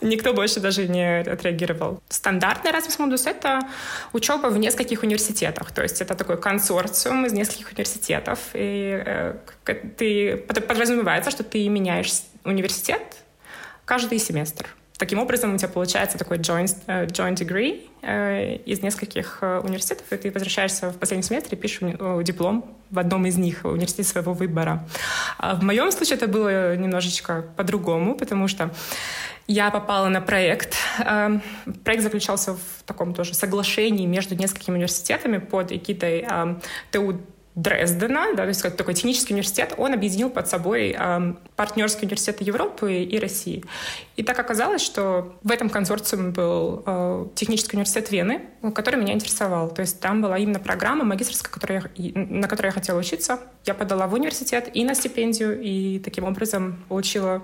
Никто 0.01 0.33
больше 0.33 0.59
даже 0.59 0.87
не 0.87 1.19
отреагировал. 1.21 2.01
Стандартный 2.09 2.71
Erasmus 2.71 2.99
Mundus— 2.99 3.23
это 3.29 3.61
учеба 4.13 4.47
в 4.47 4.57
нескольких 4.57 5.03
университетах. 5.03 5.71
То 5.71 5.81
есть 5.81 6.01
это 6.01 6.13
такой 6.15 6.37
консорциум 6.37 7.25
из 7.25 7.33
нескольких 7.33 7.71
университетов. 7.71 8.39
И 8.53 9.01
э, 9.05 9.35
ты, 9.97 10.37
подразумевается, 10.37 11.31
что 11.31 11.43
ты 11.43 11.67
меняешь 11.67 12.11
университет 12.43 13.01
каждый 13.85 14.19
семестр. 14.19 14.67
Таким 14.97 15.19
образом, 15.19 15.53
у 15.53 15.57
тебя 15.57 15.67
получается 15.67 16.17
такой 16.17 16.39
joint, 16.39 16.75
uh, 16.87 17.05
joint 17.05 17.35
degree 17.35 17.87
uh, 18.01 18.63
из 18.63 18.81
нескольких 18.81 19.39
uh, 19.41 19.63
университетов, 19.63 20.11
и 20.11 20.17
ты 20.17 20.31
возвращаешься 20.31 20.89
в 20.89 20.97
последнем 20.97 21.23
семестре 21.23 21.55
и 21.55 21.61
пишешь 21.61 21.81
диплом 22.23 22.75
в 22.89 22.97
одном 22.97 23.27
из 23.27 23.37
них, 23.37 23.63
в 23.63 23.67
университете 23.67 24.09
своего 24.09 24.33
выбора. 24.33 24.87
А 25.37 25.53
в 25.53 25.63
моем 25.63 25.91
случае 25.91 26.17
это 26.17 26.27
было 26.27 26.75
немножечко 26.75 27.45
по-другому, 27.55 28.15
потому 28.15 28.47
что 28.47 28.71
я 29.47 29.71
попала 29.71 30.09
на 30.09 30.21
проект. 30.21 30.75
Uh, 30.99 31.41
проект 31.83 32.03
заключался 32.03 32.53
в 32.53 32.83
таком 32.85 33.13
тоже 33.13 33.33
соглашении 33.33 34.05
между 34.05 34.35
несколькими 34.35 34.75
университетами 34.75 35.37
под 35.37 35.71
эгидой 35.71 36.21
uh, 36.21 36.61
ТУ 36.91 37.21
Дрездена, 37.57 38.35
да, 38.35 38.43
то 38.43 38.49
есть 38.49 38.61
такой 38.77 38.93
технический 38.93 39.33
университет, 39.33 39.73
он 39.77 39.91
объединил 39.91 40.29
под 40.29 40.47
собой 40.47 40.95
э, 40.95 41.33
партнерские 41.55 42.03
университеты 42.03 42.43
Европы 42.43 43.01
и 43.01 43.17
России. 43.17 43.65
И 44.15 44.21
так 44.21 44.37
оказалось, 44.37 44.83
что 44.83 45.35
в 45.41 45.51
этом 45.51 45.67
консорциуме 45.71 46.29
был 46.29 46.83
э, 46.85 47.25
технический 47.33 47.75
университет 47.75 48.11
Вены, 48.11 48.41
который 48.75 48.99
меня 48.99 49.13
интересовал. 49.13 49.71
То 49.71 49.81
есть 49.81 49.99
там 49.99 50.21
была 50.21 50.37
именно 50.37 50.59
программа 50.59 51.03
магистрская, 51.03 51.51
которая 51.51 51.89
на 51.97 52.47
которой 52.47 52.67
я 52.67 52.73
хотела 52.73 52.99
учиться. 52.99 53.39
Я 53.65 53.73
подала 53.73 54.05
в 54.05 54.13
университет 54.13 54.69
и 54.75 54.85
на 54.85 54.93
стипендию, 54.93 55.59
и 55.59 55.97
таким 55.97 56.25
образом 56.25 56.85
получила 56.87 57.41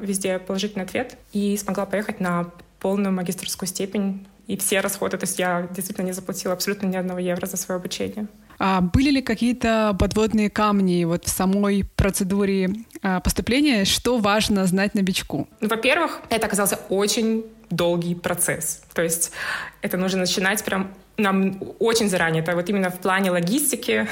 везде 0.00 0.38
положительный 0.38 0.84
ответ 0.84 1.16
и 1.32 1.56
смогла 1.56 1.86
поехать 1.86 2.20
на 2.20 2.50
полную 2.80 3.12
магистрскую 3.12 3.68
степень 3.68 4.26
и 4.46 4.56
все 4.56 4.80
расходы. 4.80 5.16
То 5.16 5.24
есть 5.24 5.38
я 5.38 5.68
действительно 5.70 6.06
не 6.06 6.12
заплатила 6.12 6.54
абсолютно 6.54 6.86
ни 6.86 6.96
одного 6.96 7.20
евро 7.20 7.46
за 7.46 7.56
свое 7.56 7.78
обучение. 7.78 8.26
А 8.58 8.82
были 8.82 9.10
ли 9.10 9.22
какие-то 9.22 9.96
подводные 9.98 10.50
камни 10.50 11.04
вот 11.04 11.24
в 11.24 11.28
самой 11.30 11.84
процедуре 11.96 12.70
а, 13.00 13.20
поступления? 13.20 13.84
Что 13.86 14.18
важно 14.18 14.66
знать 14.66 14.94
новичку? 14.94 15.48
Ну, 15.60 15.68
во-первых, 15.68 16.20
это 16.28 16.46
оказался 16.46 16.78
очень 16.90 17.44
долгий 17.70 18.14
процесс. 18.14 18.82
То 18.92 19.02
есть 19.02 19.30
это 19.80 19.96
нужно 19.96 20.20
начинать 20.20 20.62
прям 20.64 20.90
нам 21.20 21.56
очень 21.78 22.08
заранее. 22.08 22.42
Это 22.42 22.54
вот 22.54 22.68
именно 22.68 22.90
в 22.90 22.98
плане 22.98 23.30
логистики 23.30 24.06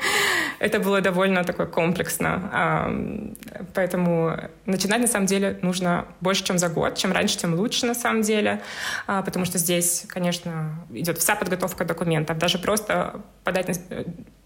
это 0.58 0.80
было 0.80 1.00
довольно 1.00 1.44
такое 1.44 1.66
комплексно. 1.66 3.34
Поэтому 3.74 4.36
начинать 4.66 5.00
на 5.00 5.06
самом 5.06 5.26
деле 5.26 5.58
нужно 5.62 6.06
больше, 6.20 6.44
чем 6.44 6.58
за 6.58 6.68
год. 6.68 6.96
Чем 6.96 7.12
раньше, 7.12 7.38
тем 7.38 7.54
лучше 7.54 7.86
на 7.86 7.94
самом 7.94 8.22
деле. 8.22 8.60
А, 9.06 9.22
потому 9.22 9.44
что 9.44 9.58
здесь, 9.58 10.04
конечно, 10.08 10.86
идет 10.90 11.18
вся 11.18 11.34
подготовка 11.36 11.84
документов. 11.84 12.38
Даже 12.38 12.58
просто 12.58 13.20
подать 13.44 13.80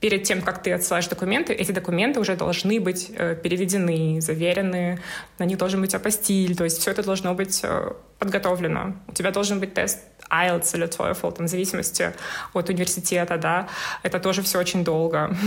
перед 0.01 0.23
тем, 0.23 0.41
как 0.41 0.63
ты 0.63 0.73
отсылаешь 0.73 1.07
документы, 1.09 1.53
эти 1.53 1.73
документы 1.73 2.21
уже 2.21 2.35
должны 2.35 2.81
быть 2.81 3.11
э, 3.15 3.37
переведены, 3.37 4.21
заверены, 4.21 4.99
на 5.39 5.45
них 5.45 5.59
должен 5.59 5.81
быть 5.81 5.95
апостиль, 5.95 6.57
то 6.57 6.65
есть 6.65 6.81
все 6.81 6.91
это 6.91 7.03
должно 7.03 7.35
быть 7.35 7.61
э, 7.63 7.93
подготовлено. 8.19 8.95
У 9.09 9.13
тебя 9.13 9.31
должен 9.31 9.61
быть 9.61 9.75
тест 9.75 9.99
IELTS 10.31 10.77
или 10.77 10.89
TOEFL, 10.89 11.33
там, 11.37 11.47
в 11.47 11.51
зависимости 11.51 12.15
от 12.55 12.69
университета, 12.71 13.37
да, 13.37 13.69
это 14.03 14.19
тоже 14.19 14.43
все 14.43 14.59
очень 14.59 14.85
долго. 14.85 15.37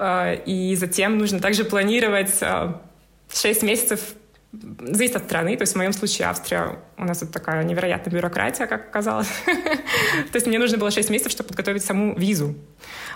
Э, 0.00 0.36
и 0.46 0.76
затем 0.76 1.18
нужно 1.18 1.40
также 1.40 1.64
планировать 1.64 2.40
6 3.32 3.62
месяцев 3.62 4.00
Зависит 4.50 5.16
от 5.16 5.24
страны, 5.24 5.56
то 5.58 5.62
есть 5.62 5.74
в 5.74 5.76
моем 5.76 5.92
случае 5.92 6.28
Австрия, 6.28 6.78
у 6.96 7.04
нас 7.04 7.18
тут 7.18 7.30
такая 7.32 7.62
невероятная 7.64 8.14
бюрократия, 8.14 8.66
как 8.66 8.88
оказалось. 8.88 9.28
то 9.44 10.34
есть 10.34 10.46
мне 10.46 10.58
нужно 10.58 10.78
было 10.78 10.90
6 10.90 11.10
месяцев, 11.10 11.32
чтобы 11.32 11.48
подготовить 11.48 11.84
саму 11.84 12.14
визу. 12.18 12.54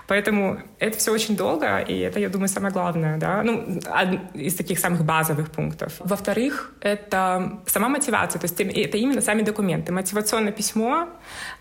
Поэтому 0.06 0.60
это 0.78 0.98
все 0.98 1.12
очень 1.12 1.36
долго, 1.36 1.78
и 1.78 1.98
это, 1.98 2.18
я 2.20 2.28
думаю, 2.28 2.48
самое 2.48 2.72
главное, 2.72 3.18
да, 3.18 3.42
ну, 3.42 3.80
из 4.34 4.54
таких 4.54 4.78
самых 4.78 5.04
базовых 5.04 5.50
пунктов. 5.50 5.94
Во-вторых, 6.00 6.72
это 6.80 7.60
сама 7.66 7.88
мотивация, 7.88 8.40
то 8.40 8.44
есть 8.44 8.60
это 8.60 8.96
именно 8.96 9.20
сами 9.20 9.42
документы. 9.42 9.92
Мотивационное 9.92 10.52
письмо, 10.52 11.08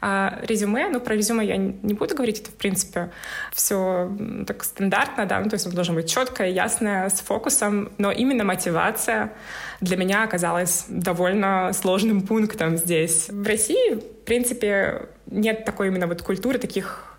а, 0.01 0.39
резюме, 0.43 0.89
ну, 0.89 0.99
про 0.99 1.15
резюме 1.15 1.45
я 1.45 1.57
не 1.57 1.93
буду 1.93 2.15
говорить, 2.15 2.41
это, 2.41 2.51
в 2.51 2.55
принципе, 2.55 3.11
все 3.53 4.11
так 4.47 4.63
стандартно, 4.63 5.25
да, 5.25 5.39
ну, 5.39 5.49
то 5.49 5.55
есть 5.55 5.65
оно 5.65 5.75
должно 5.75 5.93
быть 5.93 6.09
четкое, 6.09 6.49
ясное, 6.49 7.09
с 7.09 7.21
фокусом, 7.21 7.91
но 7.97 8.11
именно 8.11 8.43
мотивация 8.43 9.33
для 9.81 9.97
меня 9.97 10.23
оказалась 10.23 10.85
довольно 10.87 11.71
сложным 11.73 12.21
пунктом 12.21 12.77
здесь. 12.77 13.29
В 13.29 13.45
России, 13.45 13.95
в 13.95 14.25
принципе, 14.25 15.09
нет 15.27 15.65
такой 15.65 15.87
именно 15.87 16.07
вот 16.07 16.21
культуры 16.21 16.59
таких 16.59 17.10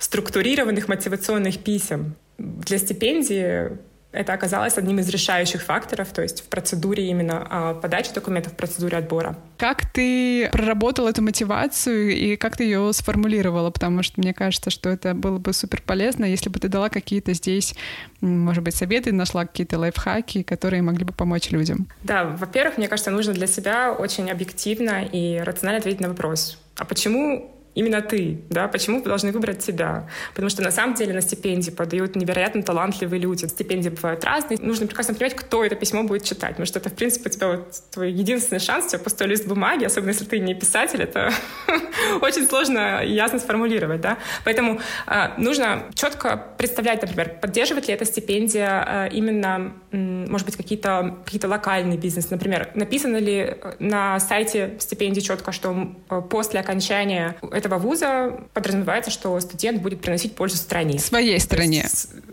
структурированных 0.00 0.88
мотивационных 0.88 1.58
писем. 1.58 2.16
Для 2.38 2.78
стипендии 2.78 3.78
это 4.12 4.32
оказалось 4.32 4.76
одним 4.76 4.98
из 4.98 5.08
решающих 5.08 5.62
факторов, 5.62 6.08
то 6.12 6.22
есть 6.22 6.40
в 6.40 6.48
процедуре 6.48 7.08
именно 7.08 7.46
а, 7.48 7.74
подачи 7.74 8.12
документов, 8.12 8.54
в 8.54 8.56
процедуре 8.56 8.98
отбора. 8.98 9.36
Как 9.56 9.84
ты 9.92 10.48
проработал 10.50 11.06
эту 11.06 11.22
мотивацию 11.22 12.10
и 12.10 12.36
как 12.36 12.56
ты 12.56 12.64
ее 12.64 12.92
сформулировала? 12.92 13.70
Потому 13.70 14.02
что 14.02 14.20
мне 14.20 14.34
кажется, 14.34 14.70
что 14.70 14.88
это 14.88 15.14
было 15.14 15.38
бы 15.38 15.52
супер 15.52 15.80
полезно, 15.82 16.24
если 16.24 16.48
бы 16.50 16.58
ты 16.58 16.66
дала 16.66 16.88
какие-то 16.88 17.34
здесь, 17.34 17.74
может 18.20 18.64
быть, 18.64 18.74
советы, 18.74 19.12
нашла 19.12 19.46
какие-то 19.46 19.78
лайфхаки, 19.78 20.42
которые 20.42 20.82
могли 20.82 21.04
бы 21.04 21.12
помочь 21.12 21.50
людям. 21.50 21.86
Да, 22.02 22.24
во-первых, 22.24 22.78
мне 22.78 22.88
кажется, 22.88 23.12
нужно 23.12 23.32
для 23.32 23.46
себя 23.46 23.92
очень 23.92 24.28
объективно 24.30 25.04
и 25.04 25.38
рационально 25.38 25.78
ответить 25.78 26.00
на 26.00 26.08
вопрос. 26.08 26.58
А 26.76 26.84
почему 26.84 27.59
именно 27.74 28.00
ты, 28.00 28.42
да, 28.50 28.68
почему 28.68 28.98
вы 28.98 29.04
должны 29.04 29.32
выбрать 29.32 29.58
тебя? 29.58 30.08
Потому 30.30 30.48
что 30.48 30.62
на 30.62 30.70
самом 30.70 30.94
деле 30.94 31.12
на 31.12 31.20
стипендии 31.20 31.70
подают 31.70 32.16
невероятно 32.16 32.62
талантливые 32.62 33.20
люди. 33.20 33.46
Стипендии 33.46 33.88
бывают 33.88 34.24
разные. 34.24 34.58
Нужно 34.60 34.86
прекрасно 34.86 35.14
понимать, 35.14 35.36
кто 35.36 35.64
это 35.64 35.76
письмо 35.76 36.02
будет 36.02 36.24
читать, 36.24 36.50
потому 36.50 36.66
что 36.66 36.78
это, 36.78 36.90
в 36.90 36.94
принципе, 36.94 37.28
у 37.28 37.32
тебя 37.32 37.48
вот 37.48 37.74
твой 37.90 38.12
единственный 38.12 38.58
шанс, 38.58 38.86
у 38.86 38.88
тебя 38.90 38.98
пустой 38.98 39.28
лист 39.28 39.46
бумаги, 39.46 39.84
особенно 39.84 40.10
если 40.10 40.24
ты 40.24 40.38
не 40.38 40.54
писатель, 40.54 41.02
это 41.02 41.32
очень 42.20 42.46
сложно 42.46 43.02
и 43.04 43.12
ясно 43.12 43.38
сформулировать, 43.38 44.00
да. 44.00 44.18
Поэтому 44.44 44.80
э, 45.06 45.28
нужно 45.38 45.84
четко 45.94 46.36
представлять, 46.58 47.02
например, 47.02 47.36
поддерживает 47.40 47.88
ли 47.88 47.94
эта 47.94 48.04
стипендия 48.04 48.84
э, 48.86 49.08
именно, 49.12 49.74
э, 49.92 49.96
может 49.96 50.46
быть, 50.46 50.56
какие-то 50.56 51.18
какие 51.24 51.44
локальный 51.44 51.96
бизнес, 51.96 52.30
например, 52.30 52.70
написано 52.74 53.16
ли 53.16 53.56
на 53.78 54.18
сайте 54.20 54.76
стипендии 54.78 55.20
четко, 55.20 55.52
что 55.52 55.94
э, 56.08 56.22
после 56.28 56.60
окончания 56.60 57.36
этого 57.60 57.78
вуза 57.78 58.40
подразумевается, 58.52 59.10
что 59.10 59.38
студент 59.40 59.80
будет 59.82 60.00
приносить 60.00 60.34
пользу 60.34 60.56
стране. 60.56 60.98
Своей 60.98 61.38
стране. 61.38 61.86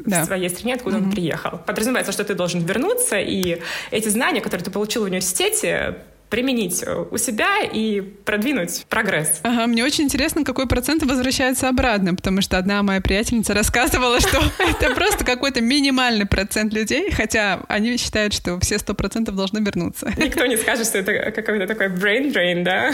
да. 0.05 0.25
Своей 0.25 0.49
стране, 0.49 0.75
откуда 0.75 0.97
mm-hmm. 0.97 1.03
он 1.03 1.11
приехал. 1.11 1.59
Подразумевается, 1.65 2.11
что 2.11 2.23
ты 2.23 2.33
должен 2.33 2.65
вернуться, 2.65 3.17
и 3.19 3.61
эти 3.91 4.09
знания, 4.09 4.41
которые 4.41 4.65
ты 4.65 4.71
получил 4.71 5.03
в 5.03 5.05
университете, 5.05 5.97
применить 6.29 6.83
э, 6.85 7.05
у 7.09 7.17
себя 7.17 7.61
и 7.61 8.01
продвинуть 8.01 8.85
прогресс. 8.89 9.39
Ага, 9.43 9.67
мне 9.67 9.83
очень 9.83 10.05
интересно, 10.05 10.43
какой 10.43 10.67
процент 10.67 11.03
возвращается 11.03 11.69
обратно, 11.69 12.15
потому 12.15 12.41
что 12.41 12.57
одна 12.57 12.83
моя 12.83 13.01
приятельница 13.01 13.53
рассказывала, 13.55 14.19
что 14.19 14.37
это 14.59 14.93
просто 14.93 15.23
какой-то 15.23 15.61
минимальный 15.61 16.25
процент 16.25 16.73
людей, 16.73 17.11
хотя 17.11 17.61
они 17.67 17.97
считают, 17.97 18.33
что 18.33 18.59
все 18.59 18.77
сто 18.79 18.93
процентов 18.93 19.35
должны 19.35 19.59
вернуться. 19.59 20.11
Никто 20.17 20.45
не 20.45 20.57
скажет, 20.57 20.87
что 20.87 20.99
это 20.99 21.31
какой-то 21.31 21.67
такой 21.67 21.87
brain 21.87 22.33
drain, 22.33 22.63
да? 22.63 22.91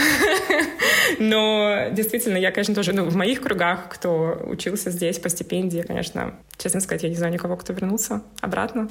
Но 1.20 1.90
действительно, 1.92 2.38
я, 2.38 2.52
конечно, 2.52 2.76
тоже, 2.76 2.94
ну, 2.94 3.06
в 3.06 3.16
моих 3.16 3.42
кругах, 3.42 3.90
кто 3.90 4.40
учился 4.46 4.92
здесь 4.92 5.20
по 5.20 5.30
стипендии, 5.30 5.82
конечно, 5.82 6.36
честно 6.58 6.80
сказать, 6.80 7.04
я 7.04 7.10
не 7.10 7.16
знаю 7.16 7.34
никого, 7.34 7.58
кто 7.58 7.74
вернулся 7.74 8.22
обратно. 8.42 8.88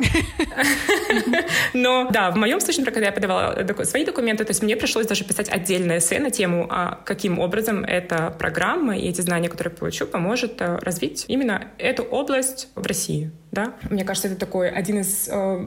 Но 1.74 2.09
да, 2.11 2.30
в 2.30 2.36
моем 2.36 2.61
случае, 2.61 2.84
когда 2.84 3.07
я 3.07 3.12
подавала 3.12 3.57
свои 3.84 4.05
документы, 4.05 4.32
документы. 4.33 4.45
То 4.45 4.51
есть 4.51 4.62
мне 4.62 4.76
пришлось 4.76 5.07
даже 5.07 5.24
писать 5.24 5.49
отдельное 5.49 5.99
эссе 5.99 6.18
на 6.18 6.30
тему, 6.30 6.66
а 6.70 7.01
каким 7.05 7.39
образом 7.39 7.85
эта 7.85 8.35
программа 8.39 8.97
и 8.97 9.09
эти 9.09 9.20
знания, 9.20 9.49
которые 9.49 9.72
я 9.72 9.78
получу, 9.78 10.07
поможет 10.07 10.61
э, 10.61 10.78
развить 10.83 11.24
именно 11.28 11.68
эту 11.78 12.03
область 12.03 12.68
в 12.74 12.87
России. 12.87 13.30
Да? 13.51 13.74
Мне 13.91 14.05
кажется, 14.05 14.28
это 14.28 14.37
такой 14.37 14.70
один 14.70 15.01
из 15.01 15.28
э, 15.28 15.66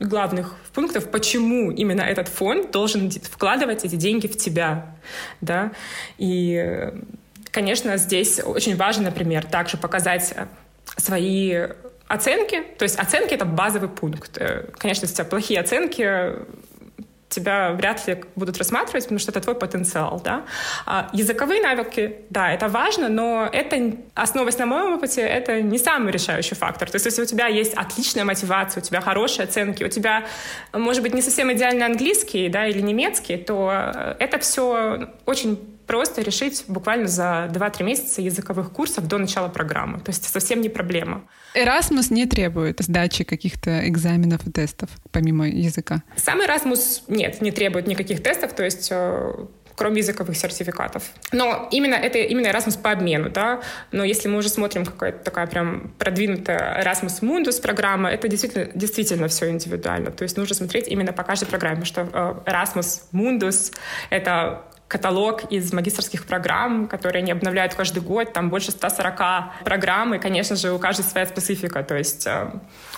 главных 0.00 0.54
пунктов, 0.74 1.10
почему 1.10 1.70
именно 1.70 2.02
этот 2.02 2.28
фонд 2.28 2.70
должен 2.70 3.10
вкладывать 3.10 3.84
эти 3.84 3.96
деньги 3.96 4.26
в 4.26 4.36
тебя. 4.36 4.86
Да? 5.40 5.72
И 6.18 6.92
конечно, 7.50 7.96
здесь 7.96 8.40
очень 8.44 8.76
важно, 8.76 9.04
например, 9.04 9.44
также 9.44 9.76
показать 9.76 10.34
свои 10.96 11.68
оценки. 12.08 12.62
То 12.78 12.84
есть 12.84 12.98
оценки— 12.98 13.34
это 13.36 13.44
базовый 13.44 13.88
пункт. 13.88 14.38
Конечно, 14.78 15.06
если 15.06 15.14
у 15.14 15.16
тебя 15.16 15.24
плохие 15.24 15.60
оценки, 15.60 16.32
тебя 17.36 17.72
вряд 17.72 18.06
ли 18.06 18.22
будут 18.34 18.58
рассматривать, 18.58 19.04
потому 19.04 19.18
что 19.18 19.30
это 19.30 19.40
твой 19.40 19.54
потенциал, 19.54 20.20
да. 20.24 20.44
А 20.86 21.08
языковые 21.12 21.62
навыки, 21.62 22.16
да, 22.30 22.52
это 22.52 22.68
важно, 22.68 23.08
но 23.08 23.48
это, 23.52 23.76
основываясь 24.14 24.58
на 24.58 24.66
моем 24.66 24.94
опыте, 24.94 25.20
это 25.20 25.62
не 25.62 25.78
самый 25.78 26.12
решающий 26.12 26.54
фактор. 26.54 26.90
То 26.90 26.96
есть 26.96 27.06
если 27.06 27.22
у 27.22 27.26
тебя 27.26 27.46
есть 27.46 27.74
отличная 27.74 28.24
мотивация, 28.24 28.80
у 28.80 28.84
тебя 28.84 29.00
хорошие 29.00 29.44
оценки, 29.44 29.84
у 29.84 29.88
тебя, 29.88 30.24
может 30.72 31.02
быть, 31.02 31.14
не 31.14 31.22
совсем 31.22 31.52
идеальный 31.52 31.86
английский, 31.86 32.48
да, 32.48 32.66
или 32.66 32.80
немецкий, 32.80 33.36
то 33.36 33.70
э, 33.72 34.16
это 34.18 34.38
все 34.38 35.08
очень 35.26 35.75
просто 35.86 36.22
решить 36.22 36.64
буквально 36.68 37.08
за 37.08 37.50
2-3 37.52 37.84
месяца 37.84 38.20
языковых 38.20 38.72
курсов 38.72 39.06
до 39.06 39.18
начала 39.18 39.48
программы. 39.48 40.00
То 40.00 40.10
есть 40.10 40.24
совсем 40.28 40.60
не 40.60 40.68
проблема. 40.68 41.24
Erasmus 41.54 42.06
не 42.10 42.26
требует 42.26 42.80
сдачи 42.80 43.24
каких-то 43.24 43.88
экзаменов 43.88 44.46
и 44.46 44.50
тестов, 44.50 44.90
помимо 45.10 45.48
языка? 45.48 46.02
Сам 46.16 46.40
Erasmus 46.40 47.02
нет, 47.08 47.40
не 47.40 47.50
требует 47.50 47.86
никаких 47.86 48.22
тестов, 48.22 48.52
то 48.52 48.64
есть 48.64 48.88
э, 48.90 49.32
кроме 49.76 49.98
языковых 49.98 50.36
сертификатов. 50.36 51.04
Но 51.32 51.68
именно 51.70 51.94
это 51.94 52.18
именно 52.18 52.48
Erasmus 52.48 52.80
по 52.80 52.90
обмену, 52.90 53.30
да. 53.30 53.60
Но 53.92 54.04
если 54.04 54.28
мы 54.28 54.38
уже 54.38 54.48
смотрим 54.48 54.84
какая-то 54.84 55.22
такая 55.22 55.46
прям 55.46 55.92
продвинутая 55.98 56.82
Erasmus 56.82 57.20
Mundus 57.20 57.60
программа, 57.60 58.10
это 58.10 58.26
действительно, 58.28 58.68
действительно 58.74 59.28
все 59.28 59.50
индивидуально. 59.50 60.10
То 60.10 60.24
есть 60.24 60.36
нужно 60.36 60.54
смотреть 60.54 60.88
именно 60.88 61.12
по 61.12 61.22
каждой 61.22 61.46
программе, 61.46 61.84
что 61.84 62.02
э, 62.02 62.50
Erasmus 62.50 63.02
Mundus— 63.12 63.72
это 64.10 64.64
каталог 64.88 65.50
из 65.50 65.72
магистрских 65.72 66.26
программ, 66.26 66.86
которые 66.86 67.22
они 67.22 67.32
обновляют 67.32 67.74
каждый 67.74 68.02
год, 68.02 68.32
там 68.32 68.50
больше 68.50 68.70
140 68.70 69.64
программ, 69.64 70.14
и, 70.14 70.18
конечно 70.18 70.54
же, 70.54 70.72
у 70.72 70.78
каждой 70.78 71.02
своя 71.02 71.26
специфика, 71.26 71.82
то 71.82 71.96
есть 71.96 72.26
э, 72.26 72.50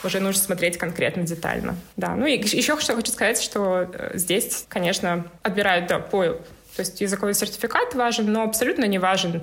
уже 0.05 0.21
нужно 0.21 0.43
смотреть 0.43 0.77
конкретно, 0.77 1.23
детально. 1.23 1.77
Да. 1.97 2.15
Ну 2.15 2.27
и 2.27 2.37
еще 2.37 2.79
что 2.79 2.95
хочу 2.95 3.11
сказать, 3.11 3.41
что 3.41 3.91
э, 3.93 4.11
здесь, 4.15 4.67
конечно, 4.69 5.25
отбирают 5.43 5.87
да, 5.87 5.99
по... 5.99 6.25
То 6.25 6.83
есть 6.83 7.01
языковой 7.01 7.35
сертификат 7.35 7.95
важен, 7.95 8.31
но 8.31 8.43
абсолютно 8.43 8.85
не 8.85 8.99
важен, 8.99 9.43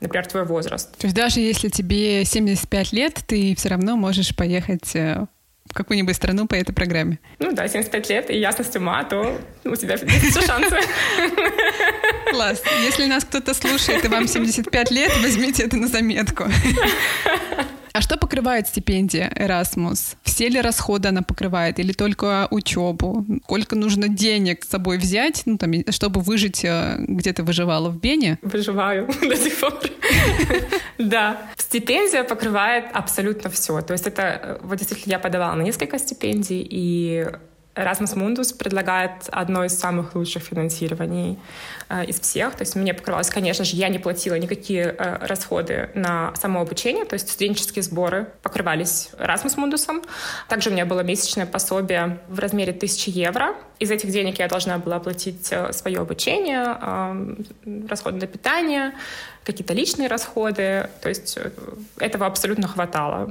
например, 0.00 0.26
твой 0.26 0.44
возраст. 0.44 0.96
То 0.96 1.06
есть 1.06 1.14
даже 1.14 1.40
если 1.40 1.68
тебе 1.68 2.24
75 2.24 2.92
лет, 2.92 3.20
ты 3.26 3.54
все 3.54 3.68
равно 3.68 3.96
можешь 3.96 4.34
поехать 4.34 4.96
э, 4.96 5.26
в 5.66 5.74
какую-нибудь 5.74 6.16
страну 6.16 6.46
по 6.46 6.54
этой 6.54 6.72
программе? 6.72 7.18
Ну 7.38 7.52
да, 7.52 7.66
75 7.68 8.08
лет 8.10 8.30
и 8.30 8.38
ясность 8.38 8.76
ума, 8.76 9.04
то 9.04 9.40
у 9.64 9.76
тебя 9.76 9.94
есть 10.02 10.46
шансы. 10.46 10.76
Класс. 12.30 12.62
Если 12.84 13.06
нас 13.06 13.24
кто-то 13.24 13.54
слушает, 13.54 14.04
и 14.04 14.08
вам 14.08 14.26
75 14.28 14.90
лет, 14.90 15.12
возьмите 15.22 15.64
это 15.64 15.76
на 15.76 15.88
заметку. 15.88 16.44
А 17.92 18.00
что 18.00 18.16
покрывает 18.16 18.68
стипендия 18.68 19.30
Erasmus? 19.36 20.16
Все 20.22 20.48
ли 20.48 20.60
расходы 20.60 21.08
она 21.08 21.22
покрывает 21.22 21.78
или 21.78 21.92
только 21.92 22.48
учебу? 22.50 23.24
Сколько 23.44 23.76
нужно 23.76 24.08
денег 24.08 24.64
с 24.64 24.68
собой 24.68 24.96
взять, 24.98 25.42
ну, 25.44 25.58
там, 25.58 25.72
чтобы 25.90 26.20
выжить, 26.20 26.64
э, 26.64 26.96
где 26.98 27.32
то 27.32 27.44
выживала 27.44 27.90
в 27.90 28.00
Бене? 28.00 28.38
Выживаю 28.42 29.06
до 29.20 29.36
сих 29.36 29.60
пор. 29.60 29.74
Да. 30.98 31.36
Стипендия 31.56 32.22
покрывает 32.22 32.84
абсолютно 32.92 33.50
все. 33.50 33.80
То 33.80 33.92
есть 33.92 34.06
это, 34.06 34.22
э, 34.22 34.58
вот 34.62 34.78
действительно, 34.78 35.12
я 35.12 35.18
подавала 35.18 35.54
на 35.54 35.62
несколько 35.62 35.98
стипендий, 35.98 36.66
и 36.70 37.26
Erasmus 37.74 38.14
Mundus 38.16 38.56
предлагает 38.56 39.28
одно 39.30 39.64
из 39.64 39.78
самых 39.78 40.14
лучших 40.14 40.42
финансирований 40.42 41.38
из 42.00 42.20
всех. 42.20 42.54
То 42.54 42.62
есть 42.62 42.74
мне 42.74 42.94
покрывалось, 42.94 43.28
конечно 43.28 43.64
же, 43.64 43.76
я 43.76 43.88
не 43.88 43.98
платила 43.98 44.34
никакие 44.34 44.94
э, 44.98 45.26
расходы 45.26 45.90
на 45.94 46.34
само 46.36 46.60
обучение, 46.60 47.04
то 47.04 47.14
есть 47.14 47.30
студенческие 47.30 47.82
сборы 47.82 48.28
покрывались 48.42 49.10
Erasmus 49.18 49.56
Mundus. 49.56 50.04
Также 50.48 50.70
у 50.70 50.72
меня 50.72 50.86
было 50.86 51.00
месячное 51.00 51.46
пособие 51.46 52.20
в 52.28 52.38
размере 52.38 52.72
1000 52.72 53.10
евро. 53.10 53.54
Из 53.78 53.90
этих 53.90 54.10
денег 54.10 54.38
я 54.38 54.46
должна 54.46 54.78
была 54.78 54.96
оплатить 54.96 55.48
э, 55.50 55.72
свое 55.72 55.98
обучение, 55.98 56.76
э, 56.80 57.86
расходы 57.88 58.18
на 58.18 58.26
питание, 58.26 58.92
какие-то 59.44 59.74
личные 59.74 60.08
расходы. 60.08 60.88
То 61.00 61.08
есть 61.08 61.36
э, 61.36 61.50
этого 61.98 62.26
абсолютно 62.26 62.68
хватало. 62.68 63.26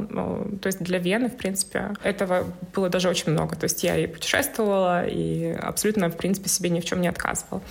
То 0.62 0.68
есть 0.68 0.80
для 0.82 1.00
Вены, 1.00 1.30
в 1.30 1.38
принципе, 1.38 1.94
этого 2.04 2.46
было 2.74 2.90
даже 2.90 3.08
очень 3.08 3.32
много. 3.32 3.56
То 3.56 3.64
есть 3.64 3.82
я 3.84 3.98
и 3.98 4.08
путешествовала, 4.08 5.06
и 5.08 5.54
абсолютно, 5.54 6.10
в 6.10 6.18
принципе, 6.18 6.50
себе 6.50 6.70
ни 6.70 6.82
в 6.82 6.86
чем 6.86 7.00
не 7.00 7.08
отказывала. 7.08 7.62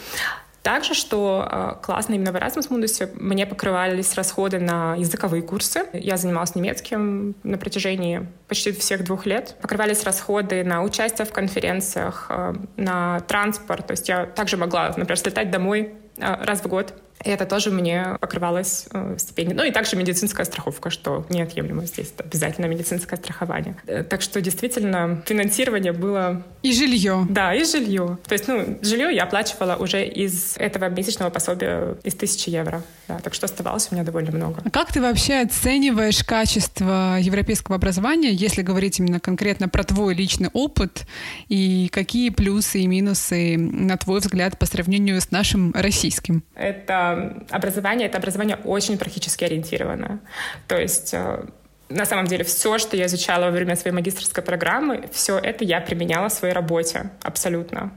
Также, 0.63 0.95
что 0.95 1.49
э, 1.51 1.75
классно 1.83 2.15
именно 2.15 2.33
в 2.33 2.37
Erasmus 2.37 2.69
Mundus, 2.69 3.11
мне 3.19 3.47
покрывались 3.47 4.15
расходы 4.15 4.59
на 4.59 4.95
языковые 4.97 5.43
курсы. 5.43 5.87
Я 5.93 6.17
занималась 6.19 6.55
немецким 6.55 7.35
на 7.43 7.57
протяжении 7.57 8.27
почти 8.47 8.73
всех 8.73 9.05
двух 9.05 9.25
лет. 9.25 9.57
Покрывались 9.63 10.05
расходы 10.05 10.63
на 10.63 10.83
участие 10.83 11.27
в 11.27 11.33
конференциях, 11.33 12.27
э, 12.29 12.55
на 12.77 13.21
транспорт. 13.21 13.87
То 13.87 13.93
есть 13.93 14.09
я 14.09 14.27
также 14.27 14.59
могла, 14.59 14.89
например, 14.89 15.19
слетать 15.19 15.51
домой 15.51 15.95
э, 16.19 16.45
раз 16.45 16.61
в 16.61 16.69
год 16.69 16.95
и 17.25 17.31
это 17.31 17.47
тоже 17.47 17.71
мне 17.71 18.17
покрывалось 18.21 18.87
э, 18.93 19.17
стипендией. 19.19 19.57
Ну 19.57 19.65
и 19.65 19.71
также 19.71 19.97
медицинская 19.97 20.47
страховка, 20.47 20.91
что 20.91 21.27
неотъемлемо 21.29 21.87
здесь. 21.87 22.13
Это 22.15 22.25
обязательно 22.25 22.67
медицинское 22.67 23.17
страхование. 23.17 23.77
Э, 23.87 24.03
так 24.03 24.23
что 24.23 24.41
действительно 24.41 25.23
финансирование 25.27 25.93
было... 25.93 26.43
И 26.63 26.73
жилье. 26.73 27.27
Да, 27.29 27.55
и 27.55 27.65
жилье. 27.65 28.19
То 28.27 28.33
есть, 28.33 28.49
ну, 28.49 28.79
жилье 28.83 29.15
я 29.15 29.25
оплачивала 29.25 29.77
уже 29.77 30.05
из 30.05 30.57
этого 30.57 30.89
месячного 30.89 31.31
пособия 31.31 31.97
из 32.05 32.15
тысячи 32.15 32.51
евро. 32.51 32.83
Да, 33.09 33.19
так 33.19 33.35
что 33.35 33.47
оставалось 33.47 33.89
у 33.91 33.95
меня 33.95 34.05
довольно 34.05 34.31
много. 34.33 34.63
А 34.65 34.71
как 34.71 34.93
ты 34.93 35.01
вообще 35.01 35.41
оцениваешь 35.41 36.25
качество 36.25 37.19
европейского 37.21 37.77
образования, 37.77 38.33
если 38.33 38.63
говорить 38.63 38.99
именно 38.99 39.21
конкретно 39.21 39.69
про 39.69 39.85
твой 39.85 40.15
личный 40.15 40.49
опыт, 40.53 41.07
и 41.49 41.89
какие 41.93 42.31
плюсы 42.31 42.81
и 42.81 42.87
минусы, 42.87 43.57
на 43.59 43.97
твой 43.97 44.21
взгляд, 44.21 44.59
по 44.59 44.67
сравнению 44.67 45.21
с 45.21 45.31
нашим 45.31 45.73
российским? 45.75 46.45
Это 46.55 47.10
образование— 47.51 48.09
это 48.09 48.19
образование 48.19 48.59
очень 48.65 48.99
практически 48.99 49.45
ориентированное. 49.45 50.19
То 50.67 50.81
есть 50.81 51.15
э, 51.15 51.45
на 51.89 52.05
самом 52.05 52.27
деле 52.27 52.45
все, 52.45 52.79
что 52.79 52.97
я 52.97 53.07
изучала 53.07 53.47
во 53.47 53.51
время 53.51 53.77
своей 53.77 53.95
магистрской 53.95 54.43
программы, 54.43 55.09
все 55.13 55.39
это 55.39 55.65
я 55.65 55.81
применяла 55.81 56.29
в 56.29 56.33
своей 56.33 56.55
работе 56.55 57.11
абсолютно. 57.23 57.93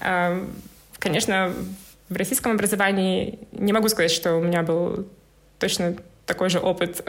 Э, 0.00 0.44
конечно, 0.98 1.52
в 2.08 2.16
российском 2.16 2.52
образовании 2.52 3.38
не 3.52 3.72
могу 3.72 3.88
сказать, 3.88 4.10
что 4.10 4.36
у 4.36 4.42
меня 4.42 4.62
был 4.62 5.06
точно 5.58 5.96
такой 6.28 6.50
же 6.50 6.58
опыт 6.60 7.02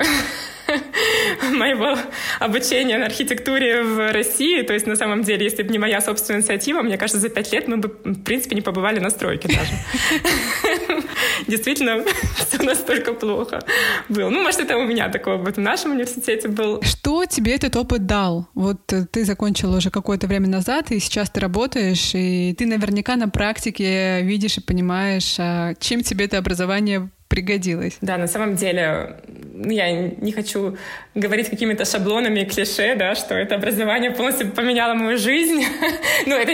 моего 1.51 1.97
обучения 2.39 2.97
на 2.97 3.05
архитектуре 3.05 3.83
в 3.83 4.11
России. 4.11 4.61
То 4.63 4.73
есть, 4.73 4.87
на 4.87 4.95
самом 4.95 5.23
деле, 5.23 5.43
если 5.43 5.61
бы 5.61 5.71
не 5.71 5.77
моя 5.77 6.01
собственная 6.01 6.39
инициатива, 6.39 6.81
мне 6.81 6.97
кажется, 6.97 7.19
за 7.19 7.29
пять 7.29 7.51
лет 7.51 7.67
мы 7.67 7.77
бы, 7.77 7.89
в 8.03 8.23
принципе, 8.23 8.55
не 8.55 8.61
побывали 8.61 8.99
на 8.99 9.09
стройке 9.09 9.49
даже. 9.49 11.03
Действительно, 11.47 12.03
все 12.47 12.63
настолько 12.63 13.13
плохо 13.13 13.61
было. 14.07 14.29
Ну, 14.29 14.41
может, 14.41 14.61
это 14.61 14.77
у 14.77 14.85
меня 14.85 15.09
такой 15.09 15.33
опыт 15.35 15.57
в 15.57 15.59
нашем 15.59 15.91
университете 15.91 16.47
был. 16.47 16.81
Что 16.81 17.25
тебе 17.25 17.55
этот 17.55 17.75
опыт 17.75 18.05
дал? 18.05 18.47
Вот 18.55 18.79
ты 19.11 19.25
закончила 19.25 19.77
уже 19.77 19.89
какое-то 19.91 20.27
время 20.27 20.47
назад, 20.47 20.91
и 20.91 20.99
сейчас 20.99 21.29
ты 21.29 21.41
работаешь, 21.41 22.11
и 22.13 22.55
ты 22.57 22.65
наверняка 22.65 23.17
на 23.17 23.27
практике 23.27 24.21
видишь 24.21 24.57
и 24.57 24.61
понимаешь, 24.61 25.35
а 25.39 25.73
чем 25.75 26.03
тебе 26.03 26.25
это 26.25 26.37
образование 26.37 27.09
пригодилось. 27.29 27.97
Да, 28.01 28.17
на 28.17 28.27
самом 28.27 28.55
деле, 28.55 29.17
ну, 29.53 29.71
я 29.71 29.91
не 29.91 30.31
хочу 30.31 30.77
говорить 31.13 31.49
какими-то 31.49 31.85
шаблонами, 31.85 32.43
клише, 32.43 32.95
да, 32.95 33.13
что 33.13 33.35
это 33.35 33.55
образование 33.55 34.09
полностью 34.09 34.51
поменяло 34.51 34.95
мою 34.95 35.17
жизнь. 35.17 35.63
ну, 36.25 36.35
это, 36.35 36.53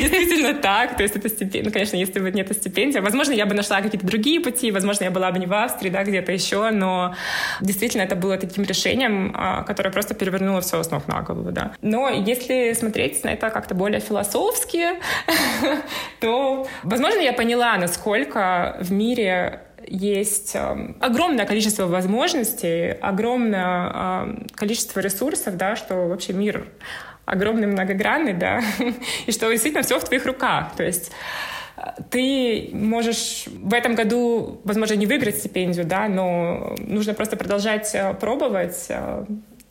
действительно 0.00 0.54
так. 0.54 0.96
То 0.96 1.04
есть 1.04 1.16
это 1.16 1.28
стипендия. 1.28 1.62
Ну, 1.62 1.70
конечно, 1.70 1.96
если 1.96 2.18
бы 2.18 2.32
нет 2.32 2.52
стипендии, 2.52 2.98
возможно, 2.98 3.32
я 3.32 3.46
бы 3.46 3.54
нашла 3.54 3.80
какие-то 3.80 4.06
другие 4.06 4.40
пути, 4.40 4.72
возможно, 4.72 5.04
я 5.04 5.10
была 5.12 5.30
бы 5.30 5.38
не 5.38 5.46
в 5.46 5.54
Австрии, 5.54 5.90
да, 5.90 6.02
где-то 6.02 6.32
еще, 6.32 6.70
но 6.70 7.14
действительно 7.60 8.02
это 8.02 8.16
было 8.16 8.36
таким 8.38 8.64
решением, 8.64 9.32
а, 9.36 9.62
которое 9.62 9.90
просто 9.90 10.14
перевернуло 10.14 10.60
все 10.60 10.82
с 10.82 10.90
ног 10.90 11.06
на 11.06 11.22
голову, 11.22 11.52
да. 11.52 11.72
Но 11.82 12.08
если 12.08 12.72
смотреть 12.72 13.22
на 13.22 13.28
это 13.28 13.50
как-то 13.50 13.76
более 13.76 14.00
философски, 14.00 14.86
то, 16.20 16.66
возможно, 16.82 17.20
я 17.20 17.32
поняла, 17.32 17.76
насколько 17.76 18.76
в 18.80 18.90
мире 18.90 19.35
есть 19.86 20.54
э, 20.54 20.94
огромное 21.00 21.46
количество 21.46 21.86
возможностей, 21.86 22.90
огромное 22.92 23.92
э, 23.94 24.34
количество 24.54 25.00
ресурсов, 25.00 25.56
да, 25.56 25.76
что 25.76 26.08
вообще 26.08 26.32
мир 26.32 26.66
огромный, 27.24 27.66
многогранный, 27.66 28.32
да, 28.32 28.60
и 29.26 29.32
что 29.32 29.50
действительно 29.50 29.82
все 29.82 29.98
в 29.98 30.04
твоих 30.04 30.26
руках. 30.26 30.74
То 30.76 30.82
есть 30.82 31.12
э, 31.76 31.82
ты 32.10 32.70
можешь 32.72 33.44
в 33.46 33.74
этом 33.74 33.94
году, 33.94 34.60
возможно, 34.64 34.94
не 34.94 35.06
выиграть 35.06 35.38
стипендию, 35.38 35.84
да, 35.84 36.08
но 36.08 36.74
нужно 36.78 37.14
просто 37.14 37.36
продолжать 37.36 37.94
пробовать, 38.20 38.86
э, 38.88 39.24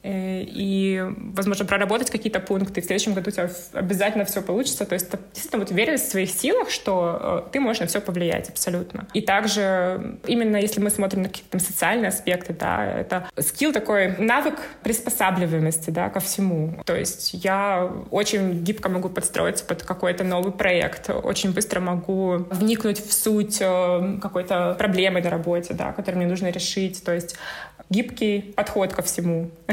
и, 0.08 1.04
возможно, 1.34 1.66
проработать 1.66 2.12
какие-то 2.12 2.40
пункты, 2.40 2.82
в 2.82 2.86
следующем 2.86 3.14
году 3.14 3.30
у 3.30 3.34
тебя 3.34 3.50
обязательно 3.74 4.26
все 4.26 4.42
получится. 4.42 4.86
То 4.86 4.94
есть 4.94 5.10
действительно 5.34 5.64
вот 5.64 5.72
уверенность 5.72 6.06
в 6.06 6.12
своих 6.12 6.30
силах, 6.30 6.70
что 6.70 7.44
э, 7.48 7.52
ты 7.52 7.60
можешь 7.60 7.80
на 7.80 7.88
все 7.88 8.02
повлиять 8.02 8.50
абсолютно. 8.50 9.08
И 9.14 9.22
также 9.22 10.20
именно 10.28 10.58
если 10.58 10.80
мы 10.80 10.92
смотрим 10.92 11.24
на 11.24 11.30
какие-то 11.30 11.58
социальные 11.60 12.10
аспекты, 12.10 12.54
да, 12.54 12.86
это 12.86 13.28
скилл 13.40 13.74
такой, 13.74 14.16
навык 14.18 14.56
приспосабливаемости, 14.84 15.90
да, 15.90 16.10
ко 16.10 16.20
всему. 16.20 16.80
То 16.86 16.96
есть 16.96 17.34
я 17.34 17.92
очень 18.12 18.64
гибко 18.64 18.90
могу 18.90 19.10
подстроиться 19.10 19.66
под 19.66 19.84
какой-то 19.84 20.24
новый 20.24 20.52
проект, 20.52 21.10
очень 21.10 21.52
быстро 21.52 21.80
могу 21.80 22.46
вникнуть 22.52 23.04
в 23.04 23.12
суть 23.12 23.58
э, 23.60 24.20
какой-то 24.22 24.76
проблемы 24.78 25.22
на 25.22 25.30
работе, 25.32 25.74
да, 25.74 25.94
которую 25.94 26.20
мне 26.20 26.30
нужно 26.30 26.48
решить. 26.52 27.04
То 27.04 27.14
есть 27.14 27.36
гибкий 27.90 28.54
подход 28.56 28.94
ко 28.94 29.02
всему. 29.02 29.52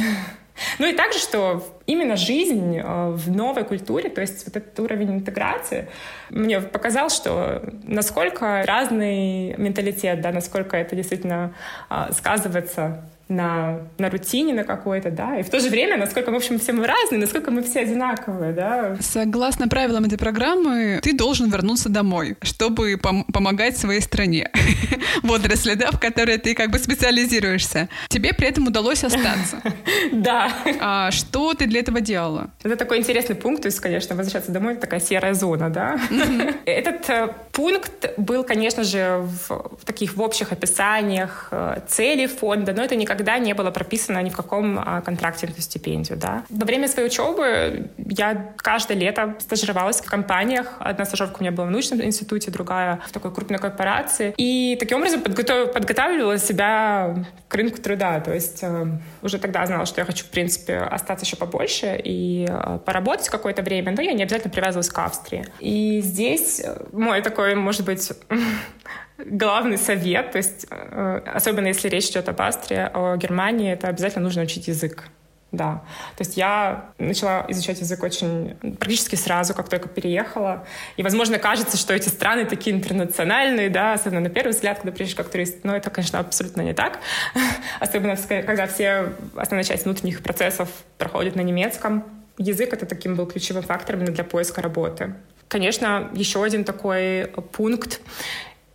Ну 0.78 0.86
и 0.86 0.92
также, 0.92 1.18
что 1.18 1.64
именно 1.86 2.14
жизнь 2.14 2.76
э, 2.78 3.10
в 3.10 3.30
новой 3.30 3.64
культуре, 3.64 4.10
то 4.10 4.20
есть 4.20 4.44
вот 4.46 4.56
этот 4.56 4.78
уровень 4.80 5.14
интеграции, 5.14 5.88
мне 6.30 6.60
показал, 6.60 7.10
что 7.10 7.62
насколько 7.84 8.62
разный 8.66 9.56
менталитет, 9.56 10.20
да, 10.20 10.30
насколько 10.30 10.76
это 10.76 10.94
действительно 10.94 11.54
а, 11.88 12.12
сказывается 12.12 13.02
на, 13.36 13.78
на 13.98 14.10
рутине 14.10 14.54
на 14.54 14.64
какой-то, 14.64 15.10
да, 15.10 15.38
и 15.38 15.42
в 15.42 15.50
то 15.50 15.60
же 15.60 15.68
время, 15.68 15.96
насколько, 15.96 16.30
в 16.30 16.34
общем, 16.34 16.58
все 16.58 16.72
мы 16.72 16.86
разные, 16.86 17.20
насколько 17.20 17.50
мы 17.50 17.62
все 17.62 17.80
одинаковые, 17.80 18.52
да. 18.52 18.96
Согласно 19.00 19.68
правилам 19.68 20.04
этой 20.04 20.18
программы, 20.18 21.00
ты 21.02 21.16
должен 21.16 21.50
вернуться 21.50 21.88
домой, 21.88 22.36
чтобы 22.42 22.94
пом- 22.94 23.24
помогать 23.32 23.76
своей 23.76 24.00
стране 24.00 24.50
в 25.22 25.30
отрасли, 25.30 25.74
да, 25.74 25.90
в 25.90 25.98
которой 25.98 26.38
ты 26.38 26.54
как 26.54 26.70
бы 26.70 26.78
специализируешься. 26.78 27.88
Тебе 28.08 28.32
при 28.32 28.48
этом 28.48 28.66
удалось 28.66 29.04
остаться. 29.04 29.60
Да. 30.12 30.52
А 30.80 31.10
что 31.10 31.54
ты 31.54 31.66
для 31.66 31.80
этого 31.80 32.00
делала? 32.00 32.50
Это 32.62 32.76
такой 32.76 32.98
интересный 32.98 33.34
пункт, 33.34 33.62
то 33.62 33.68
есть, 33.68 33.80
конечно, 33.80 34.14
возвращаться 34.16 34.50
домой— 34.50 34.72
это 34.74 34.82
такая 34.82 35.00
серая 35.00 35.34
зона, 35.34 35.70
да. 35.70 35.98
Этот 36.66 37.08
э, 37.08 37.28
пункт 37.52 38.10
был, 38.16 38.44
конечно 38.44 38.84
же, 38.84 39.26
в 39.48 39.84
таких 39.84 40.16
в 40.16 40.20
общих 40.20 40.52
описаниях 40.52 41.48
э, 41.50 41.80
целей 41.88 42.26
фонда, 42.26 42.72
но 42.72 42.82
это 42.82 42.96
никогда 42.96 43.21
никогда 43.22 43.38
не 43.38 43.54
было 43.54 43.70
прописано 43.70 44.22
ни 44.22 44.30
в 44.30 44.36
каком 44.36 44.78
а, 44.78 45.00
контракте 45.00 45.46
эту 45.46 45.60
стипендию. 45.62 46.18
Да. 46.18 46.44
Во 46.50 46.66
время 46.66 46.88
своей 46.88 47.08
учебы 47.08 47.90
я 47.96 48.52
каждое 48.56 48.96
лето 48.96 49.34
стажировалась 49.38 50.00
в 50.00 50.10
компаниях. 50.10 50.74
Одна 50.80 51.04
стажировка 51.04 51.38
у 51.38 51.40
меня 51.42 51.52
была 51.52 51.66
в 51.66 51.70
научном 51.70 52.02
институте, 52.02 52.50
другая 52.50 53.00
в 53.06 53.12
такой 53.12 53.32
крупной 53.32 53.58
корпорации. 53.58 54.34
И 54.36 54.76
таким 54.80 54.98
образом 54.98 55.20
подготов... 55.20 55.72
подготавливала 55.72 56.38
себя 56.38 57.24
к 57.48 57.54
рынку 57.54 57.80
труда. 57.80 58.20
То 58.20 58.34
есть 58.34 58.62
э, 58.62 58.86
уже 59.22 59.38
тогда 59.38 59.64
знала, 59.66 59.86
что 59.86 60.00
я 60.00 60.04
хочу, 60.04 60.24
в 60.24 60.30
принципе, 60.30 60.78
остаться 60.78 61.24
еще 61.24 61.36
побольше 61.36 62.00
и 62.02 62.46
э, 62.48 62.78
поработать 62.84 63.28
какое-то 63.28 63.62
время, 63.62 63.92
но 63.92 64.02
я 64.02 64.12
не 64.12 64.22
обязательно 64.22 64.52
привязывалась 64.52 64.90
к 64.90 64.98
Австрии. 64.98 65.44
И 65.60 66.00
здесь 66.00 66.60
э, 66.64 66.86
мой 66.92 67.22
такой, 67.22 67.54
может 67.54 67.84
быть, 67.84 68.12
главный 69.26 69.78
совет, 69.78 70.32
то 70.32 70.38
есть 70.38 70.66
э, 70.70 71.20
особенно 71.34 71.68
если 71.68 71.88
речь 71.88 72.10
идет 72.10 72.28
об 72.28 72.40
Австрии, 72.40 72.90
Германии, 73.16 73.72
это 73.72 73.88
обязательно 73.88 74.24
нужно 74.24 74.42
учить 74.42 74.68
язык. 74.68 75.04
Да. 75.52 75.82
То 76.16 76.22
есть 76.24 76.38
я 76.38 76.92
начала 76.96 77.44
изучать 77.48 77.78
язык 77.80 78.02
очень 78.02 78.56
практически 78.78 79.16
сразу, 79.16 79.52
как 79.52 79.68
только 79.68 79.86
переехала. 79.86 80.66
И, 80.96 81.02
возможно, 81.02 81.38
кажется, 81.38 81.76
что 81.76 81.92
эти 81.92 82.08
страны 82.08 82.46
такие 82.46 82.74
интернациональные, 82.74 83.68
да, 83.68 83.92
особенно 83.92 84.20
на 84.20 84.30
первый 84.30 84.52
взгляд, 84.52 84.78
когда 84.78 84.92
приезжаешь 84.92 85.14
как 85.14 85.28
турист. 85.28 85.62
Но 85.62 85.76
это, 85.76 85.90
конечно, 85.90 86.18
абсолютно 86.18 86.62
не 86.62 86.72
так. 86.72 87.00
Особенно, 87.80 88.16
когда 88.16 88.66
все, 88.66 89.12
основная 89.36 89.64
часть 89.64 89.84
внутренних 89.84 90.22
процессов 90.22 90.70
проходит 90.96 91.36
на 91.36 91.42
немецком. 91.42 92.04
Язык— 92.38 92.72
это 92.72 92.86
таким 92.86 93.14
был 93.14 93.26
ключевым 93.26 93.62
фактором 93.62 94.06
для 94.06 94.24
поиска 94.24 94.62
работы. 94.62 95.14
Конечно, 95.48 96.08
еще 96.14 96.42
один 96.42 96.64
такой 96.64 97.26
пункт 97.52 98.00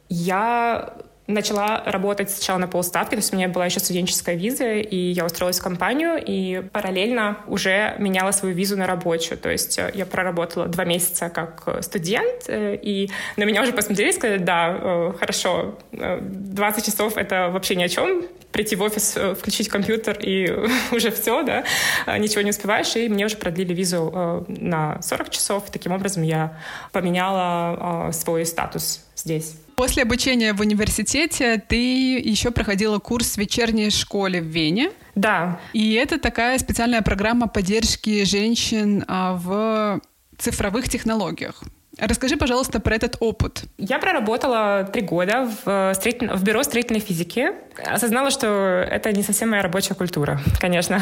я 0.09 0.93
начала 1.28 1.84
работать 1.86 2.30
сначала 2.30 2.57
на 2.57 2.67
полставки, 2.67 3.11
то 3.11 3.17
есть 3.17 3.34
у 3.34 3.36
меня 3.36 3.49
была 3.49 3.65
еще 3.65 3.80
студенческая 3.80 4.36
виза, 4.36 4.73
и 4.75 4.95
я 4.95 5.25
устроилась 5.25 5.59
в 5.59 5.63
компанию, 5.63 6.21
и 6.25 6.61
параллельно 6.71 7.39
уже 7.47 7.95
меняла 7.99 8.32
свою 8.32 8.55
визу 8.55 8.78
на 8.78 8.88
рабочую. 8.88 9.38
То 9.38 9.49
есть 9.49 9.78
э, 9.78 9.91
я 9.93 10.05
проработала 10.05 10.67
два 10.67 10.86
месяца 10.86 11.30
как 11.30 11.84
студент, 11.84 12.45
э, 12.47 12.78
и 12.82 13.09
на 13.36 13.43
меня 13.43 13.61
уже 13.61 13.73
посмотрели 13.73 14.09
и 14.09 14.13
сказали, 14.13 14.38
да, 14.38 14.78
э, 14.80 15.13
хорошо, 15.19 15.78
20 15.91 16.86
часов— 16.86 17.13
это 17.17 17.49
вообще 17.49 17.75
ни 17.75 17.84
о 17.84 17.89
чем, 17.89 18.23
прийти 18.53 18.78
в 18.78 18.82
офис, 18.82 19.17
включить 19.38 19.67
компьютер, 19.67 20.17
и 20.21 20.49
уже 20.91 21.11
все, 21.11 21.43
да, 21.43 21.65
ничего 22.17 22.41
не 22.41 22.51
успеваешь, 22.51 22.95
и 22.95 23.09
мне 23.09 23.25
уже 23.25 23.36
продлили 23.36 23.73
визу 23.73 24.45
на 24.47 25.01
40 25.01 25.30
часов. 25.30 25.69
Таким 25.71 25.91
образом 25.91 26.23
я 26.23 26.57
поменяла 26.93 28.11
свой 28.13 28.45
статус 28.45 29.05
здесь. 29.15 29.55
После 29.78 30.01
обучения 30.01 30.53
в 30.53 30.61
университете 30.61 31.59
ты 31.59 32.17
еще 32.17 32.49
проходила 32.49 32.97
курс 32.97 33.36
в 33.36 33.38
вечерней 33.38 33.91
школе 33.91 34.41
в 34.41 34.45
Вене. 34.45 34.89
Да. 35.13 35.59
И 35.71 35.93
это 35.93 36.17
такая 36.17 36.57
специальная 36.57 37.03
программа 37.03 37.47
поддержки 37.47 38.23
женщин 38.23 39.05
а, 39.07 39.36
в 39.36 40.01
цифровых 40.39 40.89
технологиях. 40.89 41.63
Расскажи, 41.99 42.37
пожалуйста, 42.37 42.79
про 42.79 42.95
этот 42.95 43.17
опыт. 43.19 43.63
Я 43.77 43.97
проработала 43.99 44.87
три 44.91 45.01
года 45.01 45.49
в, 45.65 45.93
строитель... 45.95 46.29
в 46.29 46.43
бюро 46.43 46.63
строительной 46.63 46.99
физики. 46.99 47.51
Осознала, 47.85 48.31
что 48.31 48.47
это 48.89 49.11
не 49.11 49.23
совсем 49.23 49.49
моя 49.49 49.61
рабочая 49.61 49.93
культура, 49.93 50.39
конечно. 50.59 51.01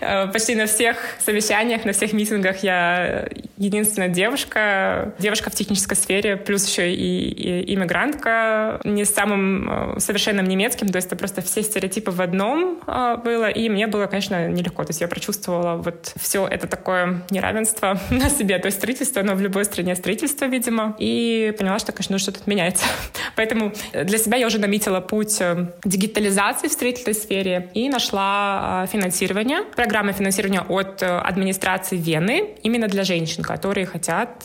Почти 0.32 0.54
на 0.54 0.66
всех 0.66 0.96
совещаниях, 1.24 1.84
на 1.84 1.92
всех 1.92 2.12
митингах 2.12 2.62
я 2.62 3.28
единственная 3.56 4.08
девушка, 4.08 5.14
девушка 5.18 5.50
в 5.50 5.54
технической 5.54 5.96
сфере, 5.96 6.36
плюс 6.36 6.66
еще 6.66 6.92
и, 6.92 7.74
иммигрантка, 7.74 8.80
не 8.84 9.04
с 9.04 9.14
самым 9.14 9.96
э, 9.96 10.00
совершенным 10.00 10.46
немецким, 10.46 10.88
то 10.88 10.96
есть 10.96 11.08
это 11.08 11.16
просто 11.16 11.40
все 11.42 11.62
стереотипы 11.62 12.10
в 12.10 12.20
одном 12.20 12.80
э, 12.86 13.16
было, 13.24 13.48
и 13.48 13.68
мне 13.68 13.86
было, 13.86 14.06
конечно, 14.06 14.48
нелегко. 14.48 14.84
То 14.84 14.90
есть 14.90 15.00
я 15.00 15.08
прочувствовала 15.08 15.76
вот 15.76 16.12
все 16.16 16.46
это 16.46 16.66
такое 16.66 17.22
неравенство 17.30 17.98
на 18.10 18.28
себе. 18.28 18.58
То 18.58 18.66
есть 18.66 18.78
строительство, 18.78 19.22
оно 19.22 19.34
в 19.34 19.40
любой 19.40 19.64
стране 19.64 19.95
строительства, 19.96 20.46
видимо, 20.46 20.94
и 20.98 21.54
поняла, 21.58 21.78
что, 21.78 21.92
конечно, 21.92 22.18
что-то 22.18 22.40
меняется. 22.46 22.84
Поэтому 23.36 23.72
для 23.92 24.18
себя 24.18 24.36
я 24.36 24.46
уже 24.46 24.58
наметила 24.58 25.00
путь 25.00 25.40
э, 25.40 25.66
дигитализации 25.84 26.68
в 26.68 26.72
строительной 26.72 27.14
сфере 27.14 27.70
и 27.74 27.88
нашла 27.88 28.84
э, 28.84 28.92
финансирование, 28.92 29.62
программа 29.74 30.12
финансирования 30.12 30.60
от 30.60 31.02
э, 31.02 31.06
администрации 31.06 31.96
Вены 31.96 32.50
именно 32.62 32.88
для 32.88 33.04
женщин, 33.04 33.42
которые 33.42 33.86
хотят 33.86 34.42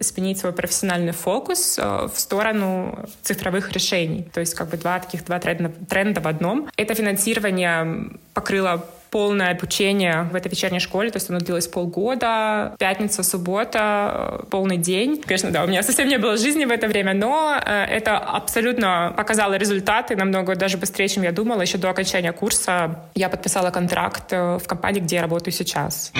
сменить 0.00 0.38
свой 0.38 0.52
профессиональный 0.52 1.12
фокус 1.12 1.78
в 1.78 2.12
сторону 2.16 3.06
цифровых 3.22 3.72
решений. 3.72 4.26
То 4.32 4.40
есть 4.40 4.54
как 4.54 4.68
бы 4.70 4.76
два 4.76 4.98
таких 4.98 5.24
два 5.24 5.38
тренда, 5.38 5.72
тренда 5.88 6.20
в 6.20 6.28
одном. 6.28 6.68
Это 6.76 6.94
финансирование 6.94 8.10
покрыло 8.34 8.84
полное 9.10 9.50
обучение 9.50 10.28
в 10.32 10.34
этой 10.34 10.48
вечерней 10.48 10.80
школе, 10.80 11.10
то 11.10 11.16
есть 11.16 11.30
оно 11.30 11.38
длилось 11.38 11.68
полгода, 11.68 12.74
пятница, 12.78 13.22
суббота, 13.22 14.40
э, 14.42 14.46
полный 14.50 14.76
день. 14.76 15.22
Конечно, 15.22 15.50
да, 15.50 15.64
у 15.64 15.66
меня 15.66 15.82
совсем 15.82 16.08
не 16.08 16.18
было 16.18 16.36
жизни 16.36 16.64
в 16.64 16.70
это 16.70 16.86
время, 16.88 17.14
но 17.14 17.56
э, 17.56 17.84
это 17.84 18.18
абсолютно 18.18 19.14
показало 19.16 19.54
результаты 19.54 20.16
намного 20.16 20.56
даже 20.56 20.76
быстрее, 20.76 21.08
чем 21.08 21.22
я 21.22 21.32
думала. 21.32 21.62
Еще 21.62 21.78
до 21.78 21.90
окончания 21.90 22.32
курса 22.32 23.08
я 23.14 23.28
подписала 23.28 23.70
контракт 23.70 24.32
э, 24.32 24.58
в 24.58 24.66
компании, 24.66 25.00
где 25.00 25.16
я 25.16 25.22
работаю 25.22 25.52
сейчас. 25.52 26.12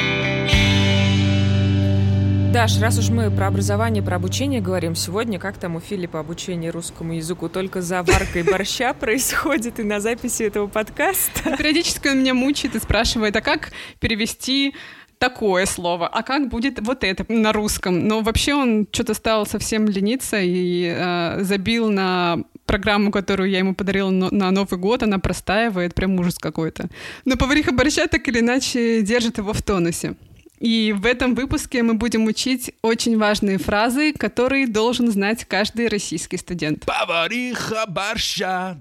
Даш, 2.57 2.80
раз 2.80 2.98
уж 2.98 3.11
мы 3.11 3.30
про 3.30 3.48
образование, 3.48 4.02
про 4.02 4.16
обучение 4.16 4.62
говорим, 4.62 4.94
сегодня 4.94 5.38
как 5.38 5.59
там 5.59 5.76
у 5.76 5.80
Филиппа 5.80 6.20
обучение 6.20 6.70
русскому 6.70 7.12
языку 7.12 7.50
только 7.50 7.82
за 7.82 8.02
варкой 8.02 8.44
борща 8.44 8.94
происходит 8.98 9.78
и 9.78 9.82
на 9.82 10.00
записи 10.00 10.44
этого 10.44 10.66
подкаста? 10.66 11.54
Периодически 11.59 12.09
он 12.09 12.20
меня 12.20 12.32
мучает 12.32 12.74
и 12.74 12.78
спрашивает, 12.78 13.36
а 13.36 13.42
как 13.42 13.72
перевести 14.00 14.74
такое 15.18 15.66
слово, 15.66 16.09
а 16.09 16.22
как 16.22 16.48
будет 16.48 16.80
вот 16.80 17.04
это 17.04 17.26
на 17.30 17.52
русском. 17.52 18.09
Но 18.09 18.22
вообще 18.22 18.54
он 18.54 18.88
что-то 18.90 19.12
стал 19.12 19.44
совсем 19.44 19.84
лениться 19.84 20.40
и 20.40 20.94
э, 20.96 21.42
забил 21.42 21.90
на 21.90 22.38
программу, 22.64 23.11
которую 23.11 23.50
я 23.50 23.59
ему 23.59 23.74
подарила 23.74 24.09
на 24.09 24.50
Новый 24.50 24.80
год, 24.80 25.02
она 25.02 25.18
простаивает, 25.18 25.94
прям 25.94 26.18
ужас 26.18 26.38
какой-то. 26.38 26.88
Но 27.26 27.36
повариха 27.36 27.72
борща 27.72 28.07
так 28.07 28.26
или 28.28 28.40
иначе 28.40 29.02
держит 29.02 29.36
его 29.36 29.52
в 29.52 29.61
тонусе. 29.61 30.16
И 30.59 30.94
в 30.96 31.04
этом 31.04 31.34
выпуске 31.34 31.82
мы 31.82 31.94
будем 31.94 32.24
учить 32.24 32.72
очень 32.82 33.18
важные 33.18 33.59
фразы, 33.59 34.12
которые 34.12 34.66
должен 34.66 35.11
знать 35.11 35.44
каждый 35.44 35.88
российский 35.88 36.38
студент. 36.38 36.86
Повариха 36.86 37.84
борща. 37.86 38.80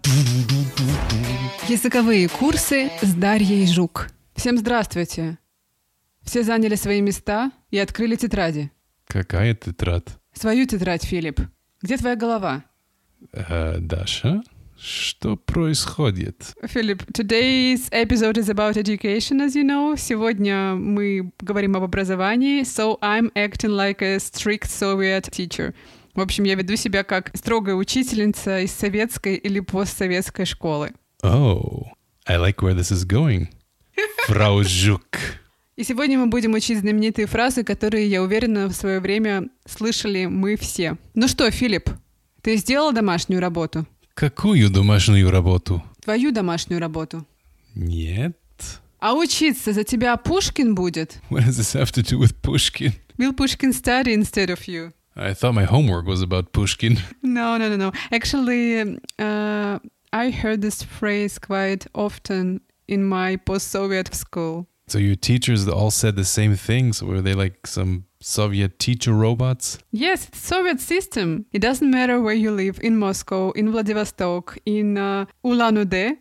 Языковые 1.67 2.30
курсы 2.30 2.89
с 3.01 3.13
Дарьей 3.13 3.67
Жук. 3.67 4.07
Всем 4.36 4.57
здравствуйте. 4.57 5.38
Все 6.23 6.43
заняли 6.43 6.76
свои 6.76 7.01
места 7.01 7.51
и 7.71 7.78
открыли 7.78 8.15
тетради. 8.15 8.71
Какая 9.07 9.53
тетрадь? 9.53 10.07
Свою 10.34 10.65
тетрадь, 10.65 11.05
Филипп. 11.05 11.41
Где 11.82 11.97
твоя 11.97 12.15
голова? 12.15 12.63
Э, 13.32 13.78
Даша, 13.80 14.41
Что 14.86 15.36
происходит? 15.36 16.53
Филипп, 16.63 17.01
today's 17.11 17.89
episode 17.89 18.38
is 18.38 18.49
about 18.49 18.77
education, 18.77 19.41
as 19.41 19.55
you 19.55 19.63
know. 19.63 19.97
Сегодня 19.97 20.75
мы 20.75 21.31
говорим 21.41 21.75
об 21.75 21.81
образовании, 21.81 22.61
so 22.61 22.99
I'm 23.01 23.31
acting 23.33 23.71
like 23.71 24.03
a 24.03 24.17
strict 24.17 24.67
Soviet 24.67 25.31
teacher. 25.31 25.73
В 26.13 26.21
общем, 26.21 26.43
я 26.43 26.53
веду 26.53 26.75
себя 26.75 27.03
как 27.03 27.31
строгая 27.36 27.73
учительница 27.73 28.59
из 28.59 28.73
советской 28.73 29.38
или 29.38 29.59
постсоветской 29.59 30.45
школы. 30.45 30.93
Oh, 31.23 31.88
I 32.27 32.38
like 32.38 32.57
where 32.57 32.75
this 32.75 32.91
is 32.91 33.07
going. 33.07 33.47
Frau 34.27 34.61
Жук. 34.61 35.17
И 35.77 35.83
сегодня 35.83 36.19
мы 36.19 36.27
будем 36.27 36.53
учить 36.53 36.81
знаменитые 36.81 37.25
фразы, 37.25 37.63
которые, 37.63 38.07
я 38.07 38.21
уверена, 38.21 38.67
в 38.67 38.73
свое 38.73 38.99
время 38.99 39.49
слышали 39.65 40.27
мы 40.27 40.55
все. 40.55 40.95
Ну 41.15 41.27
что, 41.27 41.49
Филипп, 41.49 41.89
ты 42.43 42.57
сделал 42.57 42.93
домашнюю 42.93 43.41
работу? 43.41 43.88
Какую 44.14 44.70
домашнюю 44.70 45.30
работу? 45.30 45.82
Твою 46.03 46.32
домашнюю 46.32 46.80
работу. 46.80 47.26
Нет. 47.74 48.36
А 48.98 49.14
учиться 49.14 49.72
за 49.72 49.84
тебя 49.84 50.16
Пушкин 50.16 50.74
будет? 50.74 51.20
What 51.30 51.44
does 51.44 51.59
this 51.59 51.74
have 51.74 51.90
to 51.92 52.03
do 52.03 52.18
with 52.18 52.34
Pushkin? 52.42 52.92
Will 53.16 53.32
Pushkin 53.32 53.72
study 53.72 54.12
instead 54.12 54.51
of 54.51 54.68
you? 54.68 54.92
I 55.16 55.32
thought 55.34 55.55
my 55.55 55.64
homework 55.64 56.07
was 56.07 56.22
about 56.22 56.53
Pushkin. 56.53 56.98
No, 57.22 57.57
no, 57.57 57.68
no, 57.68 57.76
no. 57.76 57.92
Actually, 58.12 58.98
uh, 59.18 59.78
I 60.12 60.30
heard 60.30 60.61
this 60.61 60.82
phrase 60.82 61.38
quite 61.38 61.86
often 61.94 62.61
in 62.88 63.05
my 63.05 63.36
post-Soviet 63.36 64.14
school. 64.14 64.66
So 64.88 64.98
your 64.98 65.16
teachers 65.16 65.68
all 65.68 65.90
said 65.90 66.16
the 66.16 66.24
same 66.24 66.57
things. 66.57 67.03
Were 67.03 67.22
they 67.22 67.34
like 67.34 67.66
some 67.66 68.05
Soviet 68.28 68.80
teacher 68.80 69.13
robots? 69.13 69.78
Yes, 69.91 70.28
it's 70.28 70.39
Soviet 70.39 70.82
system. 70.82 71.45
It 71.53 71.61
doesn't 71.61 71.91
matter 71.91 72.19
where 72.19 72.34
you 72.34 72.49
live, 72.49 72.80
in 72.82 72.97
Moscow, 72.97 73.51
in 73.51 73.71
Vladivostok, 73.71 74.57
in 74.65 74.97
uh, 74.97 75.28
Ulan-Ude. 75.43 76.17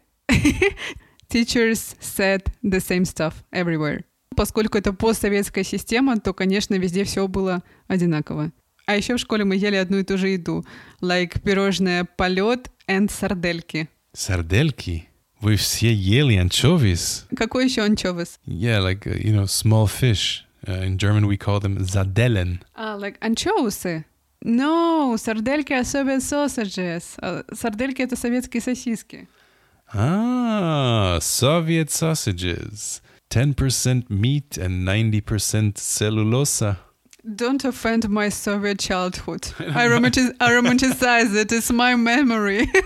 Teachers 1.31 1.97
said 2.01 2.43
the 2.63 2.79
same 2.79 3.07
stuff 3.07 3.43
everywhere. 3.51 4.05
Поскольку 4.37 4.77
это 4.77 4.93
постсоветская 4.93 5.65
система, 5.65 6.21
то, 6.21 6.35
конечно, 6.35 6.75
везде 6.75 7.05
все 7.05 7.27
было 7.27 7.63
одинаково. 7.89 8.53
А 8.85 8.97
еще 8.97 9.17
в 9.17 9.21
школе 9.21 9.45
мы 9.45 9.57
ели 9.57 9.77
одну 9.77 10.01
и 10.01 10.05
ту 10.05 10.19
же 10.19 10.29
еду. 10.29 10.63
Like 11.01 11.41
пирожное 11.41 12.05
полет 12.05 12.71
and 12.87 13.11
сардельки. 13.11 13.89
Сардельки? 14.13 15.09
Вы 15.41 15.57
все 15.57 15.91
ели 15.91 16.39
anchovies? 16.39 17.25
Какой 17.35 17.65
еще 17.65 17.83
анчовес? 17.83 18.39
Yeah, 18.45 18.81
like, 18.81 19.07
uh, 19.07 19.17
you 19.19 19.35
know, 19.35 19.47
small 19.47 19.87
fish. 19.87 20.44
Uh, 20.68 20.84
in 20.86 20.98
German 20.98 21.26
we 21.28 21.38
call 21.38 21.60
them 21.60 21.78
Zadellen. 21.80 22.60
А, 22.76 22.96
like 22.98 23.18
анчоусы? 23.22 24.06
No, 24.44 25.16
сардельки 25.18 25.74
are 25.74 25.84
Soviet 25.84 26.22
sausages. 26.22 27.16
А, 27.22 27.44
Сардельки — 27.54 28.04
это 28.04 28.16
советские 28.16 28.62
сосиски. 28.62 29.28
Ah, 29.94 31.18
Soviet 31.22 31.90
sausages. 31.90 33.02
10% 33.30 34.10
meat 34.10 34.58
and 34.58 34.84
90% 34.86 35.78
cellulosa. 35.78 36.78
Don't 37.26 37.64
offend 37.66 38.08
my 38.10 38.30
Soviet 38.30 38.80
childhood. 38.80 39.54
I, 39.60 39.88
romantiz- 39.88 40.34
I 40.40 40.52
romanticize 40.54 41.36
it. 41.36 41.52
It's 41.52 41.72
my 41.72 41.96
memory. 41.96 42.70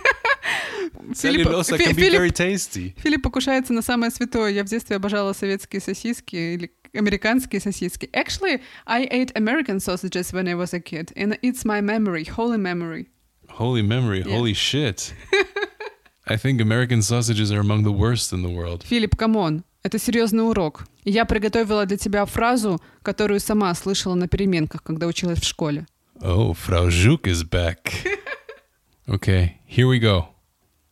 Филипп, 1.15 1.47
Cellulosa 1.47 1.77
Фи- 1.77 1.83
can 1.85 1.95
be 1.95 2.01
Филипп- 2.03 2.19
very 2.19 2.31
tasty. 2.31 2.95
Филипп 2.97 3.21
покушается 3.21 3.73
на 3.73 3.81
самое 3.81 4.11
святое. 4.11 4.49
Я 4.51 4.63
в 4.63 4.67
детстве 4.67 4.95
обожала 4.95 5.33
советские 5.33 5.81
сосиски 5.81 6.35
или 6.35 6.71
американские 6.94 7.60
сосиски. 7.60 8.08
Actually, 8.12 8.60
I 8.86 9.06
ate 9.10 9.32
American 9.34 9.80
sausages 9.80 10.32
when 10.32 10.46
I 10.48 10.54
was 10.54 10.72
a 10.74 10.80
kid, 10.80 11.12
and 11.16 11.38
it's 11.42 11.64
my 11.64 11.80
memory, 11.80 12.24
holy 12.24 12.58
memory. 12.58 13.08
Holy 13.48 13.82
memory, 13.82 14.22
Yeah. 14.24 14.36
holy 14.36 14.54
shit. 14.54 15.12
I 16.26 16.36
think 16.36 16.60
American 16.60 17.00
sausages 17.02 17.50
are 17.50 17.60
among 17.60 17.84
the 17.84 17.92
worst 17.92 18.32
in 18.32 18.42
the 18.42 18.50
world. 18.50 18.84
Филипп, 18.84 19.16
come 19.16 19.43
on, 19.43 19.64
это 19.82 19.98
серьезный 19.98 20.46
урок. 20.46 20.84
Я 21.04 21.24
приготовила 21.24 21.86
для 21.86 21.96
тебя 21.96 22.24
фразу, 22.26 22.80
которую 23.02 23.40
сама 23.40 23.74
слышала 23.74 24.14
на 24.14 24.28
переменках, 24.28 24.82
когда 24.82 25.06
училась 25.06 25.40
в 25.40 25.44
школе. 25.46 25.86
Oh, 26.20 26.52
Frau 26.52 26.88
Żuk 26.90 27.22
is 27.26 27.42
back. 27.44 27.92
okay, 29.08 29.52
here 29.66 29.86
we 29.88 29.98
go. 30.00 30.26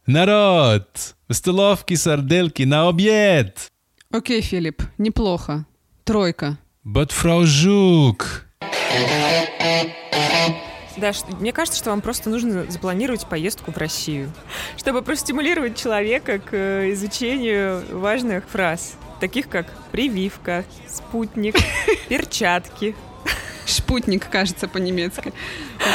Народ! 0.06 1.14
Столовке 1.30 1.94
сарделки 1.96 2.62
на 2.62 2.88
обед! 2.88 3.70
Окей, 4.10 4.40
Филипп, 4.40 4.82
неплохо. 4.98 5.66
Тройка. 6.06 6.56
But 6.84 7.10
Frau 7.10 7.42
Żuk... 7.44 8.44
Даш, 10.96 11.16
мне 11.40 11.52
кажется, 11.52 11.78
что 11.80 11.90
вам 11.90 12.00
просто 12.00 12.30
нужно 12.30 12.70
запланировать 12.70 13.26
поездку 13.26 13.72
в 13.72 13.76
Россию, 13.76 14.32
чтобы 14.76 15.02
простимулировать 15.02 15.76
человека 15.76 16.38
к 16.38 16.54
э, 16.54 16.92
изучению 16.92 17.82
важных 17.90 18.48
фраз, 18.48 18.96
таких 19.18 19.48
как 19.48 19.66
прививка, 19.90 20.64
спутник, 20.88 21.56
перчатки. 22.08 22.94
Шпутник, 23.66 24.28
кажется, 24.28 24.68
по-немецки. 24.68 25.32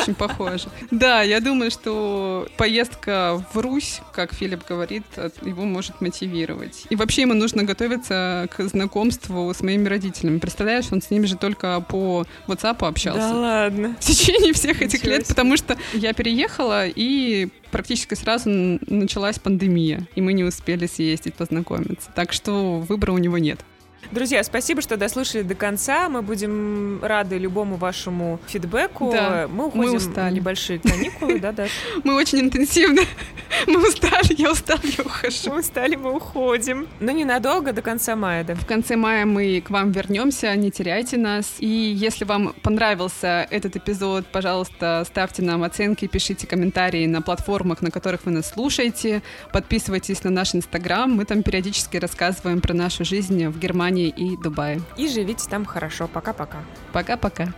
Очень 0.02 0.16
похоже. 0.16 0.70
Да, 0.92 1.22
я 1.22 1.40
думаю, 1.40 1.72
что 1.72 2.48
поездка 2.58 3.44
в 3.54 3.58
Русь, 3.58 4.02
как 4.14 4.34
Филипп 4.34 4.68
говорит, 4.68 5.04
его 5.42 5.64
может 5.64 6.02
мотивировать. 6.02 6.86
И 6.90 6.96
вообще 6.96 7.22
ему 7.22 7.34
нужно 7.34 7.64
готовиться 7.64 8.50
к 8.56 8.62
знакомству 8.64 9.54
с 9.54 9.62
моими 9.62 9.88
родителями. 9.88 10.40
Представляешь, 10.40 10.86
он 10.92 11.02
с 11.02 11.10
ними 11.10 11.26
же 11.26 11.38
только 11.38 11.82
по 11.82 12.26
WhatsApp 12.48 12.86
общался. 12.86 13.20
Да 13.20 13.34
ладно. 13.34 13.96
в 14.00 14.04
течение 14.04 14.54
всех 14.54 14.82
этих 14.82 15.00
Ничего 15.00 15.16
лет, 15.16 15.28
потому 15.28 15.58
что 15.58 15.78
я 15.94 16.14
переехала, 16.14 16.86
и 16.88 17.50
практически 17.72 18.14
сразу 18.14 18.50
началась 18.50 19.40
пандемия, 19.40 20.08
и 20.16 20.22
мы 20.22 20.34
не 20.34 20.44
успели 20.44 20.86
съездить 20.88 21.36
познакомиться. 21.36 22.10
Так 22.16 22.34
что 22.34 22.80
выбора 22.80 23.14
у 23.14 23.18
него 23.18 23.38
нет. 23.38 23.62
Друзья, 24.12 24.44
спасибо, 24.44 24.82
что 24.82 24.98
дослушали 24.98 25.42
до 25.42 25.56
конца. 25.56 26.10
Мы 26.10 26.22
будем 26.22 27.00
рады 27.02 27.38
любому 27.38 27.78
вашему 27.78 28.42
фидбэку. 28.46 29.10
Да, 29.14 29.48
мы 29.50 29.68
уходим 29.68 29.92
мы 29.92 29.96
устали. 29.96 30.34
небольшие 30.34 30.80
каникулы, 30.80 31.40
да, 31.40 31.54
Даш? 31.54 31.72
Мы 32.04 32.16
очень 32.16 32.42
интенсивно. 32.42 33.04
Мы 33.68 33.88
устали, 33.88 34.34
я 34.38 34.52
устала, 34.52 34.82
я 34.84 35.06
ухожу. 35.06 35.52
Мы 35.52 35.60
устали, 35.60 35.96
мы 35.96 36.16
уходим. 36.16 36.88
Но 37.00 37.12
ненадолго, 37.12 37.72
до 37.72 37.82
конца 37.82 38.16
мая, 38.16 38.44
да. 38.44 38.56
В 38.56 38.66
конце 38.66 38.96
мая 38.96 39.26
мы 39.26 39.62
к 39.62 39.70
вам 39.70 39.92
вернемся, 39.92 40.54
не 40.56 40.72
теряйте 40.72 41.18
нас. 41.18 41.56
И 41.60 41.68
если 41.68 42.26
вам 42.26 42.54
понравился 42.64 43.48
этот 43.50 43.76
эпизод, 43.76 44.26
пожалуйста, 44.28 45.04
ставьте 45.06 45.42
нам 45.42 45.64
оценки, 45.64 46.08
пишите 46.08 46.48
комментарии 46.48 47.06
на 47.06 47.22
платформах, 47.22 47.82
на 47.82 47.92
которых 47.92 48.26
вы 48.26 48.32
нас 48.32 48.50
слушаете. 48.50 49.22
Подписывайтесь 49.54 50.24
на 50.24 50.32
наш 50.32 50.56
инстаграм. 50.56 51.12
Мы 51.12 51.26
там 51.26 51.44
периодически 51.44 51.98
рассказываем 51.98 52.62
про 52.62 52.74
нашу 52.74 53.06
жизнь 53.06 53.46
в 53.48 53.60
Германии 53.60 54.01
и 54.10 54.38
Дубае. 54.38 54.82
И 54.98 55.08
живите 55.08 55.50
там 55.50 55.66
хорошо. 55.66 56.08
Пока-пока. 56.08 56.58
Пока-пока. 56.94 57.54